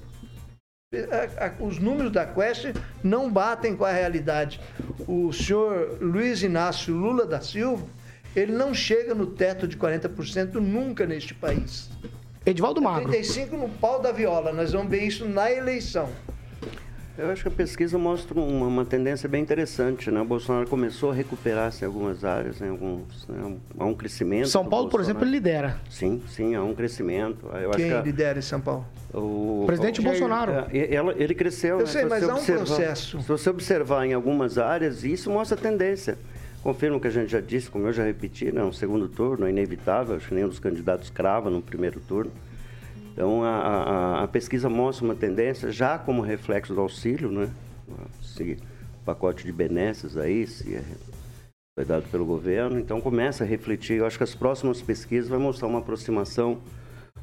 Os 1.58 1.80
números 1.80 2.12
da 2.12 2.24
Quest 2.24 2.66
não 3.02 3.30
batem 3.30 3.76
com 3.76 3.84
a 3.84 3.90
realidade. 3.90 4.60
O 5.08 5.32
senhor 5.32 5.98
Luiz 6.00 6.40
Inácio 6.42 6.94
Lula 6.94 7.26
da 7.26 7.40
Silva 7.40 7.84
ele 8.34 8.52
não 8.52 8.74
chega 8.74 9.14
no 9.14 9.26
teto 9.26 9.68
de 9.68 9.76
40% 9.76 10.54
nunca 10.54 11.06
neste 11.06 11.34
país. 11.34 11.90
Edivaldo 12.44 12.82
Magro. 12.82 13.08
35 13.10 13.56
no 13.56 13.68
pau 13.68 14.02
da 14.02 14.12
viola, 14.12 14.52
nós 14.52 14.72
vamos 14.72 14.90
ver 14.90 15.02
isso 15.02 15.24
na 15.24 15.50
eleição. 15.50 16.08
Eu 17.16 17.30
acho 17.30 17.42
que 17.42 17.48
a 17.48 17.50
pesquisa 17.50 17.96
mostra 17.96 18.38
uma, 18.38 18.66
uma 18.66 18.84
tendência 18.84 19.28
bem 19.28 19.40
interessante, 19.40 20.10
né? 20.10 20.20
O 20.20 20.24
Bolsonaro 20.24 20.68
começou 20.68 21.12
a 21.12 21.14
recuperar-se 21.14 21.84
em 21.84 21.86
algumas 21.86 22.24
áreas, 22.24 22.60
em 22.60 22.68
alguns, 22.68 23.28
né? 23.28 23.56
há 23.78 23.84
um 23.84 23.94
crescimento. 23.94 24.48
São 24.48 24.66
Paulo, 24.66 24.88
por 24.88 25.00
exemplo, 25.00 25.24
lidera. 25.24 25.78
Sim, 25.88 26.20
sim, 26.28 26.56
há 26.56 26.62
um 26.62 26.74
crescimento. 26.74 27.46
Eu 27.54 27.70
Quem 27.70 27.88
que 27.88 28.02
lidera 28.02 28.40
em 28.40 28.42
São 28.42 28.60
Paulo? 28.60 28.84
O, 29.12 29.62
presidente 29.64 30.00
o, 30.00 30.02
Bolsonaro. 30.02 30.66
Ele, 30.72 30.96
ele 31.16 31.34
cresceu. 31.36 31.78
Eu 31.78 31.86
né? 31.86 31.86
sei, 31.86 32.04
mas 32.04 32.28
há 32.28 32.34
um 32.34 32.44
processo. 32.44 33.20
Se 33.20 33.28
você 33.28 33.48
observar 33.48 34.04
em 34.04 34.12
algumas 34.12 34.58
áreas, 34.58 35.04
isso 35.04 35.30
mostra 35.30 35.56
tendência. 35.56 36.18
Confirmo 36.64 36.98
que 36.98 37.06
a 37.06 37.10
gente 37.10 37.30
já 37.30 37.42
disse, 37.42 37.68
como 37.68 37.86
eu 37.86 37.92
já 37.92 38.02
repeti, 38.02 38.50
né, 38.50 38.64
um 38.64 38.72
segundo 38.72 39.06
turno 39.06 39.46
é 39.46 39.50
inevitável, 39.50 40.16
acho 40.16 40.28
que 40.28 40.34
nenhum 40.34 40.48
dos 40.48 40.58
candidatos 40.58 41.10
crava 41.10 41.50
no 41.50 41.60
primeiro 41.60 42.00
turno. 42.00 42.32
Então, 43.12 43.44
a, 43.44 43.50
a, 43.50 44.22
a 44.24 44.28
pesquisa 44.28 44.70
mostra 44.70 45.04
uma 45.04 45.14
tendência, 45.14 45.70
já 45.70 45.98
como 45.98 46.22
reflexo 46.22 46.74
do 46.74 46.80
auxílio, 46.80 47.30
né? 47.30 47.50
Esse 48.18 48.56
pacote 49.04 49.44
de 49.44 49.52
benesses 49.52 50.16
aí, 50.16 50.46
se 50.46 50.74
é, 50.74 50.82
foi 51.78 51.84
dado 51.84 52.08
pelo 52.10 52.24
governo. 52.24 52.78
Então, 52.78 52.98
começa 52.98 53.44
a 53.44 53.46
refletir. 53.46 53.98
Eu 53.98 54.06
acho 54.06 54.16
que 54.16 54.24
as 54.24 54.34
próximas 54.34 54.80
pesquisas 54.80 55.28
vão 55.28 55.40
mostrar 55.40 55.68
uma 55.68 55.80
aproximação 55.80 56.62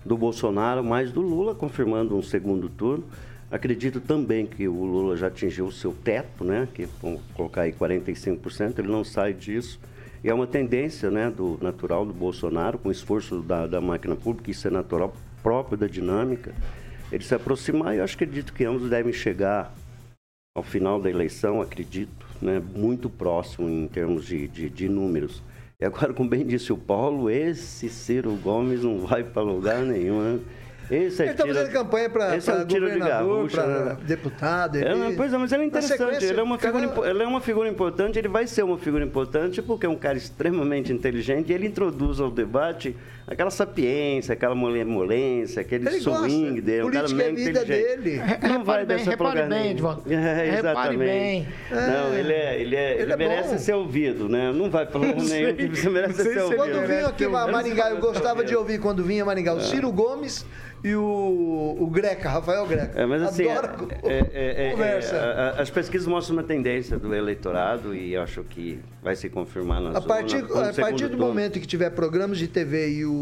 do 0.05 0.15
Bolsonaro, 0.15 0.83
mais 0.83 1.11
do 1.11 1.19
Lula, 1.19 1.55
confirmando 1.55 2.15
um 2.15 2.21
segundo 2.21 2.69
turno. 2.69 3.05
Acredito 3.51 3.99
também 3.99 4.45
que 4.45 4.67
o 4.67 4.83
Lula 4.85 5.17
já 5.17 5.27
atingiu 5.27 5.65
o 5.65 5.71
seu 5.71 5.91
teto, 5.91 6.43
né? 6.43 6.67
Que 6.73 6.87
vamos 7.01 7.21
colocar 7.33 7.63
aí 7.63 7.73
45%, 7.73 8.79
ele 8.79 8.87
não 8.87 9.03
sai 9.03 9.33
disso. 9.33 9.79
E 10.23 10.29
é 10.29 10.33
uma 10.33 10.47
tendência, 10.47 11.09
né, 11.09 11.31
do 11.31 11.57
natural 11.61 12.05
do 12.05 12.13
Bolsonaro, 12.13 12.77
com 12.77 12.89
o 12.89 12.91
esforço 12.91 13.41
da, 13.41 13.65
da 13.65 13.81
máquina 13.81 14.15
pública, 14.15 14.51
isso 14.51 14.67
é 14.67 14.71
natural, 14.71 15.15
próprio 15.41 15.75
da 15.75 15.87
dinâmica, 15.87 16.53
ele 17.11 17.23
se 17.23 17.33
aproximar 17.33 17.95
e 17.95 17.97
eu 17.97 18.05
acredito 18.05 18.53
que 18.53 18.63
ambos 18.63 18.87
devem 18.87 19.11
chegar 19.11 19.73
ao 20.55 20.63
final 20.63 21.01
da 21.01 21.09
eleição, 21.09 21.59
acredito, 21.59 22.27
né, 22.39 22.61
muito 22.75 23.09
próximo 23.09 23.67
em 23.67 23.87
termos 23.87 24.25
de, 24.25 24.47
de, 24.47 24.69
de 24.69 24.87
números. 24.87 25.41
E 25.79 25.85
agora, 25.85 26.13
como 26.13 26.29
bem 26.29 26.45
disse 26.45 26.71
o 26.71 26.77
Paulo, 26.77 27.27
esse 27.27 27.89
Ciro 27.89 28.35
Gomes 28.35 28.83
não 28.83 28.99
vai 28.99 29.23
para 29.23 29.41
lugar 29.41 29.81
nenhum, 29.81 30.21
né? 30.21 30.39
Esse 30.91 31.21
é 31.21 31.25
ele 31.25 31.31
está 31.31 31.47
fazendo 31.47 31.71
campanha 31.71 32.09
para 32.09 32.35
é 32.35 32.39
governador, 32.39 33.49
para 33.49 33.67
né? 33.67 33.97
deputado. 34.03 34.75
Ele... 34.75 35.13
É, 35.13 35.15
pois 35.15 35.33
é, 35.33 35.37
mas 35.37 35.51
ele 35.53 35.63
é 35.63 35.65
interessante. 35.67 36.25
Ele 36.25 36.39
é, 36.39 36.43
uma 36.43 36.59
figura, 36.59 37.09
ele 37.09 37.23
é 37.23 37.27
uma 37.27 37.39
figura 37.41 37.69
importante, 37.69 38.19
ele 38.19 38.27
vai 38.27 38.45
ser 38.45 38.63
uma 38.63 38.77
figura 38.77 39.03
importante 39.03 39.61
porque 39.61 39.85
é 39.85 39.89
um 39.89 39.95
cara 39.95 40.17
extremamente 40.17 40.91
inteligente 40.91 41.49
e 41.49 41.53
ele 41.53 41.67
introduz 41.67 42.19
ao 42.19 42.29
debate 42.29 42.95
aquela 43.31 43.49
sapiência, 43.49 44.33
aquela 44.33 44.53
molência, 44.53 45.61
aquele 45.61 45.87
ele 45.87 46.01
swing 46.01 46.49
gosta. 46.49 46.61
dele. 46.61 46.83
Um 46.83 46.91
cara 46.91 47.07
é 47.07 47.29
a 47.29 47.33
vida 47.33 47.65
dele. 47.65 48.21
Não 48.41 48.63
vai 48.63 48.85
bem, 48.85 48.97
dessa 48.97 49.11
repare 49.11 49.43
bem, 49.43 49.71
Edvaldo. 49.71 50.03
É, 50.11 50.59
exatamente. 50.59 50.97
bem. 50.97 51.47
Não, 51.69 52.13
ele, 52.13 52.33
é, 52.33 52.61
ele, 52.61 52.75
é, 52.75 52.93
ele, 52.93 53.01
ele 53.03 53.13
é 53.13 53.17
merece 53.17 53.59
ser 53.59 53.73
ouvido, 53.73 54.27
né? 54.27 54.51
Não 54.51 54.69
vai 54.69 54.85
pelo 54.85 55.05
nenhum 55.05 55.55
que 55.55 55.67
você 55.69 55.89
merece 55.89 56.23
ser 56.23 56.41
ouvido. 56.41 56.57
Quando 56.57 56.87
vinha 56.87 57.07
aqui 57.07 57.25
a 57.25 57.29
Maringá, 57.47 57.89
eu 57.89 57.97
gostava 57.97 58.43
de 58.43 58.55
ouvir 58.55 58.79
quando 58.79 59.03
vinha 59.03 59.23
Maringá, 59.23 59.53
o 59.53 59.61
Ciro 59.61 59.91
Gomes 59.91 60.45
e 60.83 60.95
o, 60.95 61.77
o 61.79 61.87
Greca, 61.87 62.29
Rafael 62.29 62.65
Greca. 62.65 62.99
É, 62.99 63.05
mas 63.05 63.21
assim, 63.21 63.47
Adoro 63.49 63.87
é, 64.03 64.17
é, 64.33 64.67
é, 64.67 64.71
conversa. 64.71 65.15
É, 65.15 65.61
as 65.61 65.69
pesquisas 65.69 66.07
mostram 66.07 66.35
uma 66.37 66.43
tendência 66.43 66.97
do 66.97 67.13
eleitorado 67.13 67.95
e 67.95 68.17
acho 68.17 68.43
que 68.43 68.79
vai 69.01 69.15
se 69.15 69.29
confirmar 69.29 69.79
nas 69.79 69.95
A 69.95 70.01
partir, 70.01 70.43
a 70.43 70.73
partir 70.73 71.07
do 71.07 71.17
momento 71.17 71.59
que 71.59 71.67
tiver 71.67 71.91
programas 71.91 72.37
de 72.37 72.47
TV 72.47 72.89
e 72.89 73.05
o 73.05 73.20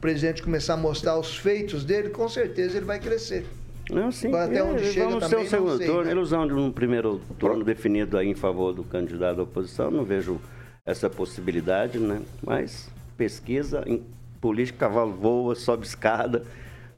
presidente 0.00 0.42
começar 0.42 0.74
a 0.74 0.76
mostrar 0.76 1.18
os 1.18 1.36
feitos 1.36 1.84
dele, 1.84 2.10
com 2.10 2.28
certeza 2.28 2.76
ele 2.76 2.86
vai 2.86 2.98
crescer. 2.98 3.46
Não, 3.90 4.10
sim. 4.10 4.28
Agora, 4.28 4.44
até 4.44 4.62
onde 4.62 4.84
chega 4.92 5.06
vamos 5.06 5.24
também, 5.24 5.38
ter 5.38 5.44
um 5.44 5.48
segundo 5.48 5.76
sei, 5.78 5.86
turno. 5.86 6.04
né? 6.04 6.10
Ilusão 6.10 6.46
de 6.46 6.54
um 6.54 6.72
primeiro 6.72 7.20
turno 7.38 7.64
definido 7.64 8.16
aí 8.16 8.28
em 8.28 8.34
favor 8.34 8.72
do 8.72 8.82
candidato 8.84 9.36
da 9.36 9.42
oposição. 9.42 9.90
Não 9.90 10.04
vejo 10.04 10.40
essa 10.86 11.10
possibilidade, 11.10 11.98
né? 11.98 12.22
Mas 12.42 12.88
pesquisa 13.16 13.84
em 13.86 14.02
política, 14.40 14.80
cavalo 14.80 15.12
voa, 15.12 15.54
sobe 15.54 15.86
escada, 15.86 16.44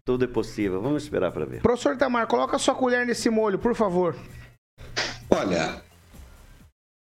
tudo 0.05 0.25
é 0.25 0.29
possível. 0.29 0.81
Vamos 0.81 1.05
esperar 1.05 1.33
para 1.33 1.45
ver. 1.45 1.61
Professor 1.63 1.97
Tamar, 1.97 2.27
coloca 2.27 2.59
sua 2.59 2.75
colher 2.75 3.07
nesse 3.07 3.29
molho, 3.31 3.59
por 3.59 3.75
favor. 3.75 4.17
Olha, 5.31 5.83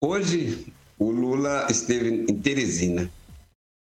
hoje 0.03 0.67
o 0.97 1.11
Lula 1.11 1.67
esteve 1.69 2.09
em 2.09 2.39
Teresina. 2.39 3.09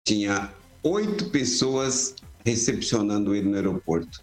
Tinha 0.07 0.51
oito 0.83 1.31
pessoas 1.31 2.15
recepcionando 2.45 3.35
ele 3.35 3.49
no 3.49 3.57
aeroporto. 3.57 4.23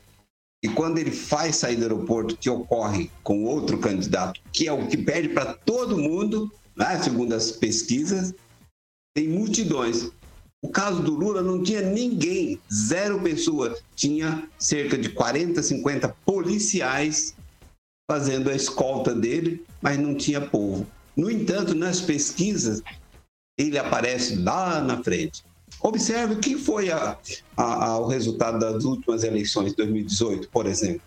E 0.64 0.68
quando 0.68 0.98
ele 0.98 1.12
faz 1.12 1.56
sair 1.56 1.78
do 1.78 1.84
aeroporto, 1.84 2.36
que 2.36 2.50
ocorre 2.50 3.10
com 3.24 3.46
outro 3.46 3.78
candidato, 3.78 4.42
que 4.52 4.68
é 4.68 4.74
o 4.74 4.88
que 4.88 4.98
pede 4.98 5.30
para 5.30 5.54
todo 5.54 5.98
mundo, 5.98 6.52
né, 6.76 7.02
segundo 7.02 7.34
as 7.34 7.52
pesquisas, 7.52 8.34
tem 9.16 9.30
multidões. 9.30 10.12
O 10.62 10.70
caso 10.70 11.02
do 11.02 11.16
Lula 11.16 11.42
não 11.42 11.64
tinha 11.64 11.82
ninguém, 11.82 12.60
zero 12.72 13.22
pessoa. 13.22 13.78
Tinha 13.96 14.50
cerca 14.58 14.98
de 14.98 15.10
40, 15.10 15.64
50 15.64 16.10
policiais 16.26 17.34
fazendo 18.10 18.50
a 18.50 18.56
escolta 18.56 19.16
dele, 19.16 19.64
mas 19.82 19.98
não 19.98 20.16
tinha 20.16 20.42
povo. 20.42 20.86
No 21.16 21.32
entanto, 21.32 21.74
nas 21.74 22.02
pesquisas, 22.02 22.82
ele 23.58 23.78
aparece 23.78 24.36
lá 24.36 24.82
na 24.82 25.02
frente. 25.02 25.44
Observe 25.82 26.34
o 26.34 26.40
que 26.40 26.58
foi 26.58 26.92
a, 26.92 27.18
a, 27.56 27.86
a, 27.86 28.00
o 28.00 28.08
resultado 28.08 28.60
das 28.60 28.84
últimas 28.84 29.24
eleições 29.24 29.72
de 29.72 29.78
2018, 29.78 30.50
por 30.50 30.66
exemplo. 30.66 31.02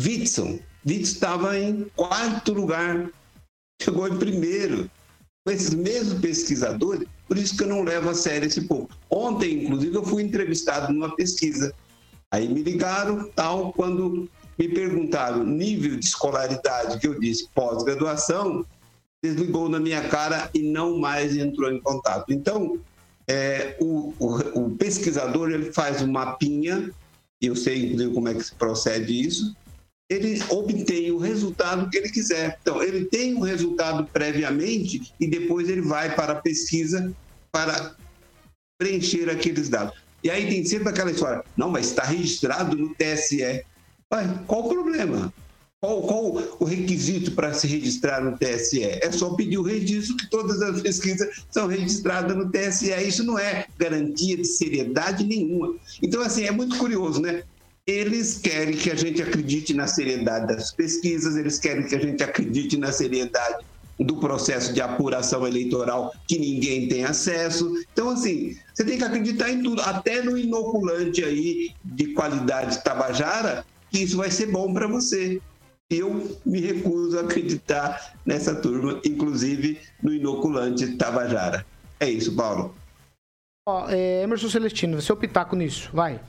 Witson. 0.00 0.58
Witson 0.86 1.14
estava 1.14 1.58
em 1.58 1.84
quarto 1.94 2.52
lugar, 2.52 3.10
chegou 3.80 4.08
em 4.08 4.16
primeiro 4.18 4.90
com 5.44 5.52
esses 5.52 5.74
mesmos 5.74 6.20
pesquisadores, 6.20 7.06
por 7.28 7.36
isso 7.36 7.56
que 7.56 7.64
eu 7.64 7.68
não 7.68 7.82
levo 7.82 8.08
a 8.08 8.14
sério 8.14 8.46
esse 8.46 8.62
povo. 8.62 8.88
Ontem, 9.10 9.64
inclusive, 9.64 9.94
eu 9.94 10.02
fui 10.02 10.22
entrevistado 10.22 10.92
numa 10.92 11.14
pesquisa. 11.14 11.74
Aí 12.30 12.48
me 12.48 12.62
ligaram, 12.62 13.30
tal, 13.34 13.72
quando 13.74 14.28
me 14.58 14.68
perguntaram 14.68 15.44
nível 15.44 15.98
de 15.98 16.06
escolaridade, 16.06 16.98
que 16.98 17.06
eu 17.06 17.20
disse 17.20 17.48
pós-graduação, 17.54 18.64
desligou 19.22 19.68
na 19.68 19.78
minha 19.78 20.08
cara 20.08 20.50
e 20.54 20.62
não 20.62 20.98
mais 20.98 21.36
entrou 21.36 21.70
em 21.70 21.80
contato. 21.80 22.32
Então, 22.32 22.78
é, 23.28 23.76
o, 23.80 24.12
o, 24.18 24.66
o, 24.66 24.76
pesquisador 24.76 25.50
ele 25.50 25.72
faz 25.72 26.02
um 26.02 26.10
mapinha, 26.10 26.90
eu 27.40 27.56
sei 27.56 27.86
inclusive 27.86 28.14
como 28.14 28.28
é 28.28 28.34
que 28.34 28.42
se 28.42 28.54
procede 28.54 29.26
isso, 29.26 29.56
ele 30.10 30.42
obtém 30.50 31.10
o 31.10 31.18
resultado 31.18 31.88
que 31.88 31.96
ele 31.96 32.10
quiser. 32.10 32.58
Então, 32.60 32.82
ele 32.82 33.06
tem 33.06 33.34
o 33.34 33.38
um 33.38 33.40
resultado 33.40 34.06
previamente 34.12 35.14
e 35.18 35.26
depois 35.26 35.68
ele 35.68 35.80
vai 35.80 36.14
para 36.14 36.34
a 36.34 36.40
pesquisa 36.40 37.14
para 37.50 37.96
preencher 38.78 39.30
aqueles 39.30 39.68
dados. 39.68 39.96
E 40.22 40.30
aí 40.30 40.48
tem 40.48 40.64
sempre 40.64 40.88
aquela 40.88 41.10
história, 41.10 41.44
não, 41.56 41.70
mas 41.70 41.86
está 41.86 42.02
registrado 42.04 42.76
no 42.76 42.94
TSE. 42.94 43.64
Mas 44.10 44.40
qual 44.46 44.66
o 44.66 44.68
problema? 44.68 45.32
Qual, 45.84 46.00
qual 46.00 46.42
o 46.58 46.64
requisito 46.64 47.32
para 47.32 47.52
se 47.52 47.66
registrar 47.66 48.24
no 48.24 48.38
TSE? 48.38 48.82
É 48.82 49.12
só 49.12 49.34
pedir 49.34 49.58
o 49.58 49.62
registro, 49.62 50.16
que 50.16 50.30
todas 50.30 50.62
as 50.62 50.80
pesquisas 50.80 51.28
são 51.50 51.66
registradas 51.66 52.34
no 52.34 52.50
TSE. 52.50 52.90
Isso 53.06 53.22
não 53.22 53.38
é 53.38 53.66
garantia 53.78 54.34
de 54.34 54.46
seriedade 54.46 55.24
nenhuma. 55.24 55.74
Então, 56.02 56.22
assim, 56.22 56.44
é 56.44 56.50
muito 56.50 56.78
curioso, 56.78 57.20
né? 57.20 57.42
Eles 57.86 58.38
querem 58.38 58.74
que 58.74 58.90
a 58.90 58.94
gente 58.94 59.20
acredite 59.20 59.74
na 59.74 59.86
seriedade 59.86 60.46
das 60.46 60.72
pesquisas, 60.72 61.36
eles 61.36 61.58
querem 61.58 61.86
que 61.86 61.94
a 61.94 62.00
gente 62.00 62.22
acredite 62.22 62.78
na 62.78 62.90
seriedade 62.90 63.62
do 64.00 64.18
processo 64.18 64.72
de 64.72 64.80
apuração 64.80 65.46
eleitoral 65.46 66.10
que 66.26 66.38
ninguém 66.38 66.88
tem 66.88 67.04
acesso. 67.04 67.70
Então, 67.92 68.08
assim, 68.08 68.56
você 68.72 68.84
tem 68.84 68.96
que 68.96 69.04
acreditar 69.04 69.50
em 69.50 69.62
tudo, 69.62 69.82
até 69.82 70.22
no 70.22 70.38
inoculante 70.38 71.22
aí 71.22 71.72
de 71.84 72.14
qualidade 72.14 72.82
tabajara, 72.82 73.66
que 73.90 73.98
isso 73.98 74.16
vai 74.16 74.30
ser 74.30 74.46
bom 74.46 74.72
para 74.72 74.86
você 74.86 75.42
eu 75.98 76.38
me 76.44 76.60
recuso 76.60 77.18
a 77.18 77.22
acreditar 77.22 78.14
nessa 78.24 78.54
turma, 78.54 79.00
inclusive 79.04 79.78
no 80.02 80.12
inoculante 80.12 80.96
Tabajara. 80.96 81.64
É 81.98 82.08
isso, 82.08 82.34
Paulo. 82.34 82.74
Ó, 83.66 83.88
é, 83.88 84.22
Emerson 84.22 84.48
Celestino, 84.48 85.00
seu 85.00 85.16
pitaco 85.16 85.56
nisso, 85.56 85.90
vai. 85.92 86.20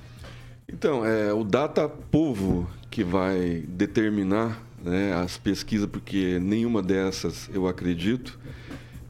Então, 0.68 1.06
é 1.06 1.34
o 1.34 1.44
Data 1.44 1.88
Povo 1.88 2.68
que 2.90 3.04
vai 3.04 3.64
determinar 3.68 4.62
né, 4.82 5.14
as 5.14 5.38
pesquisas, 5.38 5.88
porque 5.90 6.40
nenhuma 6.40 6.82
dessas 6.82 7.50
eu 7.54 7.68
acredito. 7.68 8.40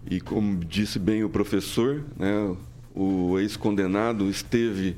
E 0.10 0.20
como 0.20 0.64
disse 0.64 0.97
bem 0.97 1.24
o 1.24 1.30
professor, 1.30 2.03
né, 2.18 2.56
o 2.95 3.38
ex-condenado 3.39 4.30
esteve 4.30 4.95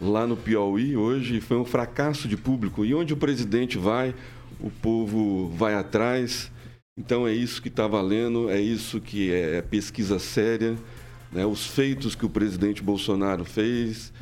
lá 0.00 0.26
no 0.26 0.36
Piauí 0.36 0.96
hoje 0.96 1.40
foi 1.40 1.56
um 1.56 1.64
fracasso 1.64 2.28
de 2.28 2.36
público. 2.36 2.84
E 2.84 2.94
onde 2.94 3.12
o 3.12 3.16
presidente 3.16 3.76
vai, 3.78 4.14
o 4.60 4.70
povo 4.70 5.48
vai 5.48 5.74
atrás. 5.74 6.50
Então 6.96 7.26
é 7.26 7.32
isso 7.32 7.62
que 7.62 7.68
está 7.68 7.86
valendo, 7.86 8.50
é 8.50 8.60
isso 8.60 9.00
que 9.00 9.32
é, 9.32 9.58
é 9.58 9.62
pesquisa 9.62 10.18
séria, 10.18 10.76
né? 11.30 11.46
os 11.46 11.64
feitos 11.64 12.16
que 12.16 12.26
o 12.26 12.28
presidente 12.28 12.82
Bolsonaro 12.82 13.44
fez 13.44 14.12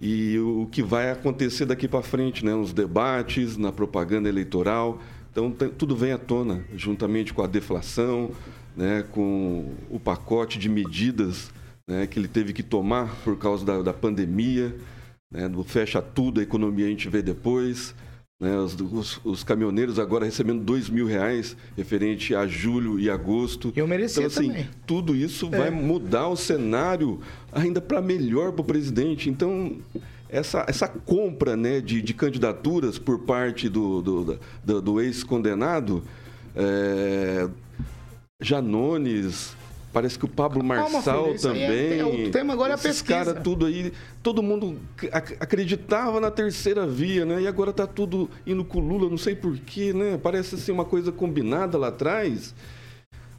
e 0.00 0.36
o 0.38 0.66
que 0.70 0.82
vai 0.82 1.10
acontecer 1.10 1.64
daqui 1.64 1.86
para 1.86 2.02
frente, 2.02 2.44
né? 2.44 2.52
nos 2.52 2.72
debates, 2.72 3.56
na 3.56 3.70
propaganda 3.70 4.28
eleitoral. 4.28 5.00
Então 5.30 5.50
tudo 5.50 5.94
vem 5.94 6.12
à 6.12 6.18
tona, 6.18 6.64
juntamente 6.74 7.32
com 7.32 7.42
a 7.42 7.46
deflação, 7.46 8.32
né? 8.76 9.04
com 9.12 9.72
o 9.88 10.00
pacote 10.00 10.58
de 10.58 10.68
medidas 10.68 11.52
né? 11.88 12.06
que 12.06 12.18
ele 12.18 12.28
teve 12.28 12.52
que 12.52 12.62
tomar 12.62 13.14
por 13.22 13.38
causa 13.38 13.64
da, 13.64 13.80
da 13.80 13.92
pandemia, 13.92 14.74
né? 15.30 15.48
do 15.48 15.62
fecha 15.62 16.02
tudo, 16.02 16.40
a 16.40 16.42
economia 16.42 16.86
a 16.86 16.90
gente 16.90 17.08
vê 17.08 17.22
depois. 17.22 17.94
Né, 18.40 18.56
os, 18.56 18.74
os, 18.74 19.20
os, 19.24 19.44
caminhoneiros 19.44 19.98
agora 19.98 20.24
recebendo 20.24 20.60
dois 20.60 20.90
mil 20.90 21.06
reais 21.06 21.56
referente 21.76 22.34
a 22.34 22.46
julho 22.48 22.98
e 22.98 23.08
agosto. 23.08 23.72
Eu 23.76 23.86
merecia 23.86 24.24
então, 24.24 24.26
assim, 24.26 24.48
também. 24.48 24.68
Tudo 24.84 25.14
isso 25.14 25.48
é. 25.52 25.58
vai 25.58 25.70
mudar 25.70 26.28
o 26.28 26.36
cenário 26.36 27.20
ainda 27.52 27.80
para 27.80 28.02
melhor 28.02 28.50
para 28.52 28.62
o 28.62 28.64
presidente. 28.64 29.30
Então, 29.30 29.76
essa, 30.28 30.64
essa 30.68 30.88
compra 30.88 31.56
né, 31.56 31.80
de, 31.80 32.02
de 32.02 32.12
candidaturas 32.12 32.98
por 32.98 33.20
parte 33.20 33.68
do, 33.68 34.02
do, 34.02 34.38
do, 34.64 34.82
do 34.82 35.00
ex-condenado, 35.00 36.02
é, 36.56 37.48
Janones, 38.40 39.56
Parece 39.94 40.18
que 40.18 40.24
o 40.24 40.28
Pablo 40.28 40.64
Marçal 40.64 41.24
Calma, 41.24 41.38
também. 41.38 41.62
É, 41.62 41.98
é, 41.98 42.04
o 42.04 42.30
tema 42.32 42.52
agora 42.52 42.72
é 42.72 42.74
a 42.74 42.78
pesquisa. 42.78 43.04
cara 43.04 43.34
tudo 43.34 43.64
aí, 43.64 43.92
todo 44.24 44.42
mundo 44.42 44.80
acreditava 45.38 46.20
na 46.20 46.32
terceira 46.32 46.84
via, 46.84 47.24
né? 47.24 47.42
E 47.42 47.46
agora 47.46 47.70
está 47.70 47.86
tudo 47.86 48.28
indo 48.44 48.64
com 48.64 48.80
o 48.80 48.80
Lula, 48.80 49.08
não 49.08 49.16
sei 49.16 49.36
porquê, 49.36 49.92
né? 49.92 50.18
Parece 50.20 50.56
assim 50.56 50.72
uma 50.72 50.84
coisa 50.84 51.12
combinada 51.12 51.78
lá 51.78 51.88
atrás. 51.88 52.52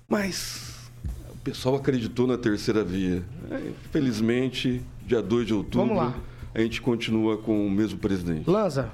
Mas 0.08 0.90
o 1.34 1.38
pessoal 1.40 1.76
acreditou 1.76 2.26
na 2.26 2.38
terceira 2.38 2.86
via. 2.86 3.22
É, 3.52 3.72
felizmente, 3.92 4.82
dia 5.06 5.22
2 5.22 5.48
de 5.48 5.54
outubro, 5.54 6.16
a 6.54 6.62
gente 6.62 6.82
continua 6.82 7.38
com 7.38 7.68
o 7.68 7.70
mesmo 7.70 8.00
presidente. 8.00 8.50
Lanza, 8.50 8.90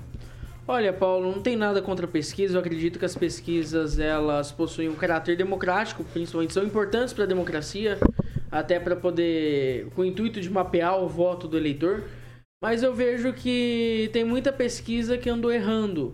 Olha, 0.68 0.94
Paulo, 0.94 1.32
não 1.32 1.42
tem 1.42 1.56
nada 1.56 1.82
contra 1.82 2.06
a 2.06 2.10
pesquisa. 2.10 2.56
Eu 2.56 2.60
acredito 2.60 3.00
que 3.00 3.06
as 3.06 3.16
pesquisas 3.16 3.98
elas 3.98 4.52
possuem 4.52 4.90
um 4.90 4.96
caráter 4.96 5.36
democrático, 5.36 6.04
principalmente 6.04 6.54
são 6.54 6.64
importantes 6.64 7.14
para 7.14 7.24
a 7.24 7.28
democracia, 7.28 7.98
até 8.52 8.80
para 8.80 8.96
poder, 8.96 9.88
com 9.96 10.02
o 10.02 10.06
intuito 10.06 10.40
de 10.40 10.50
mapear 10.50 11.02
o 11.02 11.08
voto 11.08 11.48
do 11.48 11.58
eleitor. 11.58 12.04
Mas 12.62 12.84
eu 12.84 12.94
vejo 12.94 13.34
que 13.34 14.10
tem 14.14 14.24
muita 14.24 14.54
pesquisa 14.54 15.18
que 15.18 15.30
andou 15.30 15.52
errando, 15.52 16.14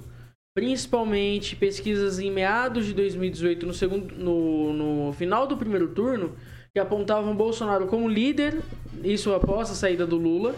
principalmente 0.56 1.58
pesquisas 1.58 2.18
em 2.18 2.32
meados 2.32 2.86
de 2.86 2.94
2018, 2.94 3.66
no 3.66 3.74
segundo, 3.74 4.16
no, 4.16 4.74
no 4.74 5.14
final 5.14 5.46
do 5.46 5.58
primeiro 5.58 5.90
turno, 5.90 6.38
que 6.74 6.80
apontavam 6.80 7.36
Bolsonaro 7.36 7.88
como 7.88 8.08
líder, 8.08 8.62
isso 9.04 9.34
após 9.34 9.70
a 9.70 9.76
saída 9.76 10.08
do 10.08 10.16
Lula 10.16 10.56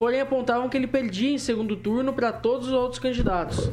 porém 0.00 0.22
apontavam 0.22 0.66
que 0.66 0.78
ele 0.78 0.86
perdia 0.86 1.30
em 1.30 1.36
segundo 1.36 1.76
turno 1.76 2.14
para 2.14 2.32
todos 2.32 2.68
os 2.68 2.72
outros 2.72 2.98
candidatos. 2.98 3.70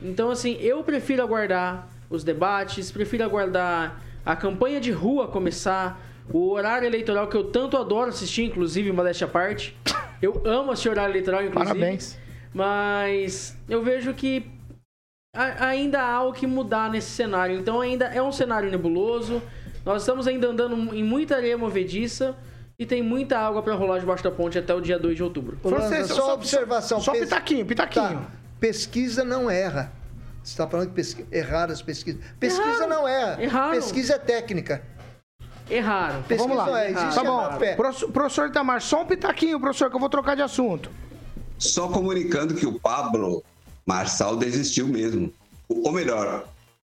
Então, 0.00 0.30
assim, 0.30 0.56
eu 0.60 0.84
prefiro 0.84 1.20
aguardar 1.20 1.88
os 2.08 2.22
debates, 2.22 2.92
prefiro 2.92 3.24
aguardar 3.24 4.00
a 4.24 4.36
campanha 4.36 4.80
de 4.80 4.92
rua 4.92 5.26
começar, 5.26 6.00
o 6.32 6.52
horário 6.52 6.86
eleitoral 6.86 7.26
que 7.26 7.36
eu 7.36 7.42
tanto 7.42 7.76
adoro 7.76 8.10
assistir, 8.10 8.44
inclusive, 8.44 8.92
modéstia 8.92 9.26
à 9.26 9.28
parte. 9.28 9.76
Eu 10.22 10.40
amo 10.44 10.72
esse 10.72 10.88
horário 10.88 11.10
eleitoral, 11.10 11.42
inclusive. 11.42 11.74
Parabéns. 11.74 12.16
Mas 12.54 13.58
eu 13.68 13.82
vejo 13.82 14.14
que 14.14 14.46
ainda 15.34 16.00
há 16.00 16.22
o 16.22 16.32
que 16.32 16.46
mudar 16.46 16.88
nesse 16.88 17.10
cenário. 17.10 17.58
Então, 17.58 17.80
ainda 17.80 18.04
é 18.06 18.22
um 18.22 18.30
cenário 18.30 18.70
nebuloso. 18.70 19.42
Nós 19.84 20.02
estamos 20.02 20.28
ainda 20.28 20.46
andando 20.46 20.94
em 20.94 21.02
muita 21.02 21.34
areia 21.34 21.58
movediça 21.58 22.36
e 22.78 22.84
tem 22.84 23.02
muita 23.02 23.38
água 23.38 23.62
para 23.62 23.74
rolar 23.74 23.98
debaixo 23.98 24.22
da 24.22 24.30
ponte 24.30 24.58
até 24.58 24.74
o 24.74 24.80
dia 24.80 24.98
2 24.98 25.16
de 25.16 25.22
outubro. 25.22 25.58
Francês, 25.62 26.08
só, 26.08 26.14
só 26.14 26.34
observação. 26.34 27.00
Só, 27.00 27.12
só 27.14 27.20
pitaquinho, 27.20 27.64
pitaquinho. 27.64 28.18
Tá. 28.18 28.30
Pesquisa 28.60 29.24
não 29.24 29.50
erra. 29.50 29.92
Você 30.42 30.52
está 30.52 30.66
falando 30.66 30.88
que 30.88 30.94
pesqui... 30.94 31.26
erraram 31.32 31.72
as 31.72 31.82
pesquisas. 31.82 32.20
Pesquisa 32.38 32.68
Erraram. 32.68 32.88
não 32.88 33.08
erra. 33.08 33.42
Erraram. 33.42 33.74
Pesquisa 33.74 34.14
é 34.14 34.18
técnica. 34.18 34.82
Erraram. 35.68 36.22
Pesquisa 36.22 36.48
Vamos 36.48 36.56
lá. 36.56 36.66
Não 36.66 36.76
é. 36.76 36.90
Existe 36.90 37.14
tá 37.14 37.24
bom. 37.24 38.12
Professor 38.12 38.48
Itamar, 38.48 38.80
só 38.80 39.02
um 39.02 39.06
pitaquinho, 39.06 39.58
professor, 39.58 39.90
que 39.90 39.96
eu 39.96 40.00
vou 40.00 40.08
trocar 40.08 40.36
de 40.36 40.42
assunto. 40.42 40.90
Só 41.58 41.88
comunicando 41.88 42.54
que 42.54 42.66
o 42.66 42.78
Pablo 42.78 43.42
Marçal 43.84 44.36
desistiu 44.36 44.86
mesmo. 44.86 45.32
Ou 45.68 45.90
melhor, 45.90 46.46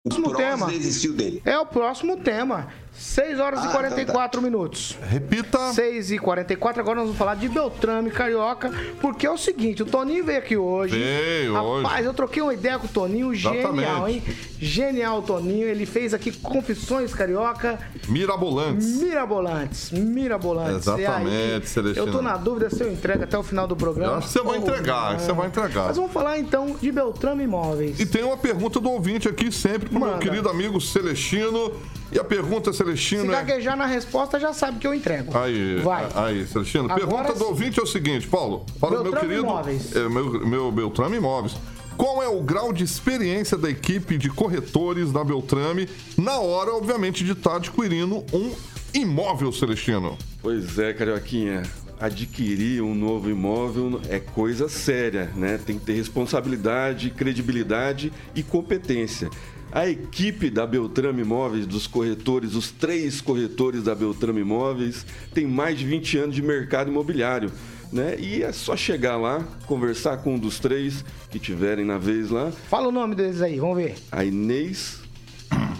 o 0.04 0.08
próximo 0.08 0.34
tema. 0.34 0.66
desistiu 0.66 1.12
dele. 1.12 1.40
É 1.44 1.56
o 1.58 1.64
próximo 1.64 2.16
tema. 2.16 2.72
6 2.96 3.40
horas 3.40 3.60
ah, 3.60 3.68
e 3.68 3.72
44 3.72 4.06
então 4.06 4.30
tá. 4.30 4.40
minutos. 4.40 4.96
Repita. 5.08 5.72
6 5.72 6.12
e 6.12 6.18
44 6.18 6.80
agora 6.80 6.96
nós 6.96 7.06
vamos 7.06 7.18
falar 7.18 7.34
de 7.34 7.48
Beltrame 7.48 8.10
Carioca, 8.10 8.72
porque 9.00 9.26
é 9.26 9.30
o 9.30 9.36
seguinte, 9.36 9.82
o 9.82 9.86
Toninho 9.86 10.24
veio 10.24 10.38
aqui 10.38 10.56
hoje. 10.56 10.96
Veio 10.96 11.54
Rapaz, 11.54 11.98
hoje. 12.00 12.04
eu 12.04 12.14
troquei 12.14 12.42
uma 12.42 12.54
ideia 12.54 12.78
com 12.78 12.86
o 12.86 12.90
Toninho, 12.90 13.34
Exatamente. 13.34 13.66
genial, 13.66 14.08
hein? 14.08 14.22
Genial, 14.60 15.22
Toninho. 15.22 15.66
Ele 15.66 15.86
fez 15.86 16.14
aqui 16.14 16.30
confissões 16.32 17.12
carioca. 17.12 17.78
Mirabolantes. 18.08 19.02
Mirabolantes, 19.02 19.90
mirabolantes. 19.90 20.86
Exatamente, 20.86 21.68
Celestino. 21.68 22.06
Eu 22.06 22.12
tô 22.12 22.22
na 22.22 22.36
dúvida 22.36 22.70
se 22.70 22.82
eu 22.82 22.92
entrego 22.92 23.24
até 23.24 23.36
o 23.36 23.42
final 23.42 23.66
do 23.66 23.76
programa. 23.76 24.12
Eu 24.12 24.18
acho 24.18 24.28
que 24.28 24.32
você 24.32 24.42
vai 24.42 24.58
entregar, 24.58 25.18
você 25.18 25.32
vai 25.32 25.46
entregar. 25.48 25.86
Mas 25.86 25.96
vamos 25.96 26.12
falar 26.12 26.38
então 26.38 26.76
de 26.80 26.92
Beltrame 26.92 27.44
Imóveis. 27.44 27.98
E 27.98 28.06
tem 28.06 28.22
uma 28.22 28.36
pergunta 28.36 28.78
do 28.78 28.90
ouvinte 28.90 29.28
aqui 29.28 29.50
sempre 29.50 29.88
pro 29.88 29.98
Manda. 29.98 30.12
meu 30.12 30.20
querido 30.20 30.48
amigo 30.48 30.80
Celestino. 30.80 31.72
E 32.14 32.18
a 32.18 32.22
pergunta, 32.22 32.72
Celestino. 32.72 33.24
Se 33.24 33.28
é- 33.28 33.32
gaguejar 33.32 33.76
na 33.76 33.86
resposta, 33.86 34.38
já 34.38 34.52
sabe 34.52 34.78
que 34.78 34.86
eu 34.86 34.94
entrego. 34.94 35.36
Aí, 35.36 35.80
Vai. 35.80 36.08
aí, 36.14 36.46
Celestino. 36.46 36.84
Agora, 36.84 37.00
pergunta 37.06 37.34
do 37.34 37.46
ouvinte 37.46 37.80
é 37.80 37.82
o 37.82 37.86
seguinte, 37.86 38.28
Paulo. 38.28 38.64
Para 38.78 39.00
o 39.00 39.02
meu 39.02 39.12
querido. 39.12 39.40
Imóveis. 39.42 39.96
É, 39.96 40.08
meu, 40.08 40.46
meu 40.46 40.70
Beltrame 40.70 41.16
Imóveis. 41.16 41.56
Qual 41.96 42.22
é 42.22 42.28
o 42.28 42.40
grau 42.40 42.72
de 42.72 42.84
experiência 42.84 43.56
da 43.58 43.68
equipe 43.68 44.16
de 44.16 44.28
corretores 44.28 45.10
da 45.10 45.24
Beltrame 45.24 45.88
na 46.16 46.38
hora, 46.38 46.72
obviamente, 46.72 47.24
de 47.24 47.32
estar 47.32 47.56
adquirindo 47.56 48.24
um 48.32 48.52
imóvel, 48.92 49.52
Celestino? 49.52 50.16
Pois 50.40 50.78
é, 50.78 50.92
Carioquinha. 50.92 51.62
Adquirir 52.00 52.82
um 52.82 52.94
novo 52.94 53.30
imóvel 53.30 54.00
é 54.08 54.18
coisa 54.18 54.68
séria, 54.68 55.30
né? 55.36 55.58
Tem 55.64 55.78
que 55.78 55.84
ter 55.86 55.94
responsabilidade, 55.94 57.10
credibilidade 57.10 58.12
e 58.34 58.42
competência. 58.42 59.30
A 59.74 59.88
equipe 59.88 60.50
da 60.50 60.64
Beltrame 60.64 61.22
Imóveis, 61.22 61.66
dos 61.66 61.88
corretores, 61.88 62.54
os 62.54 62.70
três 62.70 63.20
corretores 63.20 63.82
da 63.82 63.92
Beltrame 63.92 64.40
Imóveis, 64.40 65.04
tem 65.34 65.48
mais 65.48 65.76
de 65.76 65.84
20 65.84 66.18
anos 66.18 66.36
de 66.36 66.42
mercado 66.42 66.92
imobiliário. 66.92 67.50
Né? 67.92 68.14
E 68.20 68.44
é 68.44 68.52
só 68.52 68.76
chegar 68.76 69.16
lá, 69.16 69.44
conversar 69.66 70.18
com 70.18 70.36
um 70.36 70.38
dos 70.38 70.60
três 70.60 71.04
que 71.28 71.40
tiverem 71.40 71.84
na 71.84 71.98
vez 71.98 72.30
lá. 72.30 72.52
Fala 72.70 72.86
o 72.86 72.92
nome 72.92 73.16
deles 73.16 73.42
aí, 73.42 73.58
vamos 73.58 73.76
ver. 73.76 73.96
A 74.12 74.24
Inês, 74.24 75.00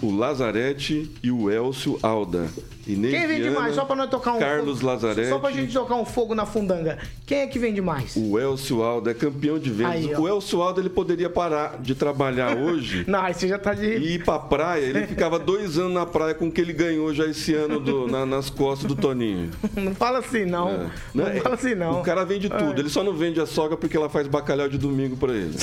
o 0.01 0.11
Lazarete 0.13 1.09
e 1.23 1.31
o 1.31 1.49
Elcio 1.49 1.97
Alda. 2.03 2.49
Inês 2.87 3.13
Quem 3.13 3.27
vende 3.27 3.41
Viana, 3.43 3.59
mais? 3.59 3.73
Só 3.75 3.83
pra 3.85 3.95
nós 3.95 4.09
tocar 4.09 4.33
um 4.33 4.39
Carlos 4.39 4.79
fogo. 4.79 4.91
Lazarete. 4.91 5.29
Só 5.29 5.39
pra 5.39 5.51
gente 5.51 5.73
tocar 5.73 5.95
um 5.95 6.05
fogo 6.05 6.35
na 6.35 6.45
fundanga. 6.45 6.99
Quem 7.25 7.39
é 7.39 7.47
que 7.47 7.57
vende 7.57 7.81
mais? 7.81 8.15
O 8.15 8.37
Elcio 8.37 8.83
Alda 8.83 9.09
é 9.09 9.13
campeão 9.15 9.57
de 9.57 9.71
vendas. 9.71 9.93
Aí, 9.93 10.15
o 10.15 10.27
Elcio 10.27 10.61
Alda 10.61 10.79
ele 10.81 10.89
poderia 10.89 11.29
parar 11.29 11.79
de 11.81 11.95
trabalhar 11.95 12.55
hoje 12.61 13.03
Não, 13.07 13.21
aí 13.21 13.33
você 13.33 13.47
já 13.47 13.57
tá 13.57 13.73
de. 13.73 13.85
e 13.87 14.13
ir 14.15 14.23
pra 14.23 14.37
praia. 14.37 14.85
Ele 14.85 15.07
ficava 15.07 15.39
dois 15.39 15.77
anos 15.79 15.93
na 15.93 16.05
praia 16.05 16.35
com 16.35 16.47
o 16.47 16.51
que 16.51 16.61
ele 16.61 16.73
ganhou 16.73 17.11
já 17.13 17.25
esse 17.25 17.53
ano 17.55 17.79
do- 17.79 18.07
na- 18.07 18.25
nas 18.25 18.49
costas 18.51 18.87
do 18.87 18.95
Toninho. 18.95 19.49
Não 19.75 19.95
fala 19.95 20.19
assim, 20.19 20.45
não. 20.45 20.69
É. 20.69 20.89
Não, 21.13 21.27
é- 21.27 21.39
fala 21.39 21.55
assim, 21.55 21.73
não. 21.75 22.01
O 22.01 22.03
cara 22.03 22.23
vende 22.23 22.49
tudo. 22.49 22.79
Ele 22.79 22.89
só 22.89 23.03
não 23.03 23.13
vende 23.15 23.41
a 23.41 23.45
sogra 23.47 23.75
porque 23.75 23.97
ela 23.97 24.09
faz 24.09 24.27
bacalhau 24.27 24.69
de 24.69 24.77
domingo 24.77 25.17
pra 25.17 25.33
ele. 25.33 25.55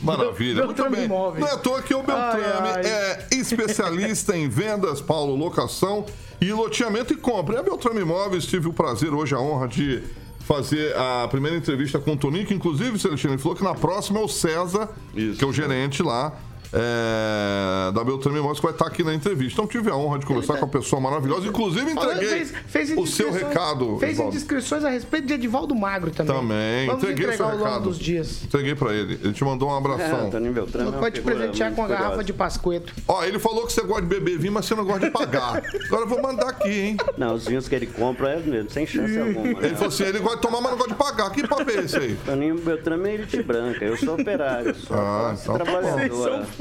Maravilha, 0.00 0.64
muito 0.66 0.90
bem. 0.90 1.04
Imóveis. 1.04 1.40
Não 1.42 1.48
é 1.48 1.54
à 1.54 1.56
toa 1.58 1.80
que 1.80 1.94
o 1.94 2.02
Beltrame 2.02 2.68
Ai, 2.68 2.82
ai. 2.84 2.86
é 2.86 3.26
especialista 3.32 4.36
em 4.36 4.48
vendas, 4.48 5.00
Paulo, 5.00 5.34
locação 5.34 6.04
e 6.40 6.52
loteamento 6.52 7.12
e 7.12 7.16
compra. 7.16 7.56
E 7.56 7.58
a 7.58 7.62
Beltrame 7.62 8.00
Imóveis 8.00 8.46
tive 8.46 8.68
o 8.68 8.72
prazer, 8.72 9.12
hoje 9.12 9.34
a 9.34 9.40
honra 9.40 9.68
de 9.68 10.02
fazer 10.40 10.94
a 10.96 11.26
primeira 11.28 11.56
entrevista 11.56 11.98
com 11.98 12.12
o 12.12 12.16
Toninho, 12.16 12.46
que 12.46 12.54
inclusive, 12.54 12.98
Celestino, 12.98 13.32
ele 13.32 13.40
falou 13.40 13.56
que 13.56 13.64
na 13.64 13.74
próxima 13.74 14.20
é 14.20 14.22
o 14.22 14.28
César, 14.28 14.90
Isso. 15.14 15.38
que 15.38 15.44
é 15.44 15.46
o 15.46 15.52
gerente 15.52 16.02
lá. 16.02 16.32
É, 16.74 17.92
da 17.92 18.02
Beltrame 18.04 18.38
Imóveis 18.38 18.58
que 18.58 18.64
vai 18.66 18.72
estar 18.74 18.86
aqui 18.86 19.02
na 19.04 19.14
entrevista. 19.14 19.54
Então 19.60 19.66
tive 19.66 19.90
a 19.90 19.96
honra 19.96 20.18
de 20.18 20.26
conversar 20.26 20.54
com 20.54 20.66
uma 20.66 20.68
pessoa 20.72 21.00
maravilhosa. 21.00 21.46
Inclusive 21.46 21.90
entreguei 21.90 22.28
fez- 22.28 22.52
fez 22.66 22.90
o 22.96 23.06
seu 23.06 23.30
recado. 23.32 23.98
Fez 23.98 24.14
Evaldo. 24.14 24.34
indiscrições 24.34 24.84
a 24.84 24.88
respeito 24.90 25.26
de 25.26 25.34
Edivaldo 25.34 25.74
Magro 25.74 26.10
também. 26.10 26.34
Também. 26.34 26.86
Vamos 26.86 27.02
entreguei 27.02 27.26
o 27.26 27.28
seu 27.28 27.34
entregar 27.34 27.44
ao 27.52 27.58
longo 27.58 27.64
recado. 27.70 27.82
dos 27.84 27.98
dias. 27.98 28.44
Entreguei 28.44 28.74
pra 28.74 28.92
ele. 28.92 29.18
Ele 29.22 29.32
te 29.32 29.44
mandou 29.44 29.68
um 29.70 29.76
abração. 29.76 30.30
É, 30.32 30.40
Beltrame 30.50 30.88
é 30.88 30.90
uma 30.90 30.98
Pode 30.98 31.14
te 31.14 31.18
figura 31.18 31.36
presentear 31.36 31.72
com 31.72 31.84
a 31.84 31.88
garrafa 31.88 32.04
curiosa. 32.10 32.24
de 32.24 32.32
Pascoeto. 32.32 32.92
Ó, 33.06 33.24
ele 33.24 33.38
falou 33.38 33.66
que 33.66 33.72
você 33.72 33.82
gosta 33.82 34.02
de 34.02 34.08
beber 34.08 34.38
vinho, 34.38 34.52
mas 34.52 34.66
você 34.66 34.74
não 34.74 34.84
gosta 34.84 35.06
de 35.06 35.10
pagar. 35.10 35.62
Agora 35.86 36.02
eu 36.02 36.08
vou 36.08 36.20
mandar 36.22 36.48
aqui, 36.48 36.68
hein? 36.70 36.96
Não, 37.16 37.34
os 37.34 37.46
vinhos 37.46 37.68
que 37.68 37.74
ele 37.74 37.86
compra 37.86 38.30
é 38.30 38.40
mesmo, 38.40 38.70
sem 38.70 38.86
chance 38.86 39.18
alguma. 39.18 39.44
Né? 39.44 39.54
Ele 39.62 39.74
falou 39.74 39.88
assim, 39.88 40.04
ele 40.04 40.18
gosta 40.18 40.36
de 40.36 40.42
tomar, 40.42 40.60
mas 40.60 40.70
não 40.72 40.78
gosta 40.78 40.92
de 40.92 40.98
pagar. 40.98 41.30
Que 41.30 41.46
papo 41.46 41.70
é 41.70 41.74
esse 41.84 41.96
aí? 41.96 42.16
Toninho 42.24 42.58
Beltrame 42.58 43.08
é 43.10 43.14
elite 43.14 43.42
branca, 43.42 43.84
eu 43.84 43.96
sou 43.96 44.14
operário, 44.14 44.74
sou 44.74 44.96
Ah, 44.96 45.34
então 45.40 45.58
tá 45.58 45.64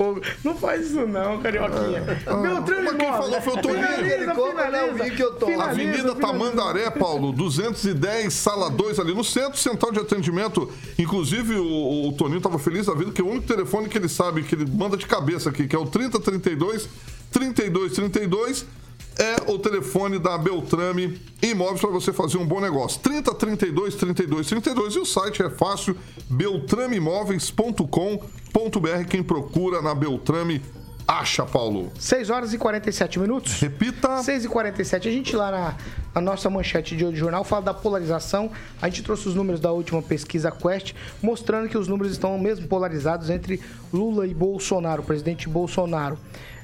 fogo. 0.03 0.21
Não 0.43 0.55
faz 0.55 0.87
isso 0.87 1.07
não, 1.07 1.41
carioquinha. 1.41 2.01
Beltrame 2.41 2.83
mas 2.83 2.95
quem 2.95 3.07
Imóveis. 3.07 3.25
falou 3.25 3.41
foi 3.41 3.53
o 3.53 3.61
Toninho. 3.61 3.87
Finaliza, 3.87 5.09
que 5.09 5.23
eu 5.23 5.33
tomo. 5.35 5.51
Finaliza, 5.51 5.71
Avenida 5.71 6.15
finaliza. 6.15 6.15
Tamandaré, 6.15 6.89
Paulo, 6.91 7.31
210, 7.31 8.33
sala 8.33 8.69
2, 8.69 8.99
ali 8.99 9.13
no 9.13 9.23
centro 9.23 9.57
central 9.57 9.91
de 9.91 9.99
atendimento. 9.99 10.69
Inclusive, 10.97 11.55
o, 11.55 12.09
o 12.09 12.13
Toninho 12.13 12.41
tava 12.41 12.59
feliz 12.59 12.85
da 12.85 12.93
vida, 12.93 13.11
que 13.11 13.21
o 13.21 13.27
único 13.27 13.47
telefone 13.47 13.87
que 13.87 13.97
ele 13.97 14.09
sabe, 14.09 14.43
que 14.43 14.55
ele 14.55 14.65
manda 14.69 14.97
de 14.97 15.05
cabeça 15.05 15.49
aqui, 15.49 15.67
que 15.67 15.75
é 15.75 15.79
o 15.79 15.85
3032 15.85 16.89
3232, 17.33 18.65
é 19.17 19.35
o 19.51 19.59
telefone 19.59 20.17
da 20.19 20.37
Beltrame 20.37 21.21
Imóveis 21.41 21.81
para 21.81 21.89
você 21.89 22.13
fazer 22.13 22.37
um 22.37 22.45
bom 22.45 22.61
negócio. 22.61 23.01
3032 23.01 23.95
3232 23.95 24.95
e 24.95 24.99
o 24.99 25.05
site 25.05 25.43
é 25.43 25.49
fácil, 25.49 25.97
beltrameimóveis.com.br. 26.29 29.07
Quem 29.09 29.23
procura 29.23 29.81
na 29.81 29.93
Beltrame 29.93 30.61
acha, 31.07 31.45
Paulo. 31.45 31.91
6 31.99 32.29
horas 32.29 32.53
e 32.53 32.57
47 32.57 33.19
minutos. 33.19 33.59
Repita. 33.59 34.23
6 34.23 34.45
e 34.45 34.47
47 34.47 35.07
A 35.07 35.11
gente 35.11 35.35
lá 35.35 35.51
na, 35.51 35.75
na 36.15 36.21
nossa 36.21 36.49
manchete 36.49 36.95
de 36.95 37.05
hoje 37.05 37.17
jornal 37.17 37.43
fala 37.43 37.61
da 37.61 37.73
polarização. 37.73 38.51
A 38.81 38.87
gente 38.87 39.03
trouxe 39.03 39.27
os 39.27 39.35
números 39.35 39.59
da 39.59 39.71
última 39.71 40.01
pesquisa 40.01 40.51
Quest, 40.51 40.93
mostrando 41.21 41.69
que 41.69 41.77
os 41.77 41.87
números 41.87 42.11
estão 42.11 42.37
mesmo 42.39 42.67
polarizados 42.67 43.29
entre 43.29 43.61
Lula 43.91 44.25
e 44.25 44.33
Bolsonaro, 44.33 45.01
o 45.01 45.05
presidente 45.05 45.47
Bolsonaro. 45.47 46.17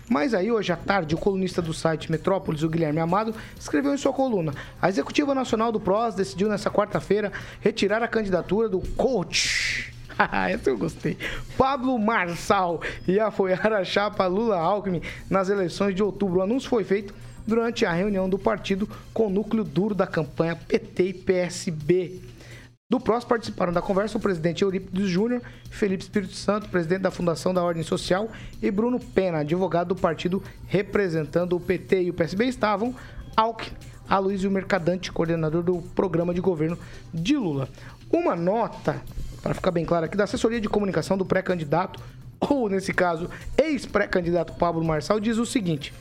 Mas 0.10 0.34
aí, 0.34 0.52
hoje 0.52 0.74
à 0.74 0.76
tarde, 0.76 1.14
o 1.14 1.18
colunista 1.20 1.62
do 1.62 1.72
site 1.72 2.12
Metrópolis, 2.12 2.64
o 2.64 2.70
Guilherme 2.70 3.00
Amado, 3.00 3.36
escreveu 3.58 3.94
em 3.94 3.98
sua 3.98 4.12
coluna: 4.12 4.52
A 4.82 4.90
Executiva 4.90 5.36
Nacional 5.36 5.72
do 5.72 5.80
PROS 5.80 6.16
decidiu 6.16 6.50
nessa 6.50 6.72
quarta-feira 6.72 7.32
retirar 7.62 8.02
a 8.02 8.08
candidatura 8.08 8.68
do 8.68 8.80
coach. 8.98 9.94
Essa 10.50 10.72
eu 10.72 10.78
gostei. 10.78 11.16
Pablo 11.56 11.98
Marçal 12.00 12.82
e 13.08 13.20
apoiar 13.20 13.72
a 13.72 13.86
chapa 13.86 14.26
Lula-Alckmin 14.26 15.02
nas 15.30 15.48
eleições 15.48 15.96
de 15.96 16.02
outubro. 16.02 16.40
O 16.40 16.42
anúncio 16.42 16.70
foi 16.70 16.84
feito 16.84 17.14
durante 17.46 17.86
a 17.86 17.92
reunião 17.92 18.28
do 18.28 18.38
partido 18.38 18.90
com 19.14 19.28
o 19.28 19.30
núcleo 19.30 19.64
duro 19.64 19.94
da 19.94 20.08
campanha 20.08 20.56
PT 20.56 21.04
e 21.04 21.14
PSB. 21.14 22.22
Do 22.92 23.00
PROS 23.00 23.24
participaram 23.24 23.72
da 23.72 23.84
conversa 23.84 24.18
o 24.18 24.20
presidente 24.20 24.64
Eurípides 24.64 25.08
Júnior, 25.08 25.44
Felipe 25.70 26.02
Espírito 26.02 26.34
Santo, 26.34 26.68
presidente 26.70 27.02
da 27.02 27.12
Fundação 27.12 27.54
da 27.54 27.62
Ordem 27.64 27.84
Social, 27.84 28.32
e 28.60 28.72
Bruno 28.72 29.00
Pena, 29.00 29.42
advogado 29.42 29.90
do 29.90 29.96
partido 29.96 30.42
representando 30.66 31.56
o 31.56 31.60
PT 31.60 32.02
e 32.02 32.10
o 32.10 32.16
PSB. 32.16 32.46
Estavam 32.46 32.96
Alckmin, 33.38 33.78
Aloysio 34.10 34.50
Mercadante, 34.50 35.12
coordenador 35.12 35.62
do 35.62 35.84
programa 35.94 36.34
de 36.34 36.42
governo 36.42 36.80
de 37.14 37.38
Lula. 37.38 37.70
Uma 38.12 38.36
nota, 38.36 39.00
para 39.44 39.54
ficar 39.54 39.70
bem 39.70 39.86
claro 39.86 40.06
aqui, 40.06 40.18
da 40.18 40.24
assessoria 40.24 40.60
de 40.60 40.68
comunicação 40.68 41.16
do 41.16 41.24
pré-candidato, 41.24 42.02
ou 42.40 42.68
nesse 42.68 42.92
caso, 42.92 43.30
ex-pré-candidato 43.56 44.54
Pablo 44.54 44.84
Marçal, 44.84 45.20
diz 45.20 45.38
o 45.38 45.46
seguinte 45.46 45.94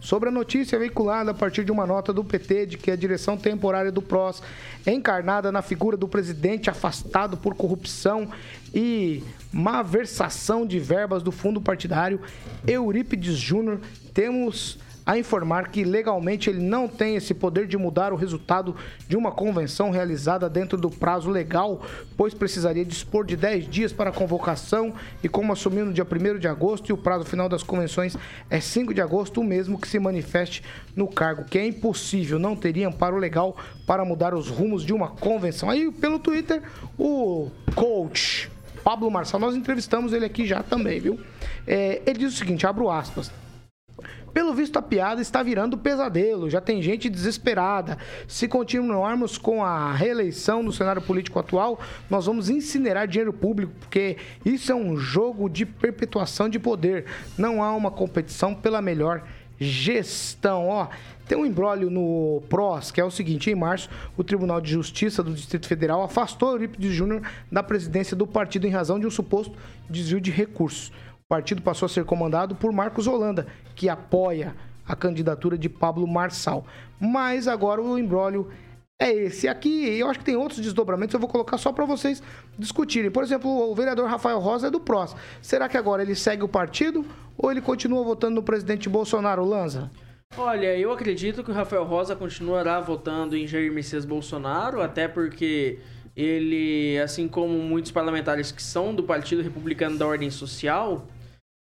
sobre 0.00 0.28
a 0.28 0.32
notícia 0.32 0.78
veiculada 0.78 1.30
a 1.30 1.34
partir 1.34 1.64
de 1.64 1.70
uma 1.70 1.86
nota 1.86 2.12
do 2.12 2.24
PT 2.24 2.66
de 2.66 2.78
que 2.78 2.90
a 2.90 2.96
direção 2.96 3.36
temporária 3.36 3.92
do 3.92 4.00
PROS 4.00 4.42
encarnada 4.86 5.52
na 5.52 5.62
figura 5.62 5.96
do 5.96 6.08
presidente 6.08 6.70
afastado 6.70 7.36
por 7.36 7.54
corrupção 7.54 8.28
e 8.74 9.22
malversação 9.52 10.66
de 10.66 10.78
verbas 10.78 11.22
do 11.22 11.30
fundo 11.30 11.60
partidário 11.60 12.20
Eurípides 12.66 13.36
Júnior, 13.36 13.80
temos 14.14 14.78
a 15.10 15.18
informar 15.18 15.70
que 15.70 15.82
legalmente 15.82 16.48
ele 16.48 16.60
não 16.60 16.86
tem 16.86 17.16
esse 17.16 17.34
poder 17.34 17.66
de 17.66 17.76
mudar 17.76 18.12
o 18.12 18.16
resultado 18.16 18.76
de 19.08 19.16
uma 19.16 19.32
convenção 19.32 19.90
realizada 19.90 20.48
dentro 20.48 20.78
do 20.78 20.88
prazo 20.88 21.28
legal, 21.28 21.84
pois 22.16 22.32
precisaria 22.32 22.84
dispor 22.84 23.26
de 23.26 23.36
10 23.36 23.68
dias 23.68 23.92
para 23.92 24.10
a 24.10 24.12
convocação 24.12 24.94
e 25.20 25.28
como 25.28 25.52
assumiu 25.52 25.84
no 25.84 25.92
dia 25.92 26.06
1 26.06 26.38
de 26.38 26.46
agosto 26.46 26.90
e 26.90 26.92
o 26.92 26.96
prazo 26.96 27.24
final 27.24 27.48
das 27.48 27.64
convenções 27.64 28.16
é 28.48 28.60
5 28.60 28.94
de 28.94 29.00
agosto, 29.00 29.40
o 29.40 29.44
mesmo 29.44 29.80
que 29.80 29.88
se 29.88 29.98
manifeste 29.98 30.62
no 30.94 31.08
cargo, 31.08 31.42
que 31.42 31.58
é 31.58 31.66
impossível, 31.66 32.38
não 32.38 32.54
teria 32.54 32.86
amparo 32.86 33.16
legal 33.16 33.56
para 33.88 34.04
mudar 34.04 34.32
os 34.32 34.46
rumos 34.46 34.84
de 34.84 34.92
uma 34.92 35.08
convenção. 35.08 35.68
Aí 35.68 35.90
pelo 35.90 36.20
Twitter, 36.20 36.62
o 36.96 37.50
coach 37.74 38.48
Pablo 38.84 39.10
Marçal, 39.10 39.40
nós 39.40 39.56
entrevistamos 39.56 40.12
ele 40.12 40.24
aqui 40.24 40.46
já 40.46 40.62
também, 40.62 41.00
viu? 41.00 41.18
É, 41.66 42.00
ele 42.06 42.20
diz 42.20 42.32
o 42.32 42.36
seguinte, 42.36 42.64
abro 42.64 42.88
aspas. 42.88 43.32
Pelo 44.32 44.54
visto, 44.54 44.78
a 44.78 44.82
piada 44.82 45.20
está 45.20 45.42
virando 45.42 45.76
pesadelo. 45.76 46.48
Já 46.48 46.60
tem 46.60 46.80
gente 46.80 47.08
desesperada. 47.08 47.98
Se 48.28 48.46
continuarmos 48.46 49.36
com 49.36 49.64
a 49.64 49.92
reeleição 49.92 50.62
no 50.62 50.72
cenário 50.72 51.02
político 51.02 51.38
atual, 51.38 51.80
nós 52.08 52.26
vamos 52.26 52.48
incinerar 52.48 53.08
dinheiro 53.08 53.32
público, 53.32 53.72
porque 53.80 54.16
isso 54.44 54.70
é 54.70 54.74
um 54.74 54.96
jogo 54.96 55.48
de 55.48 55.66
perpetuação 55.66 56.48
de 56.48 56.58
poder. 56.58 57.06
Não 57.36 57.62
há 57.62 57.74
uma 57.74 57.90
competição 57.90 58.54
pela 58.54 58.80
melhor 58.80 59.24
gestão. 59.60 60.68
Ó, 60.68 60.88
tem 61.28 61.36
um 61.36 61.44
embrólio 61.44 61.90
no 61.90 62.42
PROS, 62.48 62.90
que 62.90 63.00
é 63.00 63.04
o 63.04 63.10
seguinte: 63.10 63.50
em 63.50 63.54
março, 63.54 63.90
o 64.16 64.24
Tribunal 64.24 64.60
de 64.60 64.70
Justiça 64.70 65.22
do 65.22 65.32
Distrito 65.32 65.68
Federal 65.68 66.02
afastou 66.02 66.52
Eurípides 66.52 66.92
Júnior 66.92 67.22
da 67.52 67.62
presidência 67.62 68.16
do 68.16 68.26
partido 68.26 68.66
em 68.66 68.70
razão 68.70 68.98
de 68.98 69.06
um 69.06 69.10
suposto 69.10 69.56
desvio 69.88 70.20
de 70.20 70.30
recursos. 70.30 70.90
Partido 71.30 71.62
passou 71.62 71.86
a 71.86 71.88
ser 71.88 72.04
comandado 72.04 72.56
por 72.56 72.72
Marcos 72.72 73.06
Holanda, 73.06 73.46
que 73.76 73.88
apoia 73.88 74.52
a 74.84 74.96
candidatura 74.96 75.56
de 75.56 75.68
Pablo 75.68 76.04
Marçal. 76.04 76.66
Mas 76.98 77.46
agora 77.46 77.80
o 77.80 77.96
embrólio 77.96 78.50
é 78.98 79.12
esse. 79.12 79.46
Aqui 79.46 79.96
eu 79.96 80.10
acho 80.10 80.18
que 80.18 80.24
tem 80.24 80.34
outros 80.34 80.58
desdobramentos, 80.58 81.14
eu 81.14 81.20
vou 81.20 81.28
colocar 81.28 81.56
só 81.56 81.72
para 81.72 81.84
vocês 81.84 82.20
discutirem. 82.58 83.12
Por 83.12 83.22
exemplo, 83.22 83.48
o 83.48 83.72
vereador 83.76 84.08
Rafael 84.08 84.40
Rosa 84.40 84.66
é 84.66 84.70
do 84.72 84.80
PROS. 84.80 85.14
Será 85.40 85.68
que 85.68 85.76
agora 85.76 86.02
ele 86.02 86.16
segue 86.16 86.42
o 86.42 86.48
partido 86.48 87.06
ou 87.38 87.48
ele 87.48 87.60
continua 87.60 88.02
votando 88.02 88.34
no 88.34 88.42
presidente 88.42 88.88
Bolsonaro, 88.88 89.44
Lanza? 89.44 89.88
Olha, 90.36 90.76
eu 90.76 90.90
acredito 90.92 91.44
que 91.44 91.52
o 91.52 91.54
Rafael 91.54 91.84
Rosa 91.84 92.16
continuará 92.16 92.80
votando 92.80 93.36
em 93.36 93.46
Jair 93.46 93.72
Messias 93.72 94.04
Bolsonaro, 94.04 94.82
até 94.82 95.06
porque 95.06 95.78
ele, 96.16 96.98
assim 96.98 97.28
como 97.28 97.56
muitos 97.56 97.92
parlamentares 97.92 98.50
que 98.50 98.60
são 98.60 98.92
do 98.92 99.04
Partido 99.04 99.42
Republicano 99.42 99.96
da 99.96 100.08
Ordem 100.08 100.28
Social, 100.28 101.06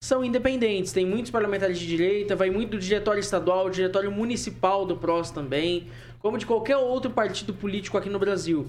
são 0.05 0.23
independentes. 0.23 0.93
Tem 0.93 1.07
muitos 1.07 1.31
parlamentares 1.31 1.79
de 1.79 1.87
direita, 1.87 2.37
vai 2.37 2.51
muito 2.51 2.73
do 2.73 2.79
diretório 2.79 3.21
estadual, 3.21 3.71
diretório 3.71 4.13
municipal 4.13 4.85
do 4.85 4.99
PROS 4.99 5.31
também, 5.31 5.87
como 6.21 6.37
de 6.37 6.45
qualquer 6.45 6.77
outro 6.77 7.11
partido 7.11 7.55
político 7.55 7.97
aqui 7.97 8.11
no 8.11 8.19
Brasil. 8.19 8.67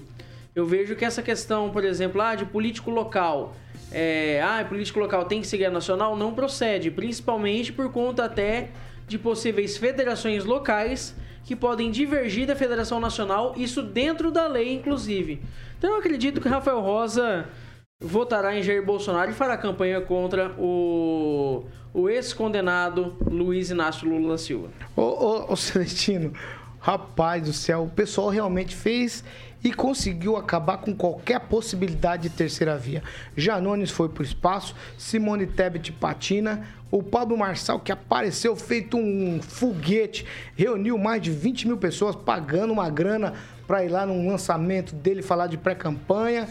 Eu 0.54 0.64
vejo 0.64 0.96
que 0.96 1.04
essa 1.04 1.22
questão, 1.22 1.68
por 1.68 1.84
exemplo, 1.84 2.22
ah, 2.22 2.34
de 2.34 2.46
político 2.46 2.90
local, 2.90 3.54
é, 3.92 4.40
ah, 4.42 4.64
político 4.66 4.98
local 4.98 5.26
tem 5.26 5.42
que 5.42 5.46
seguir 5.46 5.66
a 5.66 5.70
nacional, 5.70 6.16
não 6.16 6.32
procede, 6.32 6.90
principalmente 6.90 7.70
por 7.70 7.92
conta 7.92 8.24
até 8.24 8.70
de 9.06 9.18
possíveis 9.18 9.76
federações 9.76 10.42
locais 10.42 11.14
que 11.44 11.54
podem 11.54 11.90
divergir 11.90 12.46
da 12.46 12.56
Federação 12.56 12.98
Nacional, 12.98 13.52
isso 13.58 13.82
dentro 13.82 14.30
da 14.30 14.46
lei, 14.46 14.72
inclusive. 14.72 15.42
Então 15.76 15.90
eu 15.90 15.96
acredito 15.98 16.40
que 16.40 16.48
Rafael 16.48 16.80
Rosa 16.80 17.46
votará 18.00 18.54
em 18.54 18.62
Jair 18.62 18.84
Bolsonaro 18.84 19.30
e 19.30 19.34
fará 19.34 19.56
campanha 19.56 20.00
contra 20.02 20.52
o, 20.58 21.64
o 21.94 22.08
ex-condenado 22.10 23.16
Luiz 23.26 23.70
Inácio 23.70 24.08
Lula 24.08 24.36
Silva. 24.36 24.68
Ô, 24.94 25.02
ô, 25.02 25.52
ô 25.52 25.56
Celestino, 25.56 26.32
rapaz 26.78 27.42
do 27.42 27.52
céu, 27.54 27.84
o 27.84 27.90
pessoal 27.90 28.28
realmente 28.28 28.76
fez 28.76 29.24
e 29.64 29.72
conseguiu 29.72 30.36
acabar 30.36 30.76
com 30.76 30.94
qualquer 30.94 31.40
possibilidade 31.40 32.24
de 32.24 32.30
terceira 32.30 32.76
via. 32.76 33.02
Janones 33.34 33.90
foi 33.90 34.10
para 34.10 34.20
o 34.20 34.24
espaço, 34.24 34.74
Simone 34.98 35.46
Tebet 35.46 35.90
patina, 35.92 36.68
o 36.90 37.02
Pablo 37.02 37.36
Marçal, 37.36 37.80
que 37.80 37.90
apareceu 37.90 38.54
feito 38.54 38.98
um 38.98 39.40
foguete, 39.40 40.26
reuniu 40.54 40.98
mais 40.98 41.20
de 41.22 41.30
20 41.30 41.66
mil 41.66 41.78
pessoas 41.78 42.14
pagando 42.14 42.74
uma 42.74 42.90
grana 42.90 43.32
para 43.66 43.84
ir 43.84 43.88
lá 43.88 44.06
num 44.06 44.28
lançamento 44.28 44.94
dele 44.94 45.22
falar 45.22 45.46
de 45.46 45.56
pré-campanha. 45.56 46.46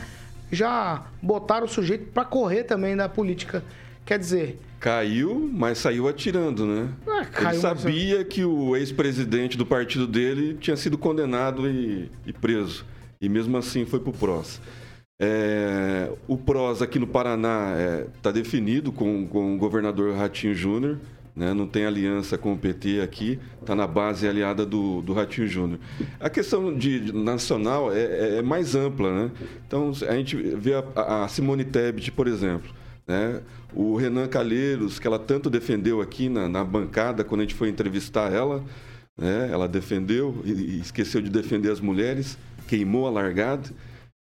Já 0.52 1.06
botaram 1.22 1.66
o 1.66 1.70
sujeito 1.70 2.12
para 2.12 2.26
correr 2.26 2.64
também 2.64 2.96
na 2.96 3.10
política. 3.10 3.64
Quer 4.06 4.20
dizer, 4.20 4.60
Caiu, 4.80 5.50
mas 5.52 5.80
saiu 5.80 6.08
atirando, 6.08 6.64
né? 6.64 6.90
Ah, 7.08 7.26
caiu, 7.26 7.50
Ele 7.50 7.60
sabia 7.60 8.18
mas... 8.18 8.28
que 8.28 8.46
o 8.46 8.76
ex-presidente 8.76 9.58
do 9.58 9.66
partido 9.66 10.06
dele 10.06 10.56
tinha 10.60 10.78
sido 10.78 10.96
condenado 10.96 11.68
e, 11.68 12.12
e 12.24 12.32
preso. 12.32 12.86
E 13.20 13.28
mesmo 13.28 13.58
assim 13.58 13.84
foi 13.84 14.00
para 14.00 14.12
o 14.12 14.14
PROS. 14.14 14.62
É, 15.20 16.12
o 16.28 16.38
PROS 16.38 16.84
aqui 16.84 17.00
no 17.00 17.08
Paraná 17.08 17.72
está 17.72 17.82
é, 17.82 18.08
tá 18.22 18.32
definido 18.32 18.92
com, 18.92 19.26
com 19.28 19.56
o 19.56 19.58
governador 19.58 20.14
Ratinho 20.16 20.54
Júnior. 20.54 21.00
Né? 21.36 21.54
Não 21.54 21.68
tem 21.68 21.86
aliança 21.86 22.38
com 22.38 22.54
o 22.54 22.58
PT 22.58 23.02
aqui, 23.02 23.38
está 23.60 23.76
na 23.76 23.86
base 23.86 24.28
aliada 24.28 24.66
do, 24.66 25.02
do 25.02 25.12
Ratinho 25.12 25.48
Júnior. 25.48 25.80
A 26.20 26.30
questão 26.30 26.74
de, 26.74 27.00
de 27.00 27.12
nacional 27.12 27.92
é, 27.92 28.00
é, 28.00 28.38
é, 28.38 28.42
mais 28.42 28.74
ampla. 28.74 29.14
Né? 29.14 29.32
Então, 29.68 29.92
a 30.08 30.14
gente 30.14 30.38
vê 30.38 30.76
a, 30.76 31.26
a 31.26 31.28
Simone 31.28 31.66
Tebet, 31.66 32.12
por 32.12 32.28
exemplo. 32.28 32.72
Né? 33.06 33.42
O 33.74 33.98
Renan 33.98 34.28
Calheiros, 34.28 34.98
que 34.98 35.06
ela 35.06 35.20
tanto 35.20 35.50
defendeu 35.50 36.00
aqui 36.00 36.30
na, 36.30 36.48
na 36.48 36.64
bancada, 36.64 37.24
quando 37.24 37.42
a 37.42 37.44
gente 37.44 37.56
foi 37.56 37.68
entrevistar 37.68 38.32
ela, 38.32 38.64
né? 39.18 39.50
ela 39.52 39.68
defendeu 39.68 40.42
e 40.46 40.80
esqueceu 40.80 41.22
de 41.22 41.30
defender 41.30 41.70
as 41.70 41.82
mulheres, 41.82 42.38
queimou 42.66 43.08
a 43.08 43.12
largada. 43.12 43.70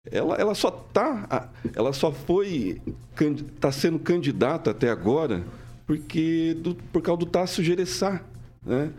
Ela, 0.09 0.35
ela 0.35 0.55
só 0.55 0.71
tá, 0.71 1.51
ela 1.75 1.93
só 1.93 2.11
foi, 2.11 2.81
está 3.19 3.71
sendo 3.71 3.99
candidata 3.99 4.71
até 4.71 4.89
agora 4.89 5.43
porque 5.91 6.55
do, 6.57 6.73
por 6.73 7.01
causa 7.01 7.19
do 7.19 7.25
Tássio 7.25 7.61
Gereçá, 7.61 8.23
né? 8.65 8.93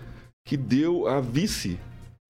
que 0.44 0.58
deu 0.58 1.08
a 1.08 1.22
vice, 1.22 1.78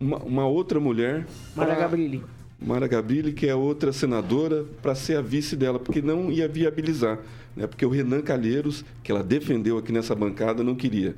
uma, 0.01 0.19
uma 0.19 0.47
outra 0.47 0.79
mulher. 0.79 1.27
Mara 1.57 1.75
Gabrilli. 1.75 2.23
Mara 2.61 2.87
Gabrilli, 2.87 3.33
que 3.33 3.49
é 3.49 3.57
outra 3.57 3.93
senadora, 3.93 4.65
para 4.81 4.95
ser 4.95 5.17
a 5.17 5.21
vice 5.21 5.57
dela, 5.57 5.81
porque 5.81 6.01
não 6.01 6.31
ia 6.31 6.47
viabilizar. 6.47 7.19
Né? 7.57 7.67
Porque 7.67 7.85
o 7.85 7.89
Renan 7.89 8.23
Calheiros, 8.23 8.85
que 9.03 9.11
ela 9.11 9.25
defendeu 9.25 9.79
aqui 9.79 9.91
nessa 9.91 10.15
bancada, 10.15 10.63
não 10.63 10.77
queria. 10.77 11.17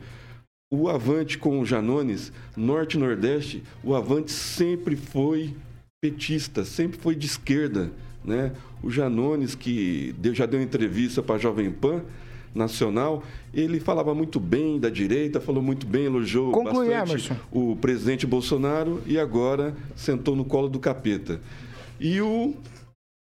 O 0.72 0.88
Avante 0.88 1.36
com 1.36 1.61
o 1.61 1.66
Janones, 1.66 2.32
Norte 2.57 2.97
e 2.97 3.01
Nordeste, 3.01 3.62
o 3.82 3.95
Avante 3.95 4.32
sempre 4.32 4.97
foi 4.97 5.55
petista, 6.01 6.64
sempre 6.64 6.99
foi 6.99 7.14
de 7.14 7.26
esquerda. 7.26 7.92
Né? 8.24 8.53
O 8.82 8.90
Janones, 8.90 9.55
que 9.55 10.14
já 10.32 10.47
deu 10.47 10.62
entrevista 10.62 11.22
para 11.22 11.34
a 11.34 11.38
Jovem 11.38 11.70
Pan 11.70 12.03
Nacional, 12.55 13.23
ele 13.53 13.81
falava 13.81 14.15
muito 14.15 14.39
bem 14.39 14.79
da 14.79 14.89
direita, 14.89 15.41
falou 15.41 15.63
muito 15.63 15.87
bem, 15.87 16.05
elogiou 16.05 16.53
Conclui, 16.53 16.89
bastante 16.89 17.11
Emerson. 17.11 17.37
o 17.51 17.77
presidente 17.77 18.27
Bolsonaro 18.27 19.03
e 19.07 19.19
agora 19.19 19.75
sentou 19.97 20.37
no 20.37 20.45
colo 20.45 20.69
do 20.69 20.79
capeta. 20.79 21.41
E 21.99 22.21
o 22.21 22.55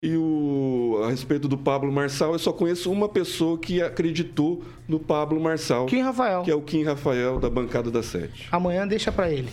e 0.03 0.17
o, 0.17 1.01
a 1.05 1.11
respeito 1.11 1.47
do 1.47 1.57
Pablo 1.57 1.93
Marçal, 1.93 2.33
eu 2.33 2.39
só 2.39 2.53
conheço 2.53 2.91
uma 2.91 3.09
pessoa 3.09 3.57
que 3.57 3.81
acreditou 3.81 4.65
no 4.89 4.99
Pablo 4.99 5.41
Marçal. 5.41 5.87
Kim 5.87 6.03
Rafael. 6.03 6.43
Que 6.43 6.51
é 6.51 6.55
o 6.57 6.61
Kim 6.61 6.83
Rafael, 6.83 7.39
da 7.39 7.49
bancada 7.49 7.89
da 7.89 8.03
Sete. 8.03 8.49
Amanhã 8.51 8.87
deixa 8.87 9.13
para 9.13 9.31
ele. 9.31 9.49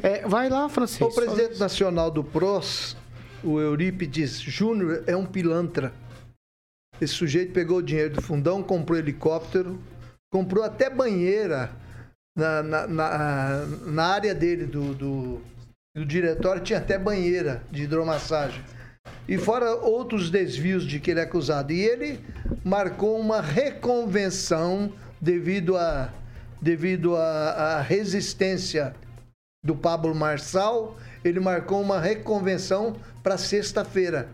É, 0.00 0.26
vai 0.26 0.48
lá, 0.48 0.68
Francisco. 0.68 1.06
O 1.06 1.12
presidente 1.12 1.58
nacional 1.58 2.12
do 2.12 2.22
PROS, 2.22 2.96
o 3.42 3.58
Eurípides 3.58 4.40
Júnior, 4.40 5.02
é 5.04 5.16
um 5.16 5.26
pilantra. 5.26 5.92
Esse 7.02 7.14
sujeito 7.14 7.52
pegou 7.52 7.78
o 7.78 7.82
dinheiro 7.82 8.14
do 8.14 8.22
fundão, 8.22 8.62
comprou 8.62 8.96
helicóptero, 8.96 9.76
comprou 10.30 10.62
até 10.62 10.88
banheira 10.88 11.68
na, 12.36 12.62
na, 12.62 12.86
na, 12.86 13.66
na 13.86 14.04
área 14.04 14.32
dele, 14.32 14.66
do, 14.66 14.94
do, 14.94 15.42
do 15.96 16.06
diretório, 16.06 16.62
tinha 16.62 16.78
até 16.78 16.96
banheira 16.96 17.60
de 17.72 17.82
hidromassagem. 17.82 18.62
E 19.26 19.36
fora 19.36 19.74
outros 19.74 20.30
desvios 20.30 20.86
de 20.86 21.00
que 21.00 21.10
ele 21.10 21.18
é 21.18 21.24
acusado. 21.24 21.72
E 21.72 21.80
ele 21.80 22.20
marcou 22.64 23.18
uma 23.18 23.40
reconvenção 23.40 24.92
devido 25.20 25.76
a 25.76 26.08
devido 26.60 27.16
à 27.16 27.80
resistência 27.80 28.94
do 29.64 29.74
Pablo 29.74 30.14
Marçal, 30.14 30.96
ele 31.24 31.40
marcou 31.40 31.82
uma 31.82 31.98
reconvenção 31.98 32.94
para 33.20 33.36
sexta-feira. 33.36 34.28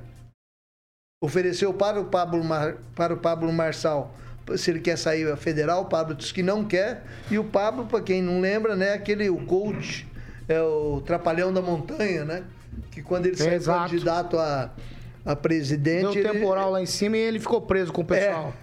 Ofereceu 1.21 1.75
para 1.75 2.01
o 2.01 2.05
Pablo, 2.05 2.43
Mar, 2.45 2.77
para 2.95 3.13
o 3.13 3.17
Pablo 3.17 3.53
Marçal 3.53 4.15
se 4.57 4.71
ele 4.71 4.81
quer 4.81 4.97
sair 4.97 5.37
federal, 5.37 5.83
o 5.83 5.85
Pablo 5.87 6.15
disse 6.15 6.33
que 6.33 6.43
não 6.43 6.65
quer. 6.65 7.03
E 7.31 7.39
o 7.39 7.45
Pablo, 7.45 7.87
para 7.87 8.01
quem 8.01 8.23
não 8.23 8.41
lembra, 8.41 8.75
né, 8.77 8.95
aquele 8.95 9.29
o 9.29 9.45
coach, 9.45 10.07
é 10.49 10.61
o 10.63 11.03
trapalhão 11.05 11.53
da 11.53 11.61
montanha, 11.61 12.25
né? 12.25 12.45
Que 12.91 13.03
quando 13.03 13.27
ele 13.27 13.37
saiu 13.37 13.63
candidato 13.63 14.39
a, 14.39 14.71
a 15.25 15.37
presidente. 15.37 16.21
Deu 16.21 16.33
temporal 16.33 16.67
ele, 16.67 16.73
lá 16.73 16.83
em 16.83 16.87
cima 16.87 17.17
e 17.17 17.21
ele 17.21 17.41
ficou 17.41 17.61
preso 17.61 17.93
com 17.93 18.03
o 18.03 18.05
pessoal. 18.05 18.55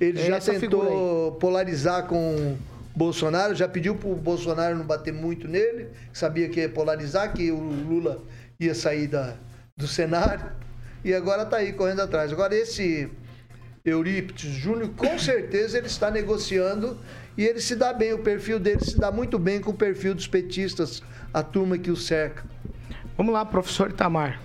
É, 0.00 0.04
ele 0.04 0.20
é 0.20 0.26
já 0.26 0.40
tentou 0.40 1.32
polarizar 1.32 2.06
com 2.06 2.56
Bolsonaro, 2.96 3.54
já 3.54 3.68
pediu 3.68 3.94
para 3.94 4.08
o 4.08 4.16
Bolsonaro 4.16 4.76
não 4.76 4.84
bater 4.84 5.12
muito 5.12 5.46
nele, 5.46 5.88
sabia 6.12 6.48
que 6.48 6.60
ia 6.60 6.68
polarizar, 6.68 7.32
que 7.32 7.50
o 7.52 7.60
Lula 7.60 8.22
ia 8.58 8.74
sair 8.74 9.06
da, 9.06 9.34
do 9.76 9.86
cenário, 9.86 10.46
e 11.04 11.14
agora 11.14 11.42
está 11.42 11.58
aí 11.58 11.72
correndo 11.72 12.00
atrás. 12.00 12.32
Agora, 12.32 12.54
esse 12.54 13.10
Eurípides 13.84 14.50
Júnior, 14.50 14.90
com 14.96 15.18
certeza 15.18 15.78
ele 15.78 15.86
está 15.86 16.10
negociando 16.10 16.98
e 17.36 17.44
ele 17.44 17.60
se 17.60 17.76
dá 17.76 17.92
bem, 17.92 18.12
o 18.12 18.18
perfil 18.18 18.58
dele 18.58 18.84
se 18.84 18.98
dá 18.98 19.10
muito 19.10 19.38
bem 19.38 19.60
com 19.60 19.70
o 19.70 19.74
perfil 19.74 20.14
dos 20.14 20.26
petistas, 20.26 21.02
a 21.32 21.42
turma 21.42 21.78
que 21.78 21.90
o 21.90 21.96
cerca. 21.96 22.44
Vamos 23.16 23.32
lá, 23.32 23.44
professor 23.44 23.90
Itamar. 23.90 24.40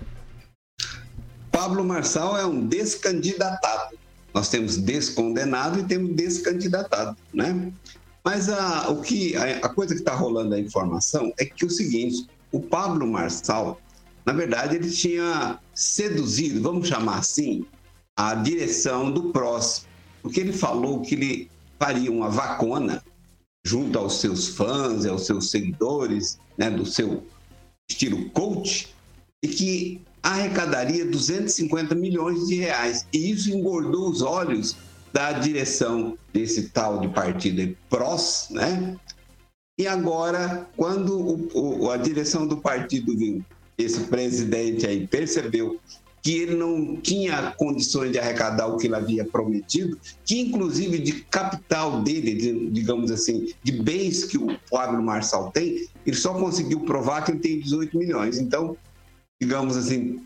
Pablo 1.50 1.84
Marçal 1.84 2.36
é 2.36 2.44
um 2.44 2.66
descandidatado. 2.66 3.96
Nós 4.32 4.48
temos 4.48 4.76
descondenado 4.76 5.78
e 5.78 5.84
temos 5.84 6.14
descandidatado, 6.16 7.16
né? 7.32 7.72
Mas 8.24 8.48
a, 8.48 8.90
o 8.90 9.00
que, 9.00 9.36
a, 9.36 9.58
a 9.58 9.68
coisa 9.68 9.94
que 9.94 10.00
está 10.00 10.14
rolando 10.14 10.54
a 10.54 10.58
informação 10.58 11.32
é 11.38 11.44
que 11.44 11.64
o 11.64 11.70
seguinte: 11.70 12.26
o 12.50 12.58
Pablo 12.58 13.06
Marçal, 13.06 13.80
na 14.24 14.32
verdade, 14.32 14.76
ele 14.76 14.90
tinha 14.90 15.58
seduzido, 15.74 16.62
vamos 16.62 16.88
chamar 16.88 17.18
assim, 17.18 17.66
a 18.16 18.34
direção 18.34 19.10
do 19.10 19.24
PROS, 19.24 19.86
porque 20.22 20.40
ele 20.40 20.52
falou 20.52 21.02
que 21.02 21.14
ele 21.14 21.50
faria 21.78 22.10
uma 22.10 22.30
vacona 22.30 23.04
junto 23.66 23.98
aos 23.98 24.20
seus 24.20 24.48
fãs, 24.48 25.04
aos 25.04 25.26
seus 25.26 25.50
seguidores, 25.50 26.38
né, 26.56 26.70
do 26.70 26.86
seu 26.86 27.26
estilo 27.90 28.30
coach, 28.30 28.94
e 29.42 29.48
que 29.48 30.00
arrecadaria 30.22 31.04
250 31.04 31.94
milhões 31.94 32.46
de 32.46 32.54
reais. 32.56 33.06
E 33.12 33.30
isso 33.30 33.50
engordou 33.50 34.08
os 34.08 34.22
olhos 34.22 34.76
da 35.12 35.32
direção 35.32 36.18
desse 36.32 36.70
tal 36.70 37.00
de 37.00 37.08
partido 37.08 37.76
PROS, 37.90 38.48
né? 38.50 38.96
E 39.78 39.86
agora, 39.86 40.68
quando 40.76 41.18
o, 41.18 41.84
o, 41.84 41.90
a 41.90 41.96
direção 41.96 42.46
do 42.46 42.56
partido 42.56 43.16
viu 43.16 43.44
esse 43.76 44.00
presidente 44.00 44.86
aí 44.86 45.06
percebeu 45.06 45.80
que 46.24 46.38
ele 46.38 46.54
não 46.54 46.96
tinha 46.96 47.52
condições 47.58 48.10
de 48.10 48.18
arrecadar 48.18 48.66
o 48.66 48.78
que 48.78 48.86
ele 48.86 48.94
havia 48.94 49.26
prometido, 49.26 50.00
que 50.24 50.40
inclusive 50.40 50.98
de 50.98 51.20
capital 51.24 52.02
dele, 52.02 52.34
de, 52.34 52.70
digamos 52.70 53.10
assim, 53.10 53.52
de 53.62 53.72
bens 53.72 54.24
que 54.24 54.38
o 54.38 54.58
Pablo 54.70 55.02
Marçal 55.02 55.50
tem, 55.52 55.86
ele 56.06 56.16
só 56.16 56.32
conseguiu 56.32 56.80
provar 56.80 57.22
que 57.22 57.32
ele 57.32 57.40
tem 57.40 57.60
18 57.60 57.98
milhões. 57.98 58.38
Então, 58.38 58.74
digamos 59.38 59.76
assim, 59.76 60.24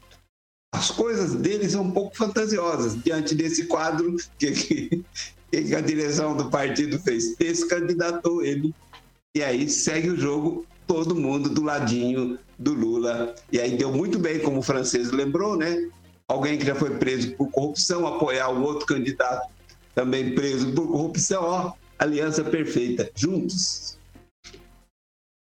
as 0.73 0.89
coisas 0.89 1.35
dele 1.35 1.69
são 1.69 1.83
um 1.83 1.91
pouco 1.91 2.17
fantasiosas 2.17 2.95
diante 3.03 3.35
desse 3.35 3.67
quadro 3.67 4.17
que, 4.39 4.53
que, 4.53 5.05
que 5.51 5.75
a 5.75 5.81
direção 5.81 6.37
do 6.37 6.49
partido 6.49 7.01
fez. 7.01 7.37
Descandidatou 7.37 8.45
ele 8.45 8.73
e 9.37 9.43
aí 9.43 9.69
segue 9.69 10.11
o 10.11 10.17
jogo 10.17 10.65
todo 10.89 11.15
mundo 11.15 11.49
do 11.49 11.63
ladinho 11.63 12.37
do 12.59 12.75
Lula. 12.75 13.37
E 13.53 13.61
aí 13.61 13.77
deu 13.77 13.93
muito 13.93 14.19
bem, 14.19 14.41
como 14.41 14.59
o 14.59 14.63
francês 14.63 15.13
lembrou, 15.13 15.57
né? 15.57 15.89
alguém 16.29 16.59
que 16.59 16.67
já 16.67 16.75
foi 16.75 16.99
preso 16.99 17.35
por 17.37 17.51
corrupção 17.51 18.07
apoiar 18.07 18.51
o 18.51 18.63
outro 18.63 18.87
candidato 18.87 19.49
também 19.95 20.33
preso 20.33 20.73
por 20.75 20.87
corrupção, 20.87 21.43
ó, 21.43 21.73
aliança 21.99 22.45
perfeita, 22.45 23.11
juntos. 23.17 23.99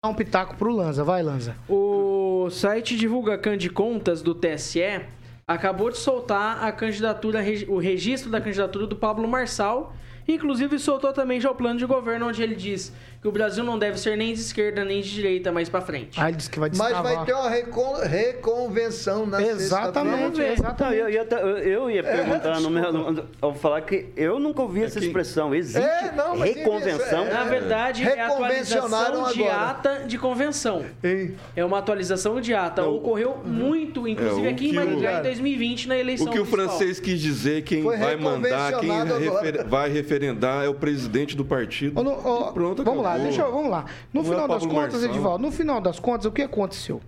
Dá 0.03 0.09
um 0.09 0.15
pitaco 0.15 0.55
pro 0.55 0.73
Lanza, 0.73 1.03
vai 1.03 1.21
Lanza. 1.21 1.55
O 1.67 2.49
site 2.49 2.97
Divulgacan 2.97 3.55
de 3.55 3.69
Contas 3.69 4.23
do 4.23 4.33
TSE 4.33 5.05
acabou 5.45 5.91
de 5.91 5.99
soltar 5.99 6.63
a 6.63 6.71
candidatura, 6.71 7.43
o 7.67 7.77
registro 7.77 8.31
da 8.31 8.41
candidatura 8.41 8.87
do 8.87 8.95
Pablo 8.95 9.27
Marçal 9.27 9.93
Inclusive, 10.33 10.77
soltou 10.77 11.11
também 11.11 11.41
já 11.41 11.49
o 11.49 11.55
plano 11.55 11.79
de 11.79 11.85
governo, 11.87 12.27
onde 12.27 12.43
ele 12.43 12.55
diz 12.55 12.93
que 13.21 13.27
o 13.27 13.31
Brasil 13.31 13.63
não 13.63 13.77
deve 13.77 13.99
ser 13.99 14.15
nem 14.15 14.33
de 14.33 14.39
esquerda 14.39 14.85
nem 14.85 15.01
de 15.01 15.11
direita, 15.11 15.51
mas 15.51 15.67
para 15.67 15.81
frente. 15.81 16.19
Ah, 16.19 16.29
ele 16.29 16.37
disse 16.37 16.49
que 16.49 16.59
vai 16.59 16.69
Mas 16.73 16.97
vai 16.97 17.25
ter 17.25 17.33
uma 17.33 17.49
recon 17.49 17.95
reconvenção 17.95 19.25
na 19.25 19.41
Exatamente, 19.41 20.41
exatamente. 20.41 20.93
Não, 20.93 20.93
eu, 20.93 21.09
ia, 21.09 21.27
eu 21.63 21.91
ia 21.91 22.03
perguntar 22.03 22.57
é, 22.57 22.59
no 22.61 22.69
meu. 22.69 23.25
Ao 23.41 23.53
falar 23.53 23.81
que 23.81 24.07
eu 24.15 24.39
nunca 24.39 24.61
ouvi 24.61 24.81
é 24.81 24.85
essa 24.85 24.99
expressão. 24.99 25.53
Existe 25.53 25.85
é, 25.85 26.11
não, 26.15 26.39
reconvenção? 26.39 27.25
É, 27.25 27.33
Na 27.33 27.43
verdade, 27.43 28.03
é 28.03 28.21
a 28.21 28.27
atualização 28.27 29.31
de 29.33 29.47
ata 29.47 30.03
de 30.07 30.17
convenção. 30.17 30.85
Ei. 31.03 31.35
É 31.55 31.65
uma 31.65 31.79
atualização 31.79 32.39
de 32.39 32.53
ata. 32.53 32.83
Não. 32.83 32.95
Ocorreu 32.95 33.31
uhum. 33.31 33.51
muito, 33.51 34.07
inclusive 34.07 34.47
é, 34.47 34.51
aqui 34.51 34.69
em 34.69 34.73
Maringá, 34.73 35.19
em 35.19 35.23
2020, 35.23 35.87
na 35.87 35.97
eleição. 35.97 36.27
O 36.27 36.31
que 36.31 36.37
municipal. 36.37 36.65
o 36.65 36.69
francês 36.69 36.99
quis 36.99 37.19
dizer, 37.19 37.63
quem 37.63 37.83
Foi 37.83 37.97
vai 37.97 38.15
mandar, 38.15 38.79
quem 38.79 38.89
refer, 38.89 39.63
vai 39.65 39.89
referendar 39.89 40.63
é 40.63 40.69
o 40.69 40.73
presidente 40.73 41.35
do 41.35 41.43
partido. 41.43 41.99
Oh, 41.99 42.47
oh, 42.47 42.53
pronto, 42.53 42.83
vamos 42.83 42.99
acabou. 42.99 43.01
lá, 43.01 43.08
deixa 43.17 43.41
eu, 43.41 43.51
vamos 43.51 43.69
lá. 43.69 43.85
No 44.13 44.21
Não 44.21 44.29
final 44.29 44.47
das 44.47 44.65
contas, 44.65 44.93
Marçal. 44.93 45.09
Edivaldo, 45.09 45.45
no 45.45 45.51
final 45.51 45.81
das 45.81 45.99
contas, 45.99 46.25
o 46.25 46.31
que 46.31 46.41
aconteceu? 46.41 47.01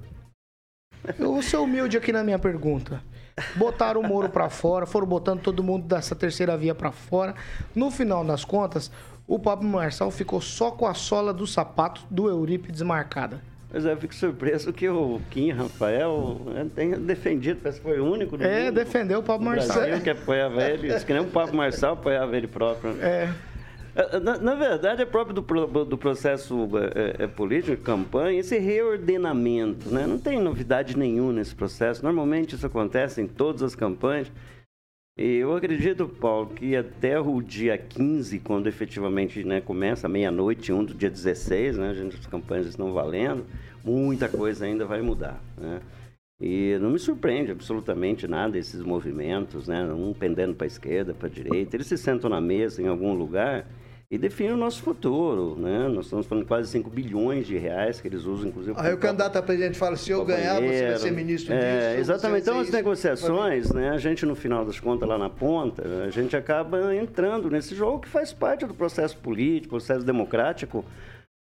Eu 1.18 1.34
vou 1.34 1.42
ser 1.42 1.58
humilde 1.58 1.98
aqui 1.98 2.12
na 2.12 2.24
minha 2.24 2.38
pergunta. 2.38 3.02
Botaram 3.56 4.02
o 4.02 4.08
Moro 4.08 4.30
para 4.30 4.50
fora, 4.50 4.86
foram 4.86 5.08
botando 5.08 5.42
todo 5.42 5.64
mundo 5.64 5.88
dessa 5.88 6.16
terceira 6.16 6.56
via 6.58 6.76
para 6.76 6.92
fora. 6.92 7.34
No 7.74 7.90
final 7.90 8.24
das 8.24 8.46
contas, 8.46 8.92
o 9.28 9.40
Pablo 9.40 9.68
Marçal 9.68 10.12
ficou 10.12 10.42
só 10.42 10.72
com 10.72 10.86
a 10.86 10.94
sola 10.94 11.34
do 11.34 11.48
sapato 11.48 12.02
do 12.10 12.30
Eurípides 12.30 12.82
marcada. 12.82 13.42
Mas 13.74 13.86
eu 13.86 13.96
fico 13.96 14.14
surpreso 14.14 14.74
que 14.74 14.90
o 14.90 15.22
Kim 15.30 15.52
Rafael 15.52 16.42
né, 16.46 16.68
tenha 16.76 16.98
defendido, 16.98 17.62
parece 17.64 17.80
que 17.80 17.88
foi 17.88 18.00
o 18.02 18.06
único. 18.06 18.36
é, 18.44 18.66
mundo, 18.66 18.76
defendeu 18.76 19.20
o 19.20 19.24
Pablo 19.24 19.46
Marçal. 19.46 19.78
Brasil 19.78 20.02
que 20.02 20.10
apoiava 20.10 20.62
ele, 20.62 21.00
que 21.00 21.14
nem 21.14 21.22
o 21.22 21.28
Pablo 21.28 21.56
Marçal 21.56 21.94
apoiava 21.94 22.36
ele 22.36 22.48
próprio. 22.48 23.02
É. 23.02 23.34
É, 23.96 24.20
na, 24.20 24.38
na, 24.38 24.56
verdade, 24.56 25.02
é 25.02 25.06
próprio 25.06 25.42
do, 25.42 25.86
do 25.86 25.98
processo 25.98 26.70
é, 26.96 27.24
é, 27.24 27.28
político, 27.28 27.82
campanha, 27.84 28.40
esse 28.40 28.58
reordenamento. 28.58 29.90
Né? 29.90 30.08
Não 30.08 30.18
tem 30.18 30.40
novidade 30.40 30.98
nenhuma 30.98 31.34
nesse 31.34 31.54
processo. 31.54 32.04
Normalmente 32.04 32.56
isso 32.56 32.66
acontece 32.66 33.22
em 33.22 33.28
todas 33.28 33.62
as 33.62 33.76
campanhas. 33.76 34.32
E 35.18 35.36
eu 35.36 35.56
acredito, 35.56 36.08
Paulo, 36.08 36.48
que 36.48 36.76
até 36.76 37.20
o 37.20 37.42
dia 37.42 37.78
15, 37.78 38.40
quando 38.40 38.68
efetivamente 38.68 39.44
né, 39.44 39.60
começa, 39.60 40.08
meia-noite, 40.08 40.72
um 40.72 40.86
do 40.86 40.94
dia 40.94 41.10
16, 41.10 41.78
né, 41.78 41.94
gente, 41.94 42.16
as 42.16 42.26
campanhas 42.26 42.68
estão 42.68 42.94
valendo, 42.94 43.46
muita 43.84 44.30
coisa 44.30 44.66
ainda 44.66 44.86
vai 44.86 45.02
mudar. 45.02 45.40
Né? 45.58 45.82
E 46.40 46.78
não 46.82 46.90
me 46.90 46.98
surpreende 46.98 47.52
absolutamente 47.52 48.26
nada 48.26 48.58
esses 48.58 48.82
movimentos, 48.82 49.68
né? 49.68 49.84
um 49.94 50.14
pendendo 50.14 50.56
para 50.56 50.66
a 50.66 50.68
esquerda, 50.68 51.14
para 51.14 51.28
a 51.28 51.32
direita. 51.32 51.76
Eles 51.76 51.88
se 51.88 51.98
sentam 51.98 52.30
na 52.30 52.40
mesa 52.40 52.82
em 52.82 52.88
algum 52.88 53.14
lugar 53.14 53.68
e 54.12 54.18
define 54.18 54.52
o 54.52 54.58
nosso 54.58 54.84
futuro, 54.84 55.56
né? 55.58 55.88
Nós 55.88 56.04
estamos 56.04 56.26
falando 56.26 56.44
de 56.44 56.48
quase 56.50 56.70
5 56.70 56.90
bilhões 56.90 57.48
de 57.48 57.58
reais 57.58 58.02
que 58.02 58.10
eles 58.10 58.26
usam, 58.26 58.50
inclusive... 58.50 58.76
Aí 58.78 58.94
o 58.94 58.98
candidato 58.98 59.38
a 59.38 59.42
presidente 59.42 59.78
fala, 59.78 59.96
se 59.96 60.12
eu 60.12 60.26
ganhar, 60.26 60.62
você 60.62 60.88
vai 60.88 60.98
ser 60.98 61.12
ministro 61.12 61.54
é, 61.54 61.92
disso. 61.92 62.02
Exatamente. 62.02 62.42
Então, 62.42 62.60
as 62.60 62.68
isso. 62.68 62.76
negociações, 62.76 63.72
né? 63.72 63.90
A 63.90 63.98
gente, 63.98 64.26
no 64.26 64.36
final 64.36 64.66
das 64.66 64.78
contas, 64.82 65.08
lá 65.08 65.18
na 65.18 65.30
ponta, 65.30 65.82
a 66.06 66.10
gente 66.10 66.36
acaba 66.36 66.94
entrando 66.94 67.50
nesse 67.50 67.74
jogo 67.74 68.02
que 68.02 68.10
faz 68.10 68.34
parte 68.34 68.66
do 68.66 68.74
processo 68.74 69.18
político, 69.18 69.70
processo 69.70 70.06
democrático, 70.06 70.84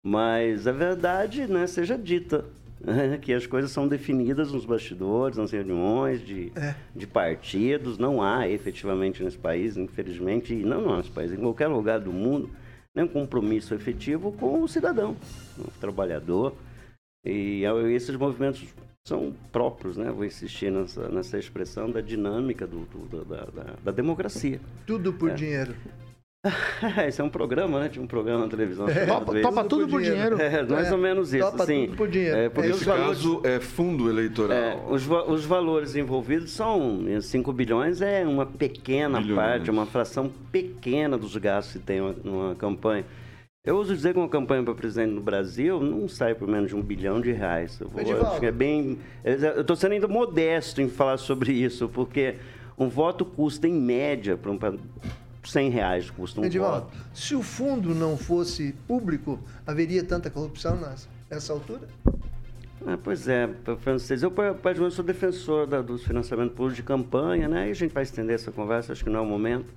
mas 0.01 0.65
a 0.65 0.71
verdade, 0.71 1.45
né, 1.47 1.67
seja 1.67 1.97
dita. 1.97 2.45
Né? 2.83 3.17
Que 3.17 3.33
as 3.33 3.47
coisas 3.47 3.71
são 3.71 3.87
definidas 3.87 4.51
nos 4.51 4.65
bastidores, 4.65 5.37
nas 5.37 5.51
reuniões 5.51 6.25
de, 6.25 6.51
é. 6.55 6.75
de 6.93 7.07
partidos. 7.07 7.97
Não 7.97 8.21
há 8.21 8.47
efetivamente 8.49 9.23
nesse 9.23 9.37
país, 9.37 9.77
infelizmente, 9.77 10.53
e 10.53 10.63
não, 10.63 10.81
não 10.81 10.97
nesse 10.97 11.09
país, 11.11 11.31
em 11.31 11.37
qualquer 11.37 11.67
lugar 11.67 11.99
do 11.99 12.11
mundo, 12.11 12.49
né, 12.93 13.03
um 13.03 13.07
compromisso 13.07 13.73
efetivo 13.73 14.31
com 14.33 14.61
o 14.61 14.67
cidadão, 14.67 15.15
o 15.57 15.71
trabalhador. 15.79 16.53
E 17.25 17.63
esses 17.93 18.15
movimentos 18.17 18.65
são 19.07 19.33
próprios, 19.51 19.97
né? 19.97 20.11
Vou 20.11 20.25
insistir 20.25 20.71
nessa, 20.71 21.07
nessa 21.09 21.37
expressão 21.37 21.89
da 21.89 22.01
dinâmica 22.01 22.67
do, 22.67 22.85
do 22.85 23.25
da, 23.25 23.45
da, 23.45 23.75
da, 23.83 23.91
democracia. 23.91 24.59
Tudo 24.85 25.13
por 25.13 25.31
é. 25.31 25.33
dinheiro. 25.33 25.75
Esse 27.07 27.21
é 27.21 27.23
um 27.23 27.29
programa, 27.29 27.79
né? 27.79 27.87
Tinha 27.87 28.03
um 28.03 28.07
programa 28.07 28.43
na 28.43 28.49
televisão. 28.49 28.87
É, 28.89 29.05
topa, 29.05 29.39
topa 29.39 29.63
tudo, 29.63 29.87
por 29.87 30.01
dinheiro. 30.01 30.39
É, 30.41 30.61
mais 30.63 30.89
é, 30.89 30.91
ou 30.91 30.97
menos 30.97 31.33
isso. 31.33 31.49
Topa 31.49 31.65
sim. 31.65 31.85
tudo 31.85 31.97
por 31.97 32.07
dinheiro. 32.09 32.37
É, 32.37 32.49
porque 32.49 32.67
Nesse 32.69 32.83
valores, 32.83 33.17
caso, 33.17 33.41
é 33.45 33.59
fundo 33.61 34.09
eleitoral. 34.09 34.57
É, 34.57 34.77
os, 34.89 35.07
os 35.09 35.45
valores 35.45 35.95
envolvidos 35.95 36.51
são 36.51 36.99
5 37.21 37.53
bilhões, 37.53 38.01
é 38.01 38.25
uma 38.27 38.45
pequena 38.45 39.21
Bilhões. 39.21 39.35
parte, 39.37 39.71
uma 39.71 39.85
fração 39.85 40.29
pequena 40.51 41.17
dos 41.17 41.35
gastos 41.37 41.73
que 41.73 41.79
tem 41.79 42.01
uma, 42.01 42.15
numa 42.23 42.55
campanha. 42.55 43.05
Eu 43.65 43.77
uso 43.77 43.95
dizer 43.95 44.11
que 44.11 44.19
uma 44.19 44.27
campanha 44.27 44.61
para 44.61 44.73
presidente 44.73 45.13
no 45.13 45.21
Brasil 45.21 45.79
não 45.79 46.09
sai 46.09 46.35
por 46.35 46.45
menos 46.45 46.67
de 46.67 46.75
um 46.75 46.81
bilhão 46.81 47.21
de 47.21 47.31
reais. 47.31 47.79
Eu, 47.79 47.87
vou, 47.87 48.01
acho 48.01 48.39
que 48.41 48.45
é 48.45 48.51
bem. 48.51 48.99
Eu 49.23 49.61
estou 49.61 49.77
sendo 49.77 49.93
ainda 49.93 50.09
modesto 50.09 50.81
em 50.81 50.89
falar 50.89 51.15
sobre 51.15 51.53
isso, 51.53 51.87
porque 51.87 52.35
um 52.77 52.89
voto 52.89 53.23
custa, 53.23 53.65
em 53.65 53.73
média, 53.73 54.35
para 54.35 54.51
um 54.51 54.57
100 55.43 55.69
reais 55.69 56.09
custa 56.09 56.41
um 56.41 56.45
Edivaldo, 56.45 56.85
voto. 56.85 56.97
Se 57.13 57.35
o 57.35 57.43
fundo 57.43 57.93
não 57.93 58.17
fosse 58.17 58.73
público, 58.87 59.39
haveria 59.65 60.03
tanta 60.03 60.29
corrupção 60.29 60.79
nessa 61.29 61.53
altura? 61.53 61.87
Ah, 62.85 62.97
pois 63.01 63.27
é, 63.27 63.49
francês. 63.79 64.23
Eu, 64.23 64.31
particularmente, 64.31 64.95
sou 64.95 65.05
defensor 65.05 65.65
da, 65.65 65.81
dos 65.81 66.03
financiamentos 66.03 66.53
públicos 66.53 66.75
de 66.75 66.83
campanha, 66.83 67.47
né? 67.47 67.67
E 67.67 67.71
a 67.71 67.75
gente 67.75 67.93
vai 67.93 68.03
estender 68.03 68.35
essa 68.35 68.51
conversa, 68.51 68.91
acho 68.91 69.03
que 69.03 69.09
não 69.09 69.19
é 69.19 69.23
o 69.23 69.25
momento. 69.25 69.73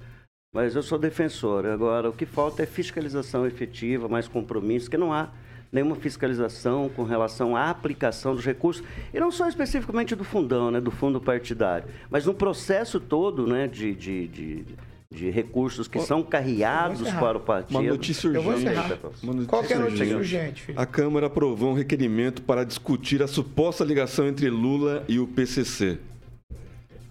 Mas 0.53 0.75
eu 0.75 0.83
sou 0.83 0.99
defensor. 0.99 1.67
Agora, 1.67 2.09
o 2.09 2.13
que 2.13 2.27
falta 2.27 2.63
é 2.63 2.67
fiscalização 2.67 3.47
efetiva, 3.47 4.09
mais 4.09 4.27
compromisso, 4.27 4.91
que 4.91 4.97
não 4.97 5.13
há 5.13 5.31
nenhuma 5.71 5.97
fiscalização 5.97 6.89
com 6.89 7.03
relação 7.03 7.57
à 7.57 7.71
aplicação 7.71 8.35
dos 8.35 8.45
recursos, 8.45 8.83
e 9.13 9.21
não 9.21 9.31
só 9.31 9.49
especificamente 9.49 10.15
do 10.15 10.25
fundão, 10.25 10.71
né, 10.71 10.81
do 10.81 10.91
fundo 10.91 11.21
partidário, 11.21 11.89
mas 12.09 12.25
no 12.25 12.33
processo 12.33 12.99
todo 12.99 13.47
né, 13.47 13.67
de, 13.67 13.95
de, 13.95 14.29
de 14.29 14.67
de 15.11 15.31
recursos 15.31 15.87
que 15.87 16.01
são 16.01 16.23
carreados 16.23 17.11
para 17.13 17.39
o 17.39 17.41
partido. 17.41 17.79
Uma 17.79 17.91
notícia 17.91 18.29
urgente. 18.29 19.01
Uma 19.23 19.33
notícia 19.33 19.47
Qual 19.47 19.65
é 19.65 19.73
a 19.75 19.79
notícia 19.79 20.17
urgente, 20.17 20.63
filho? 20.63 20.81
A 20.81 20.87
Câmara 20.87 21.27
aprovou 21.27 21.71
um 21.71 21.75
requerimento 21.75 22.43
para 22.43 22.65
discutir 22.65 23.23
a 23.23 23.29
suposta 23.29 23.85
ligação 23.85 24.27
entre 24.27 24.51
Lula 24.51 25.05
e 25.09 25.19
o 25.19 25.27
PCC. 25.27 25.99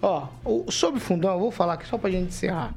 Ó, 0.02 0.28
sobre 0.70 1.00
fundão, 1.00 1.34
eu 1.34 1.39
vou 1.39 1.52
falar 1.52 1.74
aqui 1.74 1.88
só 1.88 1.98
para 1.98 2.10
a 2.10 2.12
gente 2.12 2.28
encerrar. 2.28 2.76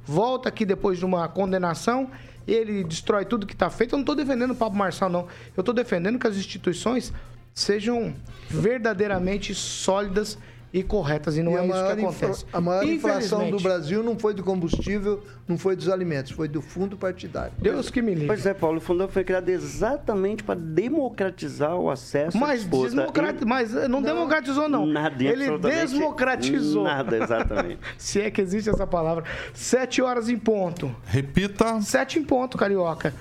volta 0.07 0.49
aqui 0.49 0.65
depois 0.65 0.99
de 0.99 1.05
uma 1.05 1.29
condenação 1.29 2.11
ele 2.53 2.85
destrói 2.85 3.25
tudo 3.25 3.47
que 3.47 3.53
está 3.53 3.69
feito. 3.71 3.95
Eu 3.95 3.99
não 3.99 4.03
estou 4.03 4.15
defendendo 4.15 4.53
o 4.53 4.57
Pablo 4.57 4.79
Marçal, 4.79 5.09
não. 5.09 5.27
Eu 5.57 5.61
estou 5.61 5.75
defendendo 5.75 6.19
que 6.19 6.27
as 6.27 6.37
instituições 6.37 7.13
sejam 7.55 8.15
verdadeiramente 8.49 9.55
sólidas 9.55 10.39
e 10.73 10.83
corretas. 10.83 11.37
E 11.37 11.43
não 11.43 11.53
E 11.53 11.55
é 11.57 11.59
a 11.61 11.65
isso 11.67 11.73
que 11.97 12.03
acontece. 12.03 12.45
a 12.53 12.61
maior 12.61 12.85
inflação 12.85 13.51
do. 13.51 13.59
Brasil 13.59 14.03
não 14.03 14.19
foi 14.19 14.35
do 14.35 14.43
combustível, 14.43 15.23
não 15.47 15.57
foi 15.59 15.75
dos 15.77 15.89
alimentos, 15.89 16.33
foi 16.33 16.49
do 16.49 16.61
fundo 16.63 16.97
partidário. 16.97 17.53
Deus 17.59 17.91
que 17.91 18.01
me 18.03 18.13
livre. 18.13 18.27
Pois 18.29 18.45
é, 18.47 18.53
Paulo, 18.55 18.79
o 18.79 18.81
fundão 18.81 19.09
foi 19.09 19.25
criado 19.25 19.49
exatamente 19.49 20.43
para 20.43 20.59
democratizar 20.59 21.77
o 21.77 21.91
acesso 21.91 22.37
à 22.37 22.41
Mas, 22.41 22.61
disputa. 22.61 22.85
desmocrati- 22.91 23.45
mas 23.45 23.73
não, 23.89 24.03
democratizou, 24.03 24.69
não. 24.69 24.87
Nada, 24.87 25.23
Ele 25.23 25.59
desmocratizou. 25.59 26.85
Nada, 26.85 27.17
exatamente. 27.23 27.81
Se 27.99 28.21
é 28.21 28.31
que 28.31 28.41
existe 28.41 28.71
essa 28.71 28.87
palavra. 28.87 29.25
Sete 29.55 30.01
horas 30.03 30.29
em 30.29 30.37
ponto. 30.39 30.95
Repita. 31.07 31.81
Sete 31.81 32.19
em 32.19 32.25
ponto, 32.25 32.57
carioca. 32.59 33.13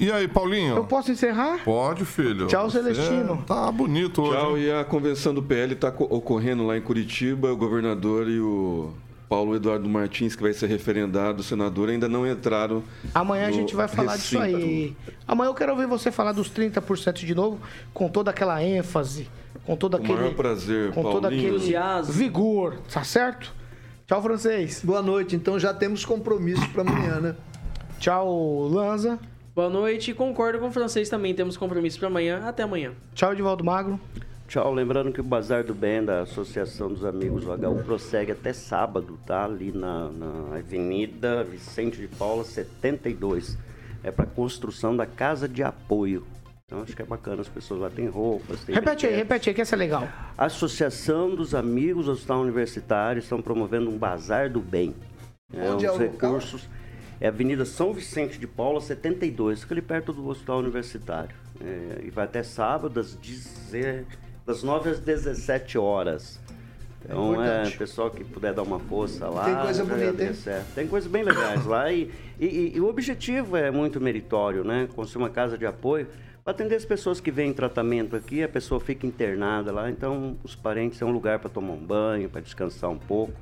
E 0.00 0.10
aí, 0.10 0.26
Paulinho? 0.26 0.76
Eu 0.76 0.84
posso 0.84 1.12
encerrar? 1.12 1.62
Pode, 1.62 2.06
filho. 2.06 2.46
Tchau, 2.46 2.70
Você 2.70 2.82
Celestino. 2.82 3.44
Tá 3.46 3.70
bonito 3.70 4.22
hoje. 4.22 4.32
Tchau, 4.32 4.56
hein? 4.56 4.64
e 4.64 4.72
a 4.72 4.82
convenção 4.82 5.34
do 5.34 5.42
PL 5.42 5.74
está 5.74 5.88
ocorrendo 5.88 6.66
lá 6.66 6.74
em 6.74 6.80
Curitiba. 6.80 7.52
O 7.52 7.56
governador 7.56 8.26
e 8.26 8.40
o 8.40 8.94
Paulo 9.28 9.54
Eduardo 9.54 9.86
Martins, 9.90 10.34
que 10.34 10.40
vai 10.42 10.54
ser 10.54 10.68
referendado, 10.68 11.40
o 11.40 11.42
senador, 11.42 11.90
ainda 11.90 12.08
não 12.08 12.26
entraram. 12.26 12.82
Amanhã 13.14 13.46
a 13.48 13.50
gente 13.52 13.76
vai 13.76 13.86
falar 13.88 14.16
disso 14.16 14.38
recinto. 14.38 14.56
aí. 14.64 14.96
Amanhã 15.28 15.50
eu 15.50 15.54
quero 15.54 15.72
ouvir 15.72 15.86
você 15.86 16.10
falar 16.10 16.32
dos 16.32 16.50
30% 16.50 17.12
de 17.22 17.34
novo, 17.34 17.58
com 17.92 18.08
toda 18.08 18.30
aquela 18.30 18.62
ênfase, 18.64 19.28
com 19.66 19.76
todo 19.76 19.98
Com 19.98 20.02
o 20.02 20.06
aquele. 20.06 20.18
maior 20.18 20.34
prazer, 20.34 20.92
com 20.92 21.02
todo 21.02 21.20
Paulinho. 21.28 21.56
aquele 21.56 22.02
vigor, 22.10 22.78
tá 22.90 23.04
certo? 23.04 23.52
Tchau, 24.06 24.22
francês. 24.22 24.80
Boa 24.82 25.02
noite. 25.02 25.36
Então 25.36 25.58
já 25.58 25.74
temos 25.74 26.06
compromisso 26.06 26.66
para 26.70 26.80
amanhã, 26.80 27.20
né? 27.20 27.36
Tchau, 27.98 28.66
Lanza. 28.66 29.18
Boa 29.60 29.68
noite. 29.68 30.14
Concordo 30.14 30.58
com 30.58 30.68
o 30.68 30.72
francês 30.72 31.10
também. 31.10 31.34
Temos 31.34 31.54
compromisso 31.54 31.98
para 31.98 32.08
amanhã. 32.08 32.40
Até 32.46 32.62
amanhã. 32.62 32.94
Tchau, 33.14 33.34
Edivaldo 33.34 33.62
Magro. 33.62 34.00
Tchau, 34.48 34.72
lembrando 34.72 35.12
que 35.12 35.20
o 35.20 35.22
Bazar 35.22 35.62
do 35.62 35.74
Bem 35.74 36.02
da 36.02 36.22
Associação 36.22 36.88
dos 36.88 37.04
Amigos 37.04 37.44
do 37.44 37.52
HU 37.52 37.84
prossegue 37.84 38.32
até 38.32 38.54
sábado, 38.54 39.18
tá? 39.26 39.44
Ali 39.44 39.70
na, 39.70 40.08
na 40.08 40.56
Avenida 40.56 41.44
Vicente 41.44 41.98
de 41.98 42.08
Paula, 42.08 42.42
72. 42.42 43.58
É 44.02 44.10
para 44.10 44.24
construção 44.24 44.96
da 44.96 45.04
casa 45.04 45.46
de 45.46 45.62
apoio. 45.62 46.24
Então 46.64 46.80
acho 46.80 46.96
que 46.96 47.02
é 47.02 47.04
bacana, 47.04 47.42
as 47.42 47.48
pessoas 47.48 47.80
lá 47.80 47.90
têm 47.90 48.08
roupas, 48.08 48.64
tem 48.64 48.74
Repete 48.74 49.06
aí, 49.08 49.14
repete 49.14 49.50
aí, 49.50 49.54
que 49.54 49.60
essa 49.60 49.76
é 49.76 49.78
legal. 49.78 50.08
A 50.38 50.46
Associação 50.46 51.34
dos 51.34 51.54
Amigos 51.54 52.06
do 52.06 52.12
Hospital 52.12 52.40
Universitário 52.40 53.20
estão 53.20 53.42
promovendo 53.42 53.90
um 53.90 53.98
Bazar 53.98 54.48
do 54.48 54.60
Bem. 54.60 54.94
Onde 55.52 55.84
é 55.84 55.92
os 55.92 55.98
o 55.98 56.02
local? 56.02 56.40
É 57.20 57.28
Avenida 57.28 57.64
São 57.64 57.92
Vicente 57.92 58.38
de 58.38 58.46
Paula, 58.46 58.80
72, 58.80 59.60
fica 59.62 59.74
ali 59.74 59.82
perto 59.82 60.12
do 60.12 60.26
Hospital 60.28 60.60
Universitário. 60.60 61.34
É, 61.60 62.00
e 62.04 62.10
vai 62.10 62.24
até 62.24 62.42
sábado, 62.42 62.94
das, 62.94 63.14
10 63.70 64.06
das 64.46 64.62
9 64.62 64.90
às 64.90 64.98
17 64.98 65.76
horas. 65.78 66.40
Então, 67.04 67.34
é, 67.42 67.58
importante. 67.58 67.78
pessoal 67.78 68.10
que 68.10 68.24
puder 68.24 68.52
dar 68.54 68.62
uma 68.62 68.78
força 68.78 69.28
lá. 69.28 69.44
Tem 69.44 69.56
coisa 69.56 69.84
bonita, 69.84 70.24
hein? 70.24 70.34
certo. 70.34 70.74
Tem 70.74 70.86
coisas 70.86 71.10
bem 71.10 71.22
legais 71.22 71.64
lá. 71.66 71.90
E, 71.92 72.10
e- 72.38 72.46
e- 72.46 72.76
e 72.76 72.80
o 72.80 72.88
objetivo 72.88 73.56
é 73.56 73.70
muito 73.70 74.00
meritório, 74.00 74.64
né? 74.64 74.88
Construir 74.94 75.22
uma 75.24 75.30
casa 75.30 75.56
de 75.56 75.64
apoio 75.66 76.06
para 76.44 76.52
atender 76.52 76.74
as 76.76 76.84
pessoas 76.84 77.20
que 77.20 77.30
vêm 77.30 77.50
em 77.50 77.52
tratamento 77.54 78.16
aqui, 78.16 78.42
a 78.42 78.48
pessoa 78.48 78.80
fica 78.80 79.06
internada 79.06 79.70
lá, 79.70 79.90
então 79.90 80.36
os 80.42 80.54
parentes 80.56 81.00
é 81.00 81.04
um 81.04 81.10
lugar 81.12 81.38
para 81.38 81.50
tomar 81.50 81.74
um 81.74 81.84
banho, 81.84 82.28
para 82.30 82.40
descansar 82.40 82.90
um 82.90 82.98
pouco. 82.98 83.32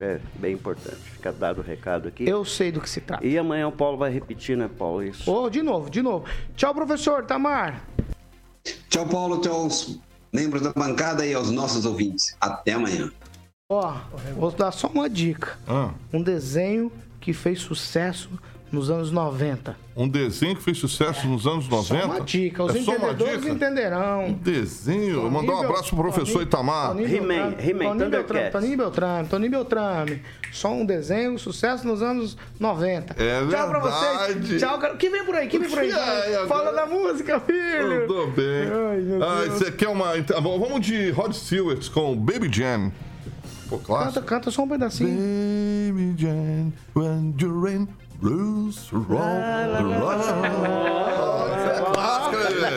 É 0.00 0.20
bem 0.36 0.54
importante. 0.54 0.96
Fica 0.96 1.32
dado 1.32 1.58
o 1.60 1.64
recado 1.64 2.06
aqui. 2.06 2.28
Eu 2.28 2.44
sei 2.44 2.70
do 2.70 2.80
que 2.80 2.88
se 2.88 3.00
trata. 3.00 3.26
E 3.26 3.36
amanhã 3.36 3.66
o 3.66 3.72
Paulo 3.72 3.98
vai 3.98 4.12
repetir, 4.12 4.56
né, 4.56 4.68
Paulo? 4.78 5.02
Isso. 5.02 5.28
Ô, 5.28 5.50
de 5.50 5.60
novo, 5.60 5.90
de 5.90 6.00
novo. 6.00 6.24
Tchau, 6.54 6.72
professor 6.72 7.24
Tamar. 7.26 7.84
Tchau, 8.88 9.04
Paulo. 9.08 9.40
Tchau 9.40 9.54
aos 9.62 9.98
membros 10.32 10.62
da 10.62 10.72
bancada 10.72 11.26
e 11.26 11.34
aos 11.34 11.50
nossos 11.50 11.84
ouvintes. 11.84 12.36
Até 12.40 12.74
amanhã. 12.74 13.10
Ó, 13.68 13.92
vou 14.36 14.52
dar 14.52 14.70
só 14.70 14.86
uma 14.86 15.10
dica. 15.10 15.58
Ah, 15.66 15.90
Um 16.12 16.22
desenho 16.22 16.92
que 17.20 17.32
fez 17.32 17.58
sucesso 17.60 18.30
nos 18.70 18.90
anos 18.90 19.10
90. 19.10 19.76
um 19.96 20.06
desenho 20.08 20.54
que 20.54 20.62
fez 20.62 20.78
sucesso 20.78 21.26
nos 21.26 21.46
anos 21.46 21.68
90. 21.68 22.00
Só 22.02 22.06
uma 22.12 22.20
dica. 22.20 22.62
Os 22.64 22.74
é 22.74 22.78
entendedores 22.78 23.40
dica? 23.40 23.52
entenderão. 23.52 24.32
Desenho. 24.42 25.14
Toninho 25.14 25.30
Mandar 25.30 25.52
um 25.54 25.62
abraço 25.64 25.88
pro 25.94 26.02
professor 26.04 26.26
Toninho- 26.32 26.42
Itamar. 26.42 26.88
Toninho 26.88 27.08
He-Man, 27.08 27.26
Beltrame, 27.26 27.70
He-Man, 27.70 27.84
Toninho 27.88 28.10
Beltrame, 28.10 28.10
Thundercats. 28.10 28.52
Toninho 28.52 28.76
Beltrame, 28.78 29.28
Toninho 29.28 29.50
Beltrame. 29.50 30.22
Só 30.52 30.72
um 30.72 30.84
desenho, 30.86 31.38
sucesso 31.38 31.86
nos 31.86 32.00
anos 32.02 32.36
90. 32.60 33.14
É 33.22 33.40
Tchau 33.46 33.68
pra 33.68 33.78
verdade. 33.80 34.46
vocês. 34.46 34.60
Tchau, 34.62 34.78
cara. 34.78 34.96
Quem 34.96 35.10
vem 35.10 35.24
por 35.24 35.34
aí? 35.34 35.48
Quem 35.48 35.60
vem 35.60 35.68
por 35.68 35.78
aí? 35.80 35.90
Fala 36.46 36.72
da 36.72 36.86
música, 36.86 37.40
filho. 37.40 37.58
Eu 37.92 38.06
tô 38.06 38.26
bem. 38.28 38.44
Ai, 38.90 38.96
meu 39.00 39.22
Ah, 39.22 39.40
Deus. 39.42 39.54
você 39.54 39.70
quer 39.72 39.88
uma. 39.88 40.16
então, 40.16 40.40
Vamos 40.40 40.80
de 40.86 41.10
Rod 41.10 41.32
Stewart 41.32 41.90
com 41.90 42.14
Baby 42.16 42.48
Jam. 42.52 42.92
Pô, 43.68 43.76
Canta, 43.76 43.86
clássico. 43.86 44.26
canta 44.26 44.50
só 44.50 44.62
um 44.62 44.68
pedacinho. 44.68 45.10
Baby 45.10 46.14
Jam, 46.16 46.72
when 46.94 47.34
you're 47.38 47.70
in 47.70 47.86
blues, 48.20 48.88
roll 48.90 49.18
the 49.18 49.24
é 49.58 49.82
né? 52.58 52.70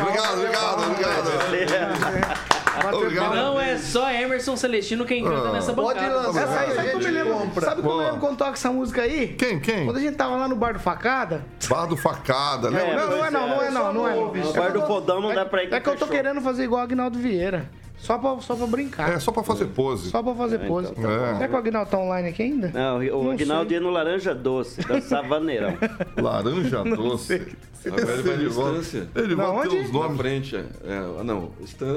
Obrigado, 0.00 0.38
obrigado, 0.38 0.80
obrigado. 0.86 2.50
Obrigado. 2.92 3.34
Não 3.34 3.60
é 3.60 3.76
só 3.76 4.10
Emerson 4.10 4.56
Celestino 4.56 5.04
quem 5.04 5.22
canta 5.22 5.52
nessa 5.52 5.72
Pode 5.72 6.00
bancada. 6.00 6.26
lançar. 6.26 6.42
Essa 6.42 6.60
aí, 6.60 6.74
sabe 6.74 6.90
como 6.92 7.04
eu 7.04 7.12
lembro? 7.12 7.60
Sabe 7.60 7.82
como 7.82 7.94
eu 7.94 7.98
lembro 7.98 8.20
quando 8.20 8.36
toca 8.38 8.52
essa 8.52 8.72
música 8.72 9.02
aí? 9.02 9.28
Quem, 9.28 9.60
quem? 9.60 9.84
Quando 9.84 9.98
a 9.98 10.00
gente 10.00 10.16
tava 10.16 10.36
lá 10.36 10.48
no 10.48 10.56
bar 10.56 10.72
do 10.72 10.78
Facada. 10.78 11.44
Bar 11.68 11.86
do 11.86 11.96
Facada, 11.96 12.70
né? 12.70 12.94
Não, 12.96 13.10
não 13.10 13.24
é 13.24 13.30
não, 13.30 13.48
não 13.48 13.62
é 13.62 13.70
não, 13.70 13.92
não 13.92 14.08
é 14.08 14.14
não. 14.14 14.28
O 14.28 14.52
bar 14.54 14.72
do 14.72 14.86
fodão 14.86 15.20
não 15.20 15.34
dá 15.34 15.44
pra 15.44 15.62
ir 15.62 15.72
É 15.74 15.80
que 15.80 15.88
eu 15.88 15.96
tô 15.96 16.06
querendo 16.06 16.40
fazer 16.40 16.64
igual 16.64 16.80
o 16.80 16.84
Agnaldo 16.84 17.18
Vieira. 17.18 17.68
Só 18.00 18.16
pra, 18.16 18.40
só 18.40 18.56
pra 18.56 18.66
brincar. 18.66 19.12
É 19.12 19.18
só 19.18 19.30
pra 19.30 19.42
fazer 19.42 19.66
pose. 19.66 20.10
Só 20.10 20.22
pra 20.22 20.34
fazer 20.34 20.58
pose. 20.60 20.90
então 20.90 21.02
tá 21.02 21.08
bom. 21.08 21.34
Será 21.36 21.48
que 21.48 21.54
o 21.54 21.58
Agnaldo 21.58 21.90
tá 21.90 21.98
online 21.98 22.28
aqui 22.30 22.42
ainda? 22.42 22.70
Não, 22.74 22.96
o 22.96 23.22
sei. 23.68 23.76
ia 23.76 23.80
no 23.80 23.90
Laranja 23.90 24.34
Doce, 24.34 24.80
dançava 24.86 25.28
vaneirão. 25.28 25.76
Laranja 26.16 26.82
doce. 26.82 27.46
Agora 27.86 28.02
ele 28.12 28.22
vai 28.22 28.36
na 28.36 28.42
Ele 28.42 28.48
vai- 28.50 28.66
estância. 28.68 29.08
Ele 29.14 29.34
Na 29.34 29.46
vai 29.46 29.66
onde? 29.66 29.76
os 29.78 29.86
Na 29.92 29.98
nomes. 30.00 30.16
frente, 30.18 30.56
é. 30.56 30.64
é, 30.84 31.24
não, 31.24 31.50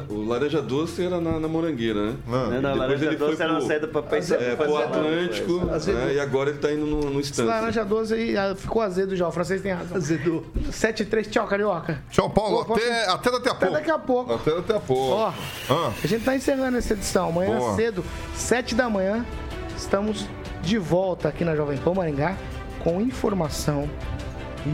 o 0.09 0.23
Laranja 0.27 0.61
Doce 0.61 1.03
era 1.05 1.19
na, 1.19 1.39
na 1.39 1.47
Morangueira, 1.47 2.05
né? 2.11 2.15
Ah. 2.27 2.31
Não, 2.49 2.61
não, 2.61 2.75
Laranja 2.75 3.05
ele 3.05 3.15
Doce 3.17 3.41
era 3.41 3.51
uma 3.51 3.59
pro- 3.59 3.67
saída 3.67 3.87
pra 3.87 4.01
pensar. 4.01 4.41
É, 4.41 4.55
pro 4.55 4.77
Atlântico, 4.77 5.53
né, 5.65 6.13
e 6.15 6.19
agora 6.19 6.49
ele 6.51 6.59
tá 6.59 6.71
indo 6.71 6.85
no, 6.85 7.01
no 7.09 7.19
Esse 7.19 7.31
estância. 7.31 7.45
laranja 7.51 7.83
12 7.83 8.13
aí 8.13 8.37
ah, 8.37 8.55
ficou 8.55 8.81
azedo 8.81 9.15
já. 9.15 9.27
O 9.27 9.31
francês 9.31 9.61
tem 9.61 9.71
razão. 9.73 9.97
Azedou. 9.97 10.45
7 10.71 11.05
3 11.05 11.27
tchau, 11.27 11.47
carioca. 11.47 12.01
Tchau, 12.11 12.29
Paulo. 12.29 12.59
Pô, 12.59 12.73
posso- 12.75 12.85
Até, 12.85 13.07
até 13.09 13.31
daqui 13.31 13.49
a 13.49 13.51
Até 13.51 13.59
pouco. 13.65 13.73
daqui 13.73 13.91
a 13.91 13.99
pouco. 13.99 14.33
Até 14.33 14.55
daqui 14.55 14.71
a 14.73 14.79
pouco. 14.79 15.11
Ó, 15.13 15.33
Ah, 15.69 15.91
a 16.03 16.07
gente 16.07 16.23
tá 16.23 16.35
encerrando 16.35 16.77
essa 16.77 16.93
edição. 16.93 17.29
Amanhã 17.29 17.57
Boa. 17.57 17.75
cedo, 17.75 18.03
7 18.35 18.75
da 18.75 18.89
manhã, 18.89 19.25
estamos 19.75 20.27
de 20.61 20.77
volta 20.77 21.27
aqui 21.29 21.43
na 21.43 21.55
Jovem 21.55 21.77
Pan 21.77 21.93
Maringá 21.93 22.37
com 22.83 23.01
informação 23.01 23.89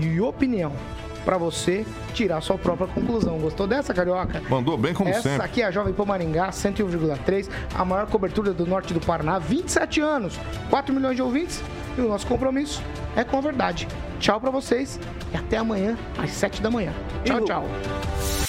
e 0.01 0.19
opinião 0.21 0.71
pra 1.25 1.37
você 1.37 1.85
tirar 2.13 2.41
sua 2.41 2.57
própria 2.57 2.87
conclusão. 2.87 3.37
Gostou 3.39 3.67
dessa, 3.67 3.93
carioca? 3.93 4.41
mandou 4.49 4.77
bem 4.77 4.93
como 4.93 5.09
Essa 5.09 5.21
sempre. 5.21 5.45
aqui 5.45 5.61
é 5.61 5.65
a 5.65 5.71
Jovem 5.71 5.93
Pan 5.93 6.05
Maringá, 6.05 6.49
101,3, 6.49 7.49
a 7.75 7.85
maior 7.85 8.07
cobertura 8.07 8.53
do 8.53 8.65
norte 8.65 8.93
do 8.93 8.99
Paraná, 8.99 9.39
27 9.39 10.01
anos, 10.01 10.39
4 10.69 10.93
milhões 10.93 11.15
de 11.15 11.21
ouvintes 11.21 11.61
e 11.97 12.01
o 12.01 12.07
nosso 12.07 12.25
compromisso 12.27 12.81
é 13.15 13.23
com 13.23 13.37
a 13.37 13.41
verdade. 13.41 13.87
Tchau 14.19 14.39
pra 14.39 14.49
vocês 14.51 14.99
e 15.33 15.37
até 15.37 15.57
amanhã 15.57 15.97
às 16.17 16.31
7 16.31 16.61
da 16.61 16.69
manhã. 16.69 16.93
Tchau, 17.23 17.41
tchau. 17.41 18.48